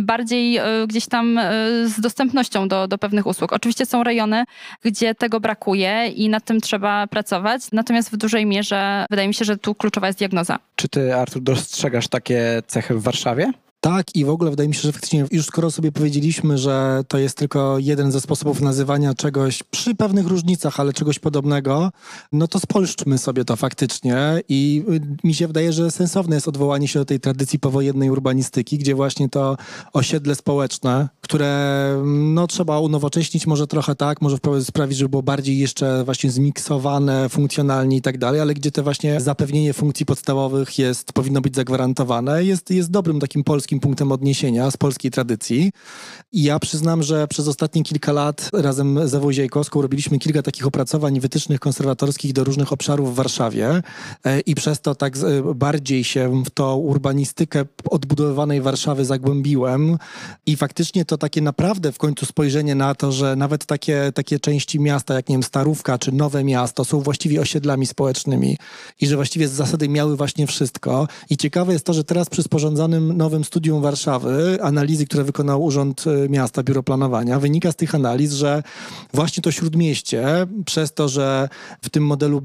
bardziej 0.01 0.57
e, 0.57 0.63
gdzieś 0.87 1.07
tam 1.07 1.39
z 1.85 1.99
dostępnością 1.99 2.67
do, 2.67 2.87
do 2.87 2.97
pewnych 2.97 3.25
usług. 3.25 3.53
Oczywiście 3.53 3.85
są 3.85 4.03
rejony, 4.03 4.43
gdzie 4.83 5.15
tego 5.15 5.39
brakuje 5.39 6.07
i 6.07 6.29
nad 6.29 6.45
tym 6.45 6.61
trzeba 6.61 7.07
pracować, 7.07 7.61
natomiast 7.71 8.11
w 8.11 8.17
dużej 8.17 8.45
mierze 8.45 8.66
wydaje 9.09 9.27
mi 9.27 9.33
się, 9.33 9.45
że 9.45 9.57
tu 9.57 9.75
kluczowa 9.75 10.07
jest 10.07 10.19
diagnoza. 10.19 10.59
Czy 10.75 10.89
ty, 10.89 11.15
Artur, 11.15 11.41
dostrzegasz 11.41 12.07
takie 12.07 12.61
cechy 12.67 12.93
w 12.93 13.03
Warszawie? 13.03 13.51
Tak, 13.87 14.15
i 14.15 14.25
w 14.25 14.29
ogóle 14.29 14.49
wydaje 14.49 14.69
mi 14.69 14.75
się, 14.75 14.81
że 14.81 14.91
faktycznie 14.91 15.25
już 15.31 15.45
skoro 15.45 15.71
sobie 15.71 15.91
powiedzieliśmy, 15.91 16.57
że 16.57 17.03
to 17.07 17.17
jest 17.17 17.37
tylko 17.37 17.79
jeden 17.79 18.11
ze 18.11 18.21
sposobów 18.21 18.61
nazywania 18.61 19.13
czegoś 19.13 19.63
przy 19.63 19.95
pewnych 19.95 20.27
różnicach, 20.27 20.79
ale 20.79 20.93
czegoś 20.93 21.19
podobnego, 21.19 21.91
no 22.31 22.47
to 22.47 22.59
spolszczmy 22.59 23.17
sobie 23.17 23.45
to 23.45 23.55
faktycznie 23.55 24.41
i 24.49 24.83
mi 25.23 25.33
się 25.33 25.47
wydaje, 25.47 25.73
że 25.73 25.91
sensowne 25.91 26.35
jest 26.35 26.47
odwołanie 26.47 26.87
się 26.87 26.99
do 26.99 27.05
tej 27.05 27.19
tradycji 27.19 27.59
powojennej 27.59 28.09
urbanistyki, 28.09 28.77
gdzie 28.77 28.95
właśnie 28.95 29.29
to 29.29 29.57
osiedle 29.93 30.35
społeczne, 30.35 31.09
które 31.21 32.03
no 32.05 32.47
trzeba 32.47 32.79
unowocześnić 32.79 33.47
może 33.47 33.67
trochę 33.67 33.95
tak, 33.95 34.21
może 34.21 34.37
sprawić, 34.63 34.97
żeby 34.97 35.09
było 35.09 35.23
bardziej 35.23 35.57
jeszcze 35.57 36.03
właśnie 36.03 36.31
zmiksowane, 36.31 37.29
funkcjonalnie 37.29 37.97
i 37.97 38.01
tak 38.01 38.17
dalej, 38.17 38.41
ale 38.41 38.53
gdzie 38.53 38.71
te 38.71 38.83
właśnie 38.83 39.21
zapewnienie 39.21 39.73
funkcji 39.73 40.05
podstawowych 40.05 40.79
jest, 40.79 41.13
powinno 41.13 41.41
być 41.41 41.55
zagwarantowane, 41.55 42.43
jest, 42.43 42.71
jest 42.71 42.91
dobrym 42.91 43.19
takim 43.19 43.43
polskim 43.43 43.76
polskim 43.77 43.89
punktem 43.89 44.11
odniesienia 44.11 44.71
z 44.71 44.77
polskiej 44.77 45.11
tradycji. 45.11 45.71
I 46.31 46.43
ja 46.43 46.59
przyznam, 46.59 47.03
że 47.03 47.27
przez 47.27 47.47
ostatnie 47.47 47.83
kilka 47.83 48.11
lat 48.11 48.49
razem 48.53 49.07
z 49.07 49.13
Ewą 49.13 49.31
Ziejkowską 49.31 49.81
robiliśmy 49.81 50.19
kilka 50.19 50.41
takich 50.41 50.67
opracowań 50.67 51.19
wytycznych 51.19 51.59
konserwatorskich 51.59 52.33
do 52.33 52.43
różnych 52.43 52.73
obszarów 52.73 53.13
w 53.13 53.15
Warszawie 53.15 53.81
e, 54.23 54.39
i 54.39 54.55
przez 54.55 54.81
to 54.81 54.95
tak 54.95 55.17
bardziej 55.55 56.03
się 56.03 56.43
w 56.45 56.49
tą 56.49 56.75
urbanistykę 56.75 57.65
odbudowanej 57.89 58.61
Warszawy 58.61 59.05
zagłębiłem 59.05 59.97
i 60.45 60.55
faktycznie 60.55 61.05
to 61.05 61.17
takie 61.17 61.41
naprawdę 61.41 61.91
w 61.91 61.97
końcu 61.97 62.25
spojrzenie 62.25 62.75
na 62.75 62.95
to, 62.95 63.11
że 63.11 63.35
nawet 63.35 63.65
takie, 63.65 64.11
takie 64.15 64.39
części 64.39 64.79
miasta, 64.79 65.13
jak 65.13 65.29
nie 65.29 65.35
wiem, 65.35 65.43
Starówka 65.43 65.97
czy 65.97 66.11
Nowe 66.11 66.43
Miasto 66.43 66.85
są 66.85 66.99
właściwie 66.99 67.41
osiedlami 67.41 67.85
społecznymi 67.85 68.57
i 69.01 69.07
że 69.07 69.15
właściwie 69.15 69.47
z 69.47 69.51
zasady 69.51 69.89
miały 69.89 70.17
właśnie 70.17 70.47
wszystko. 70.47 71.07
I 71.29 71.37
ciekawe 71.37 71.73
jest 71.73 71.85
to, 71.85 71.93
że 71.93 72.03
teraz 72.03 72.29
przy 72.29 72.43
sporządzanym 72.43 73.17
nowym 73.17 73.43
studium 73.43 73.56
Studium 73.57 73.81
Warszawy, 73.81 74.57
analizy, 74.61 75.05
które 75.05 75.23
wykonał 75.23 75.63
Urząd 75.63 76.03
e, 76.07 76.29
Miasta, 76.29 76.63
Biuro 76.63 76.83
Planowania, 76.83 77.39
wynika 77.39 77.71
z 77.71 77.75
tych 77.75 77.95
analiz, 77.95 78.33
że 78.33 78.63
właśnie 79.13 79.43
to 79.43 79.51
śródmieście, 79.51 80.25
przez 80.65 80.93
to, 80.93 81.09
że 81.09 81.49
w 81.81 81.89
tym 81.89 82.05
modelu 82.05 82.41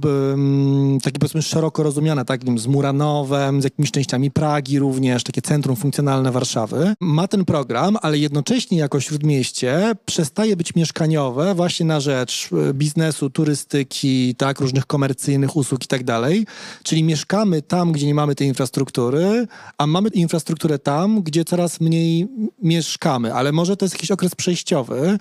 taki 1.03 1.19
powiedzmy 1.19 1.43
szeroko 1.43 1.83
rozumiane, 1.83 2.25
takim 2.25 2.59
z 2.59 2.67
Muranowem, 2.67 3.61
z 3.61 3.65
jakimiś 3.65 3.91
częściami 3.91 4.31
Pragi 4.31 4.79
również, 4.79 5.25
takie 5.25 5.43
centrum 5.43 5.77
funkcjonalne 5.77 6.33
Warszawy, 6.33 6.95
ma 7.01 7.29
ten 7.29 7.45
program, 7.45 7.97
ale 8.03 8.19
jednocześnie 8.19 8.79
jako 8.79 9.01
śródmieście 9.01 9.93
przestaje 10.07 10.57
być 10.57 10.75
mieszkaniowe 10.75 11.55
właśnie 11.55 11.87
na 11.87 12.01
rzecz 12.01 12.49
e, 12.53 12.75
biznesu, 12.75 13.31
turystyki, 13.31 14.35
tak, 14.35 14.61
różnych 14.61 14.87
komercyjnych 14.87 15.57
usług 15.57 15.85
i 15.85 15.89
tak 15.89 16.05
dalej. 16.05 16.47
Czyli 16.83 17.05
mieszkamy 17.05 17.63
tam, 17.63 17.93
gdzie 17.93 18.07
nie 18.07 18.15
mamy 18.15 18.35
tej 18.35 18.49
infrastruktury, 18.49 19.47
a 19.79 19.87
mamy 19.87 20.09
infrastrukturę 20.09 20.79
tam, 20.79 21.02
gdzie 21.09 21.45
coraz 21.45 21.81
mniej 21.81 22.29
mieszkamy, 22.63 23.35
ale 23.35 23.53
może 23.53 23.77
to 23.77 23.85
jest 23.85 23.95
jakiś 23.95 24.11
okres 24.11 24.35
przejściowy, 24.35 25.19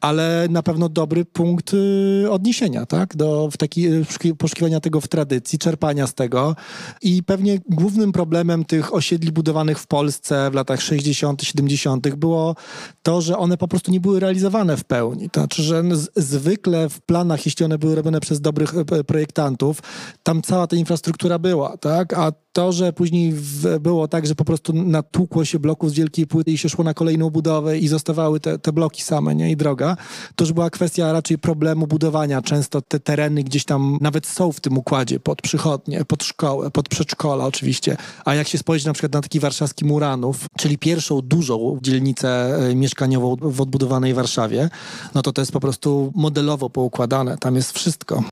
ale 0.00 0.46
na 0.50 0.62
pewno 0.62 0.88
dobry 0.88 1.24
punkt 1.24 1.74
y, 1.74 2.26
odniesienia, 2.30 2.86
tak? 2.86 3.16
Do 3.16 3.48
w 3.52 3.56
taki, 3.56 3.86
y, 3.88 4.34
poszukiwania 4.38 4.80
tego 4.80 5.00
w 5.00 5.08
tradycji, 5.08 5.58
czerpania 5.58 6.06
z 6.06 6.14
tego. 6.14 6.56
I 7.02 7.22
pewnie 7.22 7.58
głównym 7.68 8.12
problemem 8.12 8.64
tych 8.64 8.94
osiedli 8.94 9.32
budowanych 9.32 9.78
w 9.78 9.86
Polsce 9.86 10.50
w 10.50 10.54
latach 10.54 10.80
60., 10.82 11.42
70. 11.42 12.14
było 12.14 12.56
to, 13.02 13.20
że 13.20 13.38
one 13.38 13.56
po 13.56 13.68
prostu 13.68 13.90
nie 13.90 14.00
były 14.00 14.20
realizowane 14.20 14.76
w 14.76 14.84
pełni. 14.84 15.30
To 15.30 15.40
znaczy, 15.40 15.62
że 15.62 15.82
zwykle 16.16 16.88
w 16.88 17.00
planach, 17.00 17.46
jeśli 17.46 17.64
one 17.64 17.78
były 17.78 17.94
robione 17.94 18.20
przez 18.20 18.40
dobrych 18.40 18.74
e, 18.92 19.04
projektantów, 19.04 19.82
tam 20.22 20.42
cała 20.42 20.66
ta 20.66 20.76
infrastruktura 20.76 21.38
była, 21.38 21.76
tak? 21.76 22.14
A 22.14 22.32
to, 22.52 22.72
że 22.72 22.92
później 22.92 23.32
w, 23.32 23.78
było 23.78 24.08
tak, 24.08 24.26
że 24.26 24.34
po 24.34 24.44
prostu 24.44 24.72
natłukło 24.72 25.44
się 25.44 25.58
bloków 25.58 25.90
z 25.90 25.94
wielkiej 25.94 26.26
płyty 26.26 26.50
i 26.50 26.58
się 26.58 26.68
szło 26.68 26.84
na 26.84 26.94
kolejną 26.94 27.30
budowę 27.30 27.78
i 27.78 27.88
zostawały 27.88 28.40
te, 28.40 28.58
te 28.58 28.72
bloki 28.72 29.02
same, 29.02 29.34
nie? 29.34 29.50
I 29.50 29.56
droga, 29.56 29.96
to 30.36 30.44
już 30.44 30.52
była 30.52 30.70
kwestia 30.70 31.12
raczej 31.12 31.38
problemu 31.38 31.86
budowania. 31.86 32.42
Często 32.42 32.82
te 32.82 33.00
tereny 33.00 33.44
gdzieś 33.44 33.64
tam 33.64 33.98
nawet 34.00 34.26
są 34.26 34.52
w 34.52 34.60
tym 34.60 34.78
układzie, 34.78 35.20
pod 35.20 35.42
przychodnie, 35.42 36.04
pod 36.04 36.24
szkołę, 36.24 36.70
pod 36.70 36.88
przedszkola 36.88 37.44
oczywiście. 37.44 37.96
A 38.24 38.34
jak 38.34 38.48
się 38.48 38.58
spojrzy 38.58 38.86
na 38.86 38.92
przykład 38.92 39.12
na 39.12 39.20
taki 39.20 39.40
warszawski 39.40 39.84
Muranów, 39.84 40.46
czyli 40.58 40.78
pierwszą 40.78 41.20
dużą 41.20 41.78
dzielnicę 41.82 42.58
e, 42.70 42.74
mieszkaniową 42.74 43.36
w 43.40 43.60
odbudowanej 43.60 44.14
Warszawie, 44.14 44.70
no 45.14 45.22
to 45.22 45.32
to 45.32 45.42
jest 45.42 45.52
po 45.52 45.60
prostu 45.60 46.12
modelowo 46.14 46.70
poukładane. 46.70 47.38
Tam 47.38 47.56
jest 47.56 47.72
wszystko. 47.72 48.24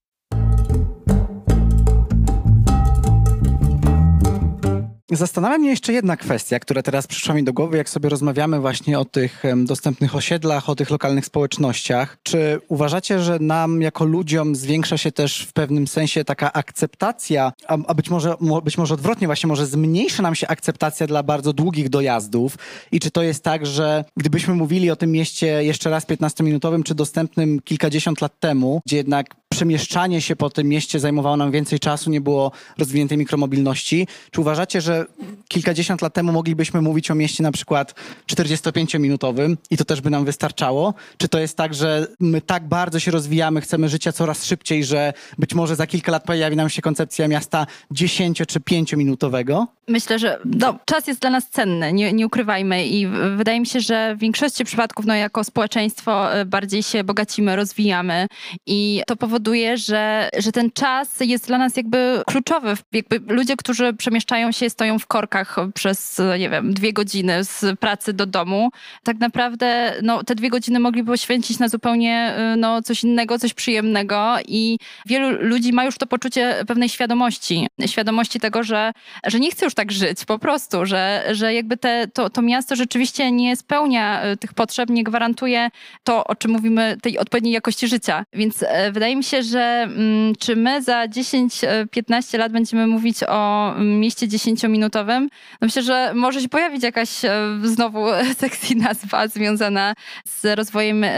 Zastanawia 5.12 5.58
mnie 5.58 5.70
jeszcze 5.70 5.92
jedna 5.92 6.16
kwestia, 6.16 6.58
która 6.58 6.82
teraz 6.82 7.06
przyszła 7.06 7.34
mi 7.34 7.44
do 7.44 7.52
głowy, 7.52 7.76
jak 7.76 7.88
sobie 7.88 8.08
rozmawiamy 8.08 8.60
właśnie 8.60 8.98
o 8.98 9.04
tych 9.04 9.42
dostępnych 9.56 10.16
osiedlach, 10.16 10.68
o 10.68 10.74
tych 10.74 10.90
lokalnych 10.90 11.26
społecznościach. 11.26 12.18
Czy 12.22 12.60
uważacie, 12.68 13.20
że 13.20 13.38
nam 13.38 13.82
jako 13.82 14.04
ludziom 14.04 14.54
zwiększa 14.54 14.98
się 14.98 15.12
też 15.12 15.46
w 15.46 15.52
pewnym 15.52 15.86
sensie 15.86 16.24
taka 16.24 16.52
akceptacja, 16.52 17.52
a, 17.68 17.78
a 17.86 17.94
być, 17.94 18.10
może, 18.10 18.34
mo- 18.40 18.62
być 18.62 18.78
może 18.78 18.94
odwrotnie 18.94 19.26
właśnie, 19.28 19.48
może 19.48 19.66
zmniejsza 19.66 20.22
nam 20.22 20.34
się 20.34 20.48
akceptacja 20.48 21.06
dla 21.06 21.22
bardzo 21.22 21.52
długich 21.52 21.88
dojazdów 21.88 22.56
i 22.92 23.00
czy 23.00 23.10
to 23.10 23.22
jest 23.22 23.44
tak, 23.44 23.66
że 23.66 24.04
gdybyśmy 24.16 24.54
mówili 24.54 24.90
o 24.90 24.96
tym 24.96 25.12
mieście 25.12 25.64
jeszcze 25.64 25.90
raz 25.90 26.06
15-minutowym, 26.06 26.82
czy 26.82 26.94
dostępnym 26.94 27.60
kilkadziesiąt 27.60 28.20
lat 28.20 28.40
temu, 28.40 28.80
gdzie 28.86 28.96
jednak 28.96 29.39
przemieszczanie 29.52 30.20
się 30.20 30.36
po 30.36 30.50
tym 30.50 30.68
mieście 30.68 31.00
zajmowało 31.00 31.36
nam 31.36 31.50
więcej 31.50 31.78
czasu, 31.78 32.10
nie 32.10 32.20
było 32.20 32.52
rozwiniętej 32.78 33.18
mikromobilności. 33.18 34.06
Czy 34.30 34.40
uważacie, 34.40 34.80
że 34.80 35.06
kilkadziesiąt 35.48 36.02
lat 36.02 36.14
temu 36.14 36.32
moglibyśmy 36.32 36.82
mówić 36.82 37.10
o 37.10 37.14
mieście 37.14 37.42
na 37.42 37.52
przykład 37.52 37.94
45-minutowym 38.26 39.56
i 39.70 39.76
to 39.76 39.84
też 39.84 40.00
by 40.00 40.10
nam 40.10 40.24
wystarczało? 40.24 40.94
Czy 41.16 41.28
to 41.28 41.38
jest 41.38 41.56
tak, 41.56 41.74
że 41.74 42.06
my 42.20 42.40
tak 42.40 42.68
bardzo 42.68 42.98
się 42.98 43.10
rozwijamy, 43.10 43.60
chcemy 43.60 43.88
życia 43.88 44.12
coraz 44.12 44.44
szybciej, 44.44 44.84
że 44.84 45.12
być 45.38 45.54
może 45.54 45.76
za 45.76 45.86
kilka 45.86 46.12
lat 46.12 46.24
pojawi 46.24 46.56
nam 46.56 46.68
się 46.68 46.82
koncepcja 46.82 47.28
miasta 47.28 47.66
10 47.90 48.42
czy 48.48 48.60
5-minutowego? 48.60 49.66
Myślę, 49.90 50.18
że 50.18 50.38
no, 50.44 50.78
czas 50.84 51.06
jest 51.06 51.20
dla 51.20 51.30
nas 51.30 51.48
cenny, 51.48 51.92
nie, 51.92 52.12
nie 52.12 52.26
ukrywajmy. 52.26 52.86
I 52.86 53.06
wydaje 53.36 53.60
mi 53.60 53.66
się, 53.66 53.80
że 53.80 54.14
w 54.16 54.18
większości 54.18 54.64
przypadków 54.64 55.06
no, 55.06 55.14
jako 55.14 55.44
społeczeństwo 55.44 56.34
e, 56.34 56.44
bardziej 56.44 56.82
się 56.82 57.04
bogacimy, 57.04 57.56
rozwijamy. 57.56 58.26
I 58.66 59.02
to 59.06 59.16
powoduje, 59.16 59.76
że, 59.76 60.28
że 60.38 60.52
ten 60.52 60.70
czas 60.70 61.20
jest 61.20 61.46
dla 61.46 61.58
nas 61.58 61.76
jakby 61.76 62.22
kluczowy. 62.26 62.74
Jakby 62.92 63.34
ludzie, 63.34 63.56
którzy 63.56 63.92
przemieszczają 63.92 64.52
się, 64.52 64.70
stoją 64.70 64.98
w 64.98 65.06
korkach 65.06 65.56
przez, 65.74 66.20
nie 66.38 66.50
wiem, 66.50 66.74
dwie 66.74 66.92
godziny 66.92 67.44
z 67.44 67.78
pracy 67.80 68.12
do 68.12 68.26
domu, 68.26 68.70
tak 69.04 69.18
naprawdę 69.18 69.94
no, 70.02 70.24
te 70.24 70.34
dwie 70.34 70.50
godziny 70.50 70.80
mogliby 70.80 71.12
poświęcić 71.12 71.58
na 71.58 71.68
zupełnie 71.68 72.34
e, 72.36 72.56
no, 72.56 72.82
coś 72.82 73.04
innego, 73.04 73.38
coś 73.38 73.54
przyjemnego. 73.54 74.36
I 74.48 74.78
wielu 75.06 75.30
ludzi 75.40 75.72
ma 75.72 75.84
już 75.84 75.98
to 75.98 76.06
poczucie 76.06 76.64
pewnej 76.66 76.88
świadomości, 76.88 77.68
świadomości 77.86 78.40
tego, 78.40 78.62
że, 78.62 78.92
że 79.26 79.40
nie 79.40 79.50
chce 79.50 79.64
już 79.64 79.74
tak 79.74 79.79
żyć 79.88 80.24
po 80.24 80.38
prostu, 80.38 80.86
że, 80.86 81.24
że 81.32 81.54
jakby 81.54 81.76
te, 81.76 82.08
to, 82.08 82.30
to 82.30 82.42
miasto 82.42 82.76
rzeczywiście 82.76 83.32
nie 83.32 83.56
spełnia 83.56 84.22
e, 84.22 84.36
tych 84.36 84.54
potrzeb, 84.54 84.90
nie 84.90 85.04
gwarantuje 85.04 85.70
to, 86.04 86.24
o 86.24 86.34
czym 86.34 86.50
mówimy, 86.50 86.96
tej 87.02 87.18
odpowiedniej 87.18 87.54
jakości 87.54 87.88
życia. 87.88 88.24
Więc 88.32 88.62
e, 88.62 88.92
wydaje 88.92 89.16
mi 89.16 89.24
się, 89.24 89.42
że 89.42 89.60
mm, 89.60 90.34
czy 90.38 90.56
my 90.56 90.82
za 90.82 91.06
10-15 91.06 92.38
lat 92.38 92.52
będziemy 92.52 92.86
mówić 92.86 93.16
o 93.28 93.70
mm, 93.74 94.00
mieście 94.00 94.26
10-minutowym, 94.28 95.20
no 95.60 95.66
myślę, 95.66 95.82
że 95.82 96.12
może 96.14 96.40
się 96.40 96.48
pojawić 96.48 96.82
jakaś 96.82 97.24
e, 97.24 97.30
znowu 97.62 98.06
sexy 98.38 98.74
nazwa 98.74 99.28
związana 99.28 99.94
z 100.24 100.56
rozwojem 100.56 101.04
e, 101.04 101.10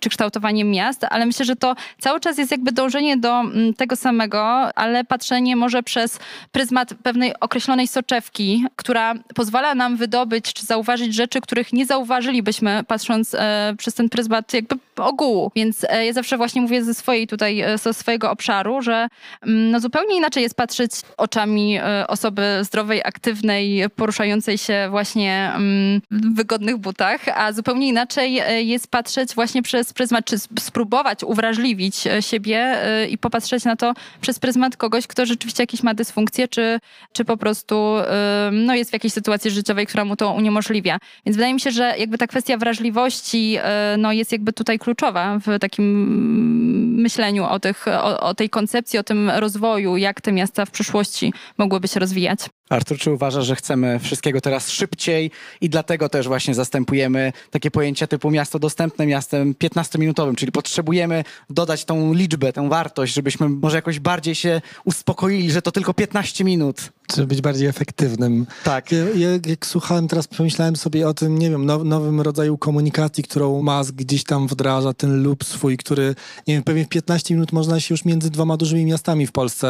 czy 0.00 0.10
kształtowaniem 0.10 0.70
miast, 0.70 1.06
ale 1.10 1.26
myślę, 1.26 1.44
że 1.44 1.56
to 1.56 1.74
cały 1.98 2.20
czas 2.20 2.38
jest 2.38 2.50
jakby 2.50 2.72
dążenie 2.72 3.16
do 3.16 3.40
mm, 3.40 3.74
tego 3.74 3.96
samego, 3.96 4.42
ale 4.78 5.04
patrzenie 5.04 5.56
może 5.56 5.82
przez 5.82 6.18
pryzmat 6.52 6.94
pewnej 7.02 7.32
określonej 7.50 7.88
soczewki, 7.88 8.64
która 8.76 9.14
pozwala 9.34 9.74
nam 9.74 9.96
wydobyć 9.96 10.52
czy 10.52 10.66
zauważyć 10.66 11.14
rzeczy, 11.14 11.40
których 11.40 11.72
nie 11.72 11.86
zauważylibyśmy 11.86 12.84
patrząc 12.88 13.34
e, 13.34 13.74
przez 13.78 13.94
ten 13.94 14.08
pryzmat 14.08 14.54
jakby 14.54 14.76
ogółu. 15.02 15.52
Więc 15.56 15.86
e, 15.88 16.06
ja 16.06 16.12
zawsze 16.12 16.36
właśnie 16.36 16.62
mówię 16.62 16.84
ze 16.84 16.94
swojej 16.94 17.26
tutaj, 17.26 17.60
e, 17.60 17.78
ze 17.78 17.94
swojego 17.94 18.30
obszaru, 18.30 18.82
że 18.82 19.08
mm, 19.42 19.70
no 19.70 19.80
zupełnie 19.80 20.16
inaczej 20.16 20.42
jest 20.42 20.54
patrzeć 20.54 20.92
oczami 21.16 21.78
e, 21.78 22.06
osoby 22.06 22.42
zdrowej, 22.62 23.00
aktywnej, 23.04 23.84
poruszającej 23.96 24.58
się 24.58 24.86
właśnie 24.90 25.52
mm, 25.54 26.00
w 26.10 26.36
wygodnych 26.36 26.76
butach, 26.76 27.20
a 27.34 27.52
zupełnie 27.52 27.88
inaczej 27.88 28.40
jest 28.68 28.90
patrzeć 28.90 29.34
właśnie 29.34 29.62
przez 29.62 29.92
pryzmat, 29.92 30.24
czy 30.24 30.36
sp- 30.44 30.60
spróbować 30.60 31.24
uwrażliwić 31.24 32.04
siebie 32.20 32.76
i 33.10 33.18
popatrzeć 33.18 33.64
na 33.64 33.76
to 33.76 33.94
przez 34.20 34.38
pryzmat 34.38 34.76
kogoś, 34.76 35.06
kto 35.06 35.26
rzeczywiście 35.26 35.62
jakieś 35.62 35.82
ma 35.82 35.94
dysfunkcję, 35.94 36.48
czy, 36.48 36.80
czy 37.12 37.24
po 37.24 37.36
prostu 37.36 37.94
no, 38.52 38.74
jest 38.74 38.90
w 38.90 38.92
jakiejś 38.92 39.12
sytuacji 39.12 39.50
życiowej, 39.50 39.86
która 39.86 40.04
mu 40.04 40.16
to 40.16 40.32
uniemożliwia. 40.32 40.98
Więc 41.26 41.36
wydaje 41.36 41.54
mi 41.54 41.60
się, 41.60 41.70
że 41.70 41.94
jakby 41.98 42.18
ta 42.18 42.26
kwestia 42.26 42.56
wrażliwości 42.56 43.58
no, 43.98 44.12
jest 44.12 44.32
jakby 44.32 44.52
tutaj 44.52 44.78
kluczowa 44.78 44.89
w 45.40 45.58
takim 45.58 45.84
myśleniu 47.02 47.44
o, 47.44 47.60
tych, 47.60 47.88
o, 47.88 48.20
o 48.20 48.34
tej 48.34 48.50
koncepcji, 48.50 48.98
o 48.98 49.02
tym 49.02 49.30
rozwoju, 49.30 49.96
jak 49.96 50.20
te 50.20 50.32
miasta 50.32 50.64
w 50.64 50.70
przyszłości 50.70 51.32
mogłyby 51.58 51.88
się 51.88 52.00
rozwijać. 52.00 52.40
Artur, 52.70 52.98
czy 52.98 53.10
uważasz, 53.10 53.46
że 53.46 53.56
chcemy 53.56 53.98
wszystkiego 53.98 54.40
teraz 54.40 54.70
szybciej 54.70 55.30
i 55.60 55.68
dlatego 55.68 56.08
też 56.08 56.28
właśnie 56.28 56.54
zastępujemy 56.54 57.32
takie 57.50 57.70
pojęcia 57.70 58.06
typu 58.06 58.30
miasto 58.30 58.58
dostępne 58.58 59.06
miastem 59.06 59.54
15-minutowym, 59.54 60.34
czyli 60.34 60.52
potrzebujemy 60.52 61.24
dodać 61.50 61.84
tą 61.84 62.12
liczbę, 62.12 62.52
tę 62.52 62.68
wartość, 62.68 63.14
żebyśmy 63.14 63.48
może 63.48 63.76
jakoś 63.76 64.00
bardziej 64.00 64.34
się 64.34 64.60
uspokoili, 64.84 65.50
że 65.50 65.62
to 65.62 65.72
tylko 65.72 65.94
15 65.94 66.44
minut. 66.44 66.92
Żeby 67.16 67.26
być 67.26 67.40
bardziej 67.40 67.68
efektywnym. 67.68 68.46
Tak. 68.64 68.92
Ja, 68.92 68.98
ja, 68.98 69.28
jak 69.46 69.66
słuchałem 69.66 70.08
teraz, 70.08 70.28
pomyślałem 70.28 70.76
sobie 70.76 71.08
o 71.08 71.14
tym, 71.14 71.38
nie 71.38 71.50
wiem, 71.50 71.66
now, 71.66 71.84
nowym 71.84 72.20
rodzaju 72.20 72.58
komunikacji, 72.58 73.24
którą 73.24 73.62
Musk 73.62 73.94
gdzieś 73.94 74.24
tam 74.24 74.46
wdraża, 74.46 74.94
ten 74.94 75.22
loop 75.22 75.44
swój, 75.44 75.76
który, 75.76 76.14
nie 76.46 76.54
wiem, 76.54 76.62
pewnie 76.62 76.84
w 76.84 76.88
15 76.88 77.34
minut 77.34 77.52
można 77.52 77.80
się 77.80 77.94
już 77.94 78.04
między 78.04 78.30
dwoma 78.30 78.56
dużymi 78.56 78.84
miastami 78.84 79.26
w 79.26 79.32
Polsce 79.32 79.68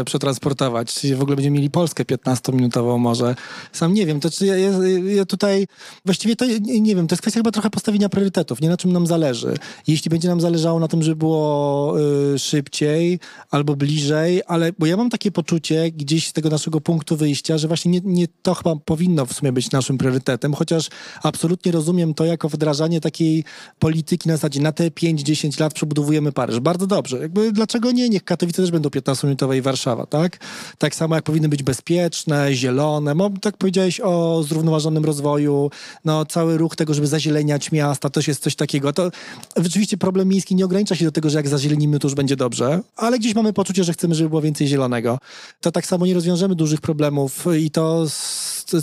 e, 0.00 0.04
przetransportować. 0.04 0.94
Czy 0.94 1.16
w 1.16 1.22
ogóle 1.22 1.36
będziemy 1.36 1.56
mieli 1.56 1.70
Polskę 1.70 2.04
15-minutową 2.40 2.98
może. 2.98 3.34
Sam 3.72 3.94
nie 3.94 4.06
wiem, 4.06 4.20
to 4.20 4.30
czy 4.30 4.46
ja, 4.46 4.56
ja, 4.56 4.70
ja 5.14 5.24
tutaj, 5.24 5.66
właściwie 6.04 6.36
to 6.36 6.44
nie, 6.60 6.96
wiem, 6.96 7.06
to 7.06 7.14
jest 7.14 7.22
kwestia 7.22 7.38
chyba 7.38 7.50
trochę 7.50 7.70
postawienia 7.70 8.08
priorytetów, 8.08 8.60
nie 8.60 8.68
na 8.68 8.76
czym 8.76 8.92
nam 8.92 9.06
zależy. 9.06 9.54
Jeśli 9.86 10.10
będzie 10.10 10.28
nam 10.28 10.40
zależało 10.40 10.80
na 10.80 10.88
tym, 10.88 11.02
żeby 11.02 11.16
było 11.16 11.94
y, 12.34 12.38
szybciej 12.38 13.18
albo 13.50 13.76
bliżej, 13.76 14.42
ale, 14.46 14.72
bo 14.78 14.86
ja 14.86 14.96
mam 14.96 15.10
takie 15.10 15.30
poczucie 15.30 15.90
gdzieś 15.90 16.28
z 16.28 16.32
tego 16.32 16.50
naszego 16.50 16.80
punktu 16.80 17.16
wyjścia, 17.16 17.58
że 17.58 17.68
właśnie 17.68 17.90
nie, 17.90 18.00
nie 18.04 18.26
to 18.42 18.54
chyba 18.54 18.76
powinno 18.76 19.26
w 19.26 19.32
sumie 19.32 19.52
być 19.52 19.70
naszym 19.70 19.98
priorytetem, 19.98 20.54
chociaż 20.54 20.88
absolutnie 21.22 21.72
rozumiem 21.72 22.14
to 22.14 22.24
jako 22.24 22.48
wdrażanie 22.48 23.00
takiej 23.00 23.44
polityki 23.78 24.28
na 24.28 24.36
zasadzie 24.36 24.60
na 24.60 24.72
te 24.72 24.88
5-10 24.88 25.60
lat 25.60 25.74
przebudowujemy 25.74 26.32
Paryż. 26.32 26.60
Bardzo 26.60 26.86
dobrze. 26.86 27.18
Jakby 27.18 27.52
dlaczego 27.52 27.92
nie? 27.92 28.08
Niech 28.08 28.24
Katowice 28.24 28.62
też 28.62 28.70
będą 28.70 28.88
15-minutowe 28.88 29.56
i 29.56 29.62
Warszawa, 29.62 30.06
tak? 30.06 30.38
Tak 30.78 30.94
samo 30.94 31.14
jak 31.14 31.24
powinny 31.24 31.48
być 31.48 31.62
bezpieczne, 31.62 32.29
zielone. 32.52 33.14
Mo, 33.14 33.30
tak 33.40 33.56
powiedziałeś 33.56 34.00
o 34.00 34.42
zrównoważonym 34.42 35.04
rozwoju, 35.04 35.70
no 36.04 36.26
cały 36.26 36.58
ruch 36.58 36.76
tego, 36.76 36.94
żeby 36.94 37.06
zazieleniać 37.06 37.72
miasta, 37.72 38.10
też 38.10 38.28
jest 38.28 38.42
coś 38.42 38.54
takiego. 38.56 38.92
To 38.92 39.10
rzeczywiście 39.56 39.96
problem 39.96 40.28
miejski 40.28 40.54
nie 40.54 40.64
ogranicza 40.64 40.94
się 40.94 41.04
do 41.04 41.12
tego, 41.12 41.30
że 41.30 41.38
jak 41.38 41.48
zazielenimy, 41.48 41.98
to 41.98 42.08
już 42.08 42.14
będzie 42.14 42.36
dobrze, 42.36 42.80
ale 42.96 43.18
gdzieś 43.18 43.34
mamy 43.34 43.52
poczucie, 43.52 43.84
że 43.84 43.92
chcemy, 43.92 44.14
żeby 44.14 44.28
było 44.28 44.42
więcej 44.42 44.66
zielonego. 44.66 45.18
To 45.60 45.72
tak 45.72 45.86
samo 45.86 46.06
nie 46.06 46.14
rozwiążemy 46.14 46.54
dużych 46.54 46.80
problemów 46.80 47.46
i 47.58 47.70
to, 47.70 48.06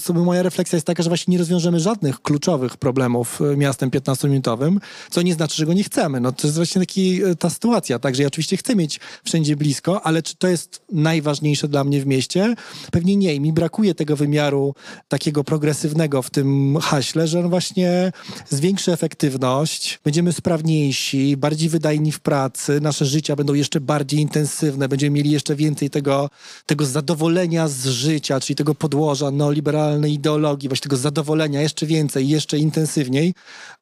to 0.06 0.14
moja 0.14 0.44
refleksja 0.44 0.76
jest 0.76 0.88
taka, 0.88 1.04
że 1.04 1.10
właśnie 1.10 1.32
nie 1.32 1.38
rozwiążemy 1.38 1.80
żadnych 1.80 2.22
kluczowych 2.22 2.78
problemów 2.78 3.42
y, 3.42 3.58
miastem 3.58 3.90
15-minutowym, 3.90 4.78
co 5.12 5.22
nie 5.22 5.34
znaczy, 5.34 5.56
że 5.56 5.66
go 5.66 5.74
nie 5.74 5.84
chcemy. 5.84 6.20
No 6.20 6.32
to 6.32 6.48
jest 6.48 6.58
właśnie 6.58 6.82
taki, 6.82 7.26
y, 7.26 7.36
ta 7.36 7.50
sytuacja, 7.50 8.00
także 8.00 8.24
ja 8.24 8.28
oczywiście 8.28 8.58
chcę 8.58 8.76
mieć 8.76 9.00
wszędzie 9.24 9.56
blisko, 9.56 10.06
ale 10.06 10.24
czy 10.24 10.36
to 10.36 10.48
jest 10.48 10.82
najważniejsze 10.92 11.68
dla 11.68 11.84
mnie 11.84 12.02
w 12.02 12.06
mieście? 12.06 12.56
Pewnie 12.92 13.16
nie 13.16 13.36
i 13.36 13.40
mi 13.40 13.54
brakuje 13.54 13.96
tego 13.96 14.16
wymiaru 14.16 14.76
takiego 15.08 15.44
progresywnego 15.44 16.22
w 16.22 16.30
tym 16.30 16.78
haśle, 16.82 17.28
że 17.28 17.40
on 17.40 17.50
właśnie 17.50 18.12
zwiększy 18.50 18.92
efektywność, 18.92 20.00
będziemy 20.04 20.34
sprawniejsi, 20.34 21.38
bardziej 21.38 21.70
wydajni 21.70 22.12
w 22.12 22.20
pracy, 22.20 22.82
nasze 22.82 23.06
życia 23.06 23.36
będą 23.36 23.54
jeszcze 23.54 23.82
bardziej 23.82 24.20
intensywne, 24.20 24.90
będziemy 24.90 25.16
mieli 25.16 25.32
jeszcze 25.32 25.56
więcej 25.56 25.90
tego, 25.90 26.30
tego 26.66 26.86
zadowolenia 26.86 27.68
z 27.68 27.86
życia, 27.86 28.40
czyli 28.40 28.56
tego 28.56 28.76
podłoża 28.76 29.32
neoliberalnej 29.78 30.14
ideologii, 30.14 30.70
właśnie 30.70 30.84
tego 30.84 30.98
zadowolenia 30.98 31.62
jeszcze 31.62 31.86
więcej, 31.86 32.30
jeszcze 32.30 32.58
intensywniej, 32.58 33.34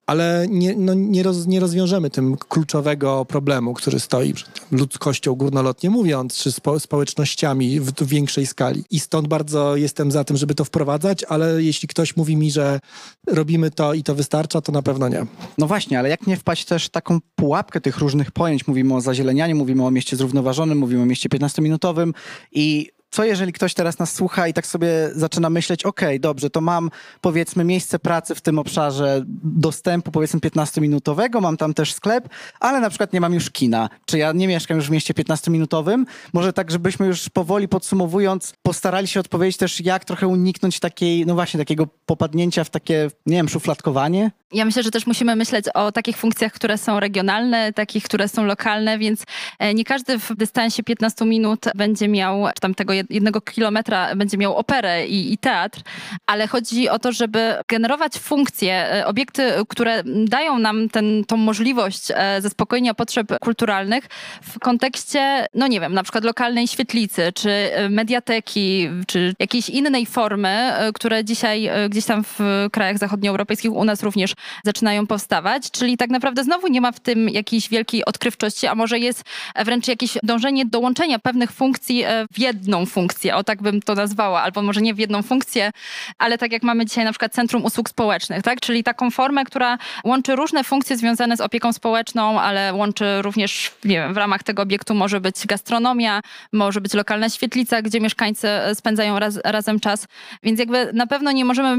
ale 0.07 0.45
nie, 0.49 0.75
no, 0.77 0.93
nie, 0.93 1.23
roz, 1.23 1.47
nie 1.47 1.59
rozwiążemy 1.59 2.09
tym 2.09 2.37
kluczowego 2.37 3.25
problemu, 3.25 3.73
który 3.73 3.99
stoi 3.99 4.33
przed 4.33 4.49
ludzkością 4.71 5.35
górnolotnie 5.35 5.89
mówiąc, 5.89 6.37
czy 6.37 6.51
spo, 6.51 6.79
społecznościami 6.79 7.79
w, 7.79 7.91
w 7.91 8.07
większej 8.07 8.45
skali. 8.45 8.83
I 8.91 8.99
stąd 8.99 9.27
bardzo 9.27 9.75
jestem 9.75 10.11
za 10.11 10.23
tym, 10.23 10.37
żeby 10.37 10.55
to 10.55 10.65
wprowadzać, 10.65 11.23
ale 11.23 11.63
jeśli 11.63 11.87
ktoś 11.87 12.15
mówi 12.15 12.35
mi, 12.35 12.51
że 12.51 12.79
robimy 13.27 13.71
to 13.71 13.93
i 13.93 14.03
to 14.03 14.15
wystarcza, 14.15 14.61
to 14.61 14.71
na 14.71 14.81
pewno 14.81 15.09
nie. 15.09 15.25
No 15.57 15.67
właśnie, 15.67 15.99
ale 15.99 16.09
jak 16.09 16.27
nie 16.27 16.37
wpaść 16.37 16.65
też 16.65 16.85
w 16.85 16.89
taką 16.89 17.19
pułapkę 17.35 17.81
tych 17.81 17.97
różnych 17.97 18.31
pojęć? 18.31 18.67
Mówimy 18.67 18.95
o 18.95 19.01
zazielenianiu, 19.01 19.55
mówimy 19.55 19.85
o 19.85 19.91
mieście 19.91 20.17
zrównoważonym, 20.17 20.77
mówimy 20.77 21.01
o 21.01 21.05
mieście 21.05 21.29
15-minutowym 21.29 22.11
i 22.51 22.94
co 23.15 23.23
jeżeli 23.23 23.53
ktoś 23.53 23.73
teraz 23.73 23.99
nas 23.99 24.13
słucha 24.13 24.47
i 24.47 24.53
tak 24.53 24.67
sobie 24.67 24.89
zaczyna 25.13 25.49
myśleć, 25.49 25.83
ok, 25.83 26.01
dobrze, 26.19 26.49
to 26.49 26.61
mam 26.61 26.89
powiedzmy 27.21 27.63
miejsce 27.63 27.99
pracy 27.99 28.35
w 28.35 28.41
tym 28.41 28.59
obszarze 28.59 29.23
dostępu 29.43 30.11
powiedzmy 30.11 30.39
15-minutowego, 30.39 31.41
mam 31.41 31.57
tam 31.57 31.73
też 31.73 31.93
sklep, 31.93 32.29
ale 32.59 32.79
na 32.79 32.89
przykład 32.89 33.13
nie 33.13 33.21
mam 33.21 33.33
już 33.33 33.49
kina. 33.49 33.89
Czy 34.05 34.17
ja 34.17 34.31
nie 34.31 34.47
mieszkam 34.47 34.77
już 34.77 34.87
w 34.87 34.91
mieście 34.91 35.13
15-minutowym? 35.13 36.03
Może 36.33 36.53
tak, 36.53 36.71
żebyśmy 36.71 37.07
już 37.07 37.29
powoli 37.29 37.67
podsumowując, 37.67 38.53
postarali 38.63 39.07
się 39.07 39.19
odpowiedzieć 39.19 39.57
też, 39.57 39.81
jak 39.81 40.05
trochę 40.05 40.27
uniknąć 40.27 40.79
takiej, 40.79 41.25
no 41.25 41.33
właśnie, 41.33 41.57
takiego 41.57 41.87
popadnięcia 42.05 42.63
w 42.63 42.69
takie, 42.69 43.11
nie 43.25 43.35
wiem, 43.35 43.49
szufladkowanie? 43.49 44.31
Ja 44.51 44.65
myślę, 44.65 44.83
że 44.83 44.91
też 44.91 45.07
musimy 45.07 45.35
myśleć 45.35 45.65
o 45.73 45.91
takich 45.91 46.17
funkcjach, 46.17 46.53
które 46.53 46.77
są 46.77 46.99
regionalne, 46.99 47.73
takich, 47.73 48.03
które 48.03 48.27
są 48.27 48.45
lokalne, 48.45 48.97
więc 48.97 49.23
e, 49.59 49.73
nie 49.73 49.85
każdy 49.85 50.19
w 50.19 50.35
dystansie 50.35 50.83
15 50.83 51.25
minut 51.25 51.65
będzie 51.75 52.07
miał, 52.07 52.45
czy 52.55 52.61
tam 52.61 52.75
tego 52.75 52.93
jednego 52.93 53.41
kilometra 53.41 54.15
będzie 54.15 54.37
miał 54.37 54.55
operę 54.55 55.07
i, 55.07 55.33
i 55.33 55.37
teatr, 55.37 55.81
ale 56.27 56.47
chodzi 56.47 56.89
o 56.89 56.99
to, 56.99 57.11
żeby 57.11 57.55
generować 57.67 58.13
funkcje, 58.19 58.93
e, 58.93 59.07
obiekty, 59.07 59.51
które 59.69 60.03
dają 60.05 60.59
nam 60.59 60.89
ten, 60.89 61.23
tą 61.27 61.37
możliwość 61.37 62.11
e, 62.13 62.41
zaspokojenia 62.41 62.93
potrzeb 62.93 63.27
kulturalnych 63.41 64.07
w 64.41 64.59
kontekście, 64.59 65.45
no 65.53 65.67
nie 65.67 65.79
wiem, 65.79 65.93
na 65.93 66.03
przykład 66.03 66.23
lokalnej 66.23 66.67
świetlicy, 66.67 67.33
czy 67.35 67.69
mediateki, 67.89 68.89
czy 69.07 69.35
jakiejś 69.39 69.69
innej 69.69 70.05
formy, 70.05 70.73
które 70.93 71.23
dzisiaj 71.23 71.69
gdzieś 71.89 72.05
tam 72.05 72.23
w 72.23 72.39
krajach 72.71 72.97
zachodnioeuropejskich 72.97 73.71
u 73.71 73.83
nas 73.83 74.03
również 74.03 74.35
zaczynają 74.63 75.07
powstawać, 75.07 75.71
czyli 75.71 75.97
tak 75.97 76.09
naprawdę 76.09 76.43
znowu 76.43 76.67
nie 76.67 76.81
ma 76.81 76.91
w 76.91 76.99
tym 76.99 77.29
jakiejś 77.29 77.69
wielkiej 77.69 78.05
odkrywczości, 78.05 78.67
a 78.67 78.75
może 78.75 78.99
jest 78.99 79.23
wręcz 79.65 79.87
jakieś 79.87 80.17
dążenie 80.23 80.65
do 80.65 80.79
łączenia 80.79 81.19
pewnych 81.19 81.51
funkcji 81.51 82.03
e, 82.03 82.25
w 82.31 82.39
jedną 82.39 82.85
funkcję, 82.85 83.35
o 83.35 83.43
tak 83.43 83.61
bym 83.61 83.81
to 83.81 83.95
nazwała, 83.95 84.41
albo 84.41 84.61
może 84.61 84.81
nie 84.81 84.93
w 84.93 84.99
jedną 84.99 85.21
funkcję, 85.21 85.71
ale 86.17 86.37
tak 86.37 86.51
jak 86.51 86.63
mamy 86.63 86.85
dzisiaj 86.85 87.05
na 87.05 87.11
przykład 87.11 87.33
Centrum 87.33 87.65
Usług 87.65 87.89
Społecznych, 87.89 88.43
tak? 88.43 88.59
czyli 88.59 88.83
taką 88.83 89.11
formę, 89.11 89.45
która 89.45 89.77
łączy 90.03 90.35
różne 90.35 90.63
funkcje 90.63 90.97
związane 90.97 91.37
z 91.37 91.41
opieką 91.41 91.73
społeczną, 91.73 92.41
ale 92.41 92.73
łączy 92.73 93.21
również, 93.21 93.71
nie 93.83 93.95
wiem, 93.95 94.13
w 94.13 94.17
ramach 94.17 94.43
tego 94.43 94.61
obiektu 94.61 94.95
może 94.95 95.21
być 95.21 95.45
gastronomia, 95.45 96.21
może 96.53 96.81
być 96.81 96.93
lokalna 96.93 97.29
świetlica, 97.29 97.81
gdzie 97.81 97.99
mieszkańcy 97.99 98.47
e, 98.47 98.75
spędzają 98.75 99.19
raz, 99.19 99.39
razem 99.43 99.79
czas, 99.79 100.07
więc 100.43 100.59
jakby 100.59 100.93
na 100.93 101.07
pewno 101.07 101.31
nie 101.31 101.45
możemy 101.45 101.77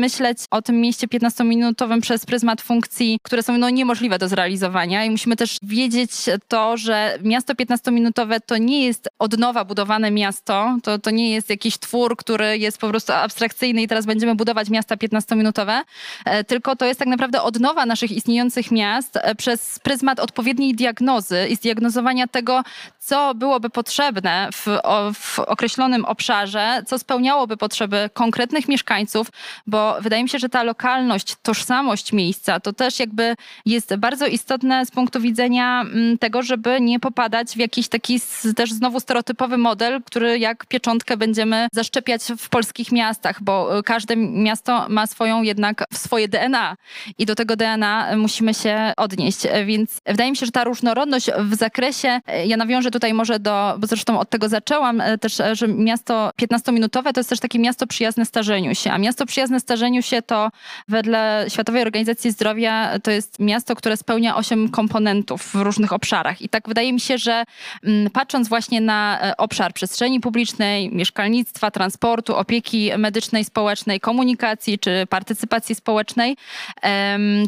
myśleć 0.00 0.38
o 0.50 0.62
tym 0.62 0.80
mieście 0.80 1.06
15-minutowym 1.06 1.97
przez 2.00 2.26
pryzmat 2.26 2.60
funkcji, 2.60 3.18
które 3.22 3.42
są 3.42 3.58
no, 3.58 3.70
niemożliwe 3.70 4.18
do 4.18 4.28
zrealizowania. 4.28 5.04
I 5.04 5.10
musimy 5.10 5.36
też 5.36 5.56
wiedzieć 5.62 6.10
to, 6.48 6.76
że 6.76 7.18
miasto 7.22 7.54
15-minutowe 7.54 8.40
to 8.46 8.56
nie 8.56 8.86
jest 8.86 9.08
od 9.18 9.38
nowa 9.38 9.64
budowane 9.64 10.10
miasto, 10.10 10.76
to, 10.82 10.98
to 10.98 11.10
nie 11.10 11.30
jest 11.30 11.50
jakiś 11.50 11.78
twór, 11.78 12.16
który 12.16 12.58
jest 12.58 12.78
po 12.78 12.88
prostu 12.88 13.12
abstrakcyjny 13.12 13.82
i 13.82 13.88
teraz 13.88 14.06
będziemy 14.06 14.34
budować 14.34 14.70
miasta 14.70 14.96
15-minutowe, 14.96 15.80
e, 16.24 16.44
tylko 16.44 16.76
to 16.76 16.84
jest 16.84 16.98
tak 16.98 17.08
naprawdę 17.08 17.42
odnowa 17.42 17.86
naszych 17.86 18.12
istniejących 18.12 18.70
miast 18.70 19.16
e, 19.16 19.34
przez 19.34 19.78
pryzmat 19.78 20.20
odpowiedniej 20.20 20.74
diagnozy 20.74 21.46
i 21.48 21.56
zdiagnozowania 21.56 22.26
tego, 22.26 22.62
co 22.98 23.34
byłoby 23.34 23.70
potrzebne 23.70 24.48
w, 24.52 24.66
w 25.14 25.38
określonym 25.38 26.04
obszarze, 26.04 26.82
co 26.86 26.98
spełniałoby 26.98 27.56
potrzeby 27.56 28.10
konkretnych 28.12 28.68
mieszkańców, 28.68 29.26
bo 29.66 29.96
wydaje 30.00 30.22
mi 30.22 30.28
się, 30.28 30.38
że 30.38 30.48
ta 30.48 30.62
lokalność, 30.62 31.36
tożsamość 31.42 31.87
miejsca 32.12 32.60
to 32.60 32.72
też 32.72 33.00
jakby 33.00 33.34
jest 33.66 33.96
bardzo 33.96 34.26
istotne 34.26 34.86
z 34.86 34.90
punktu 34.90 35.20
widzenia 35.20 35.80
mm, 35.80 36.18
tego, 36.18 36.42
żeby 36.42 36.80
nie 36.80 37.00
popadać 37.00 37.48
w 37.48 37.56
jakiś 37.56 37.88
taki 37.88 38.20
też 38.56 38.72
znowu 38.72 39.00
stereotypowy 39.00 39.58
model, 39.58 40.02
który 40.02 40.38
jak 40.38 40.66
pieczątkę 40.66 41.16
będziemy 41.16 41.68
zaszczepiać 41.72 42.22
w 42.38 42.48
polskich 42.48 42.92
miastach, 42.92 43.42
bo 43.42 43.82
każde 43.84 44.16
miasto 44.16 44.86
ma 44.88 45.06
swoją 45.06 45.42
jednak 45.42 45.84
swoje 45.92 46.28
DNA 46.28 46.76
i 47.18 47.26
do 47.26 47.34
tego 47.34 47.56
DNA 47.56 48.16
musimy 48.16 48.54
się 48.54 48.92
odnieść. 48.96 49.38
Więc 49.66 50.00
wydaje 50.06 50.30
mi 50.30 50.36
się, 50.36 50.46
że 50.46 50.52
ta 50.52 50.64
różnorodność 50.64 51.30
w 51.38 51.54
zakresie, 51.54 52.20
ja 52.46 52.56
nawiążę 52.56 52.90
tutaj 52.90 53.14
może 53.14 53.38
do, 53.38 53.76
bo 53.78 53.86
zresztą 53.86 54.20
od 54.20 54.30
tego 54.30 54.48
zaczęłam 54.48 55.02
też, 55.20 55.42
że 55.52 55.68
miasto 55.68 56.30
15-minutowe 56.42 57.12
to 57.12 57.20
jest 57.20 57.30
też 57.30 57.40
takie 57.40 57.58
miasto 57.58 57.86
przyjazne 57.86 58.24
starzeniu 58.24 58.74
się, 58.74 58.90
a 58.90 58.98
miasto 58.98 59.26
przyjazne 59.26 59.60
starzeniu 59.60 60.02
się 60.02 60.22
to 60.22 60.50
wedle 60.88 61.46
Światowej 61.48 61.77
Organizacji 61.82 62.30
Zdrowia 62.30 62.98
to 63.02 63.10
jest 63.10 63.38
miasto, 63.38 63.74
które 63.76 63.96
spełnia 63.96 64.36
osiem 64.36 64.68
komponentów 64.68 65.42
w 65.42 65.54
różnych 65.54 65.92
obszarach. 65.92 66.42
I 66.42 66.48
tak 66.48 66.68
wydaje 66.68 66.92
mi 66.92 67.00
się, 67.00 67.18
że 67.18 67.44
mm, 67.84 68.10
patrząc 68.10 68.48
właśnie 68.48 68.80
na 68.80 69.20
e, 69.22 69.36
obszar 69.36 69.72
przestrzeni 69.72 70.20
publicznej, 70.20 70.90
mieszkalnictwa, 70.94 71.70
transportu, 71.70 72.36
opieki 72.36 72.90
medycznej, 72.98 73.44
społecznej, 73.44 74.00
komunikacji 74.00 74.78
czy 74.78 75.06
partycypacji 75.10 75.74
społecznej, 75.74 76.36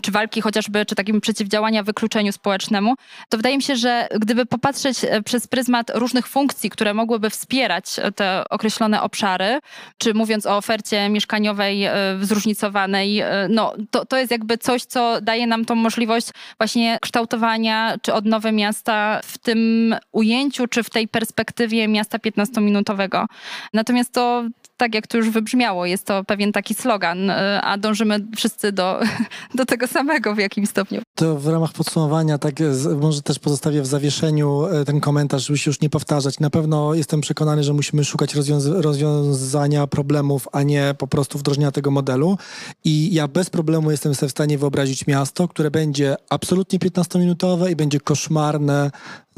czy 0.03 0.11
walki 0.11 0.41
chociażby, 0.41 0.87
czy 0.87 0.95
takim 0.95 1.21
przeciwdziałania 1.21 1.83
wykluczeniu 1.83 2.33
społecznemu, 2.33 2.95
to 3.29 3.37
wydaje 3.37 3.57
mi 3.57 3.63
się, 3.63 3.77
że 3.77 4.09
gdyby 4.21 4.47
popatrzeć 4.47 5.05
e, 5.05 5.23
przez 5.23 5.47
pryzmat 5.47 5.91
różnych 5.95 6.27
funkcji, 6.27 6.71
które 6.71 6.95
mogłyby 6.95 7.31
wspierać 7.31 7.85
e, 7.99 8.13
te 8.13 8.45
określone 8.51 9.03
obszary, 9.03 9.59
czy 9.99 10.15
mówiąc 10.15 10.47
o 10.47 10.57
ofercie 10.57 11.09
mieszkaniowej 11.09 11.89
zróżnicowanej, 12.21 13.23
no 13.49 13.75
to, 13.91 14.05
to 14.05 14.17
jest 14.21 14.31
jakby 14.31 14.59
coś, 14.59 14.85
co 14.85 15.21
daje 15.21 15.47
nam 15.47 15.65
tą 15.65 15.75
możliwość 15.75 16.29
właśnie 16.59 16.99
kształtowania 17.03 17.97
czy 18.03 18.15
odnowy 18.15 18.53
miasta 18.53 19.21
w 19.25 19.39
tym 19.39 19.95
ujęciu, 20.13 20.67
czy 20.67 20.83
w 20.83 20.91
tej 20.91 21.09
perspektywie 21.09 21.89
miasta 21.89 22.19
15-minutowego. 22.19 23.27
Natomiast 23.73 24.13
to 24.13 24.45
tak 24.81 24.95
jak 24.95 25.07
to 25.07 25.17
już 25.17 25.31
wybrzmiało, 25.31 25.87
jest 25.87 26.05
to 26.05 26.25
pewien 26.25 26.53
taki 26.53 26.75
slogan, 26.75 27.31
y, 27.31 27.35
a 27.61 27.79
dążymy 27.79 28.19
wszyscy 28.37 28.73
do, 28.73 29.01
do 29.59 29.67
tego 29.67 29.87
samego 29.87 30.35
w 30.35 30.39
jakimś 30.39 30.69
stopniu. 30.69 31.03
To 31.15 31.39
w 31.39 31.49
ramach 31.49 31.73
podsumowania, 31.73 32.39
tak 32.39 32.55
może 33.01 33.23
też 33.23 33.39
pozostawię 33.39 33.83
w 33.83 33.87
zawieszeniu 33.87 34.65
e, 34.65 34.85
ten 34.85 35.01
komentarz, 35.01 35.47
żeby 35.47 35.59
się 35.59 35.71
już 35.71 35.81
nie 35.81 35.91
powtarzać. 35.91 36.41
Na 36.41 36.51
pewno 36.51 36.95
jestem 36.95 37.21
przekonany, 37.21 37.65
że 37.65 37.73
musimy 37.73 38.05
szukać 38.05 38.35
rozwiąz 38.35 38.67
rozwiązania 38.67 39.87
problemów, 39.87 40.49
a 40.53 40.63
nie 40.63 40.95
po 40.99 41.07
prostu 41.07 41.39
wdrożenia 41.39 41.71
tego 41.71 41.91
modelu. 41.91 42.39
I 42.85 43.15
ja 43.15 43.29
bez 43.29 43.51
problemu 43.51 43.91
jestem 43.91 44.15
sobie 44.15 44.29
w 44.29 44.33
stanie 44.33 44.59
wyobrazić 44.59 45.07
miasto, 45.07 45.49
które 45.49 45.71
będzie 45.71 46.17
absolutnie 46.31 46.79
15-minutowe 46.79 47.71
i 47.71 47.77
będzie 47.77 48.01
koszmarne, 48.01 48.91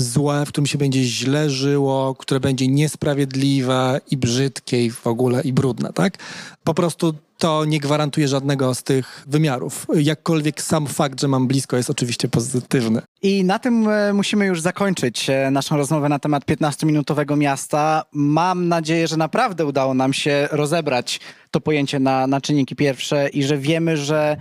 złe, 0.03 0.47
w 0.47 0.49
którym 0.49 0.67
się 0.67 0.79
będzie 0.79 1.05
źle 1.05 1.51
żyło, 1.51 2.15
które 2.15 2.41
będzie 2.41 2.69
niesprawiedliwe 2.69 4.01
i 4.11 4.17
brzydkie 4.17 4.85
i 4.85 4.91
w 4.91 5.07
ogóle 5.07 5.43
i 5.43 5.53
brudne, 5.53 5.93
tak? 5.93 6.19
Po 6.65 6.75
prostu 6.75 7.15
to 7.39 7.65
nie 7.65 7.81
gwarantuje 7.81 8.29
żadnego 8.29 8.75
z 8.75 8.83
tych 8.83 9.25
wymiarów. 9.27 9.87
Jakkolwiek 9.95 10.63
sam 10.63 10.87
fakt, 10.87 11.21
że 11.21 11.29
mam 11.29 11.47
blisko 11.47 11.77
jest 11.77 11.91
oczywiście 11.91 12.29
pozytywny. 12.29 13.03
I 13.23 13.45
na 13.45 13.59
tym 13.59 13.89
e, 13.89 14.13
musimy 14.13 14.47
już 14.47 14.61
zakończyć 14.61 15.31
e, 15.31 15.51
naszą 15.51 15.77
rozmowę 15.77 16.09
na 16.09 16.19
temat 16.19 16.45
15-minutowego 16.45 17.37
miasta. 17.37 18.03
Mam 18.13 18.69
nadzieję, 18.69 19.09
że 19.09 19.17
naprawdę 19.17 19.67
udało 19.67 19.95
nam 19.95 20.13
się 20.13 20.49
rozebrać 20.51 21.21
to 21.51 21.61
pojęcie 21.61 22.01
na, 22.01 22.27
na 22.27 22.41
czynniki 22.41 22.77
pierwsze 22.77 23.29
i 23.29 23.43
że 23.43 23.59
wiemy, 23.59 23.97
że 23.97 24.37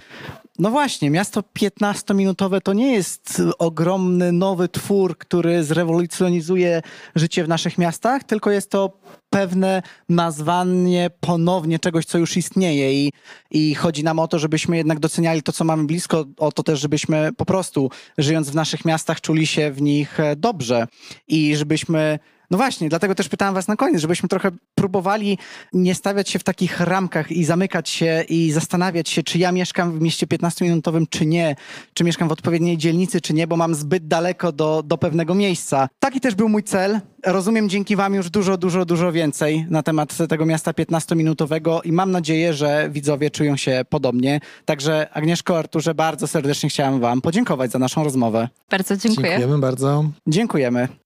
no 0.59 0.71
właśnie, 0.71 1.09
miasto 1.09 1.43
15-minutowe 1.59 2.61
to 2.61 2.73
nie 2.73 2.93
jest 2.93 3.41
ogromny 3.59 4.31
nowy 4.31 4.69
twór, 4.69 5.17
który 5.17 5.63
zrewolucjonizuje 5.63 6.81
życie 7.15 7.43
w 7.43 7.47
naszych 7.47 7.77
miastach, 7.77 8.23
tylko 8.23 8.51
jest 8.51 8.69
to 8.69 8.97
pewne 9.29 9.81
nazwanie 10.09 11.09
ponownie 11.19 11.79
czegoś, 11.79 12.05
co 12.05 12.17
już 12.17 12.37
istnieje 12.37 12.90
i, 12.93 13.11
i 13.51 13.75
chodzi 13.75 14.03
nam 14.03 14.19
o 14.19 14.27
to, 14.27 14.39
żebyśmy 14.39 14.77
jednak 14.77 14.99
doceniali 14.99 15.43
to, 15.43 15.51
co 15.51 15.63
mamy 15.63 15.83
blisko, 15.83 16.25
o 16.37 16.51
to 16.51 16.63
też, 16.63 16.79
żebyśmy 16.79 17.33
po 17.37 17.45
prostu 17.45 17.89
żyjąc 18.17 18.49
w 18.49 18.55
naszych 18.55 18.85
miastach 18.85 19.21
czuli 19.21 19.47
się 19.47 19.71
w 19.71 19.81
nich 19.81 20.17
dobrze 20.37 20.87
i 21.27 21.55
żebyśmy 21.55 22.19
no 22.51 22.57
właśnie, 22.57 22.89
dlatego 22.89 23.15
też 23.15 23.29
pytałem 23.29 23.53
was 23.53 23.67
na 23.67 23.75
koniec, 23.75 24.01
żebyśmy 24.01 24.29
trochę 24.29 24.51
próbowali 24.75 25.37
nie 25.73 25.95
stawiać 25.95 26.29
się 26.29 26.39
w 26.39 26.43
takich 26.43 26.79
ramkach 26.79 27.31
i 27.31 27.45
zamykać 27.45 27.89
się 27.89 28.25
i 28.29 28.51
zastanawiać 28.51 29.09
się, 29.09 29.23
czy 29.23 29.37
ja 29.37 29.51
mieszkam 29.51 29.91
w 29.91 30.01
mieście 30.01 30.27
15-minutowym, 30.27 31.05
czy 31.09 31.25
nie, 31.25 31.55
czy 31.93 32.03
mieszkam 32.03 32.29
w 32.29 32.31
odpowiedniej 32.31 32.77
dzielnicy, 32.77 33.21
czy 33.21 33.33
nie, 33.33 33.47
bo 33.47 33.57
mam 33.57 33.75
zbyt 33.75 34.07
daleko 34.07 34.51
do, 34.51 34.83
do 34.83 34.97
pewnego 34.97 35.35
miejsca. 35.35 35.89
Taki 35.99 36.19
też 36.19 36.35
był 36.35 36.49
mój 36.49 36.63
cel. 36.63 36.99
Rozumiem 37.25 37.69
dzięki 37.69 37.95
wam 37.95 38.13
już 38.13 38.29
dużo, 38.29 38.57
dużo, 38.57 38.85
dużo 38.85 39.11
więcej 39.11 39.65
na 39.69 39.83
temat 39.83 40.17
tego 40.29 40.45
miasta 40.45 40.71
15-minutowego 40.71 41.79
i 41.83 41.91
mam 41.91 42.11
nadzieję, 42.11 42.53
że 42.53 42.89
widzowie 42.91 43.29
czują 43.29 43.57
się 43.57 43.81
podobnie. 43.89 44.39
Także 44.65 45.07
Agnieszko, 45.13 45.59
Arturze, 45.59 45.95
bardzo 45.95 46.27
serdecznie 46.27 46.69
chciałem 46.69 46.99
wam 46.99 47.21
podziękować 47.21 47.71
za 47.71 47.79
naszą 47.79 48.03
rozmowę. 48.03 48.49
Bardzo 48.71 48.97
dziękuję. 48.97 49.27
Dziękujemy 49.27 49.59
bardzo. 49.59 50.03
Dziękujemy. 50.27 51.00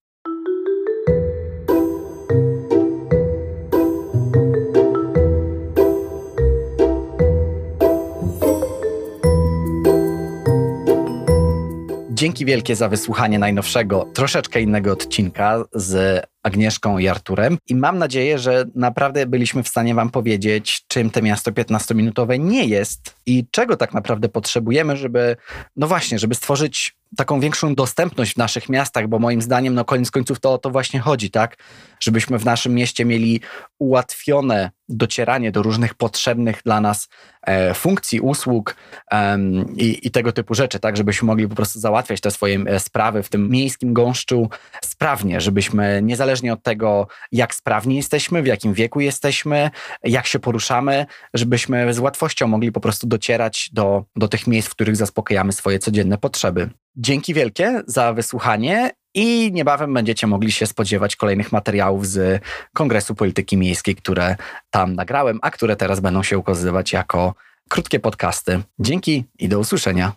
Dzięki 12.16 12.46
wielkie 12.46 12.76
za 12.76 12.90
wysłuchanie 12.90 13.40
najnowszego, 13.40 14.10
troszeczkę 14.14 14.62
innego 14.62 14.92
odcinka 14.92 15.64
z 15.74 16.24
Agnieszką 16.44 16.98
i 16.98 17.08
Arturem. 17.08 17.58
I 17.68 17.76
mam 17.76 17.98
nadzieję, 17.98 18.40
że 18.40 18.66
naprawdę 18.76 19.26
byliśmy 19.26 19.64
w 19.64 19.68
stanie 19.68 19.96
Wam 19.96 20.10
powiedzieć, 20.10 20.86
czym 20.88 21.10
te 21.10 21.22
miasto 21.22 21.52
15-minutowe 21.52 22.40
nie 22.40 22.66
jest 22.66 23.16
i 23.26 23.46
czego 23.52 23.78
tak 23.78 23.94
naprawdę 23.94 24.30
potrzebujemy, 24.30 24.98
żeby, 24.98 25.36
no 25.76 25.88
właśnie, 25.88 26.20
żeby 26.20 26.36
stworzyć 26.36 26.96
taką 27.18 27.40
większą 27.40 27.76
dostępność 27.76 28.34
w 28.34 28.38
naszych 28.38 28.70
miastach, 28.70 29.08
bo 29.08 29.20
moim 29.20 29.42
zdaniem, 29.42 29.74
no 29.74 29.86
koniec 29.86 30.12
końców 30.12 30.40
to 30.40 30.54
o 30.54 30.58
to 30.58 30.70
właśnie 30.70 31.00
chodzi, 31.00 31.32
tak? 31.32 31.58
Żebyśmy 32.00 32.40
w 32.40 32.46
naszym 32.46 32.74
mieście 32.74 33.06
mieli 33.06 33.42
ułatwione 33.80 34.72
docieranie 34.90 35.52
do 35.52 35.62
różnych 35.62 35.94
potrzebnych 35.94 36.62
dla 36.66 36.82
nas 36.82 37.10
e, 37.42 37.74
funkcji, 37.74 38.20
usług 38.20 38.76
em, 39.12 39.76
i, 39.78 40.08
i, 40.08 40.12
tego 40.12 40.32
typu 40.32 40.54
rzeczy, 40.54 40.80
tak? 40.80 40.98
Żebyśmy 40.98 41.26
mogli 41.26 41.48
po 41.48 41.56
prostu 41.56 41.80
załatwiać 41.80 42.22
te 42.22 42.32
swoje 42.32 42.60
e, 42.60 42.80
sprawy 42.80 43.24
w 43.24 43.30
tym 43.30 43.50
miejskim 43.50 43.94
gąszczu 43.94 44.50
sprawnie, 44.84 45.42
żebyśmy 45.42 46.02
niezależnie 46.04 46.54
od 46.54 46.64
tego, 46.64 47.08
jak 47.32 47.56
sprawni 47.56 47.96
jesteśmy, 47.96 48.44
w 48.44 48.48
jakim 48.48 48.74
wieku 48.74 49.00
jesteśmy, 49.00 49.72
jak 50.04 50.28
się 50.28 50.40
poruszamy, 50.40 51.06
żebyśmy 51.34 51.94
z 51.94 52.00
łatwością 52.00 52.48
mogli 52.48 52.72
po 52.72 52.80
prostu 52.80 53.08
docierać 53.08 53.70
do, 53.74 54.06
do 54.16 54.28
tych 54.28 54.48
miejsc, 54.48 54.70
w 54.70 54.72
których 54.72 54.96
zaspokajamy 54.96 55.52
swoje 55.52 55.80
codzienne 55.80 56.18
potrzeby. 56.18 56.70
Dzięki 57.06 57.34
wielkie 57.34 57.82
za 57.88 58.14
wysłuchanie 58.14 58.90
i 59.14 59.52
niebawem 59.52 59.94
będziecie 59.94 60.28
mogli 60.28 60.52
się 60.52 60.66
spodziewać 60.66 61.16
kolejnych 61.16 61.52
materiałów 61.52 62.08
z 62.08 62.44
Kongresu 62.74 63.16
Polityki 63.16 63.58
Miejskiej, 63.58 63.96
które 63.96 64.36
tam 64.70 64.96
nagrałem, 64.96 65.40
a 65.42 65.52
które 65.52 65.76
teraz 65.76 66.00
będą 66.00 66.24
się 66.24 66.38
ukazywać 66.38 66.94
jako 66.94 67.34
krótkie 67.70 68.00
podcasty. 68.00 68.62
Dzięki 68.80 69.26
i 69.40 69.50
do 69.50 69.60
usłyszenia. 69.60 70.12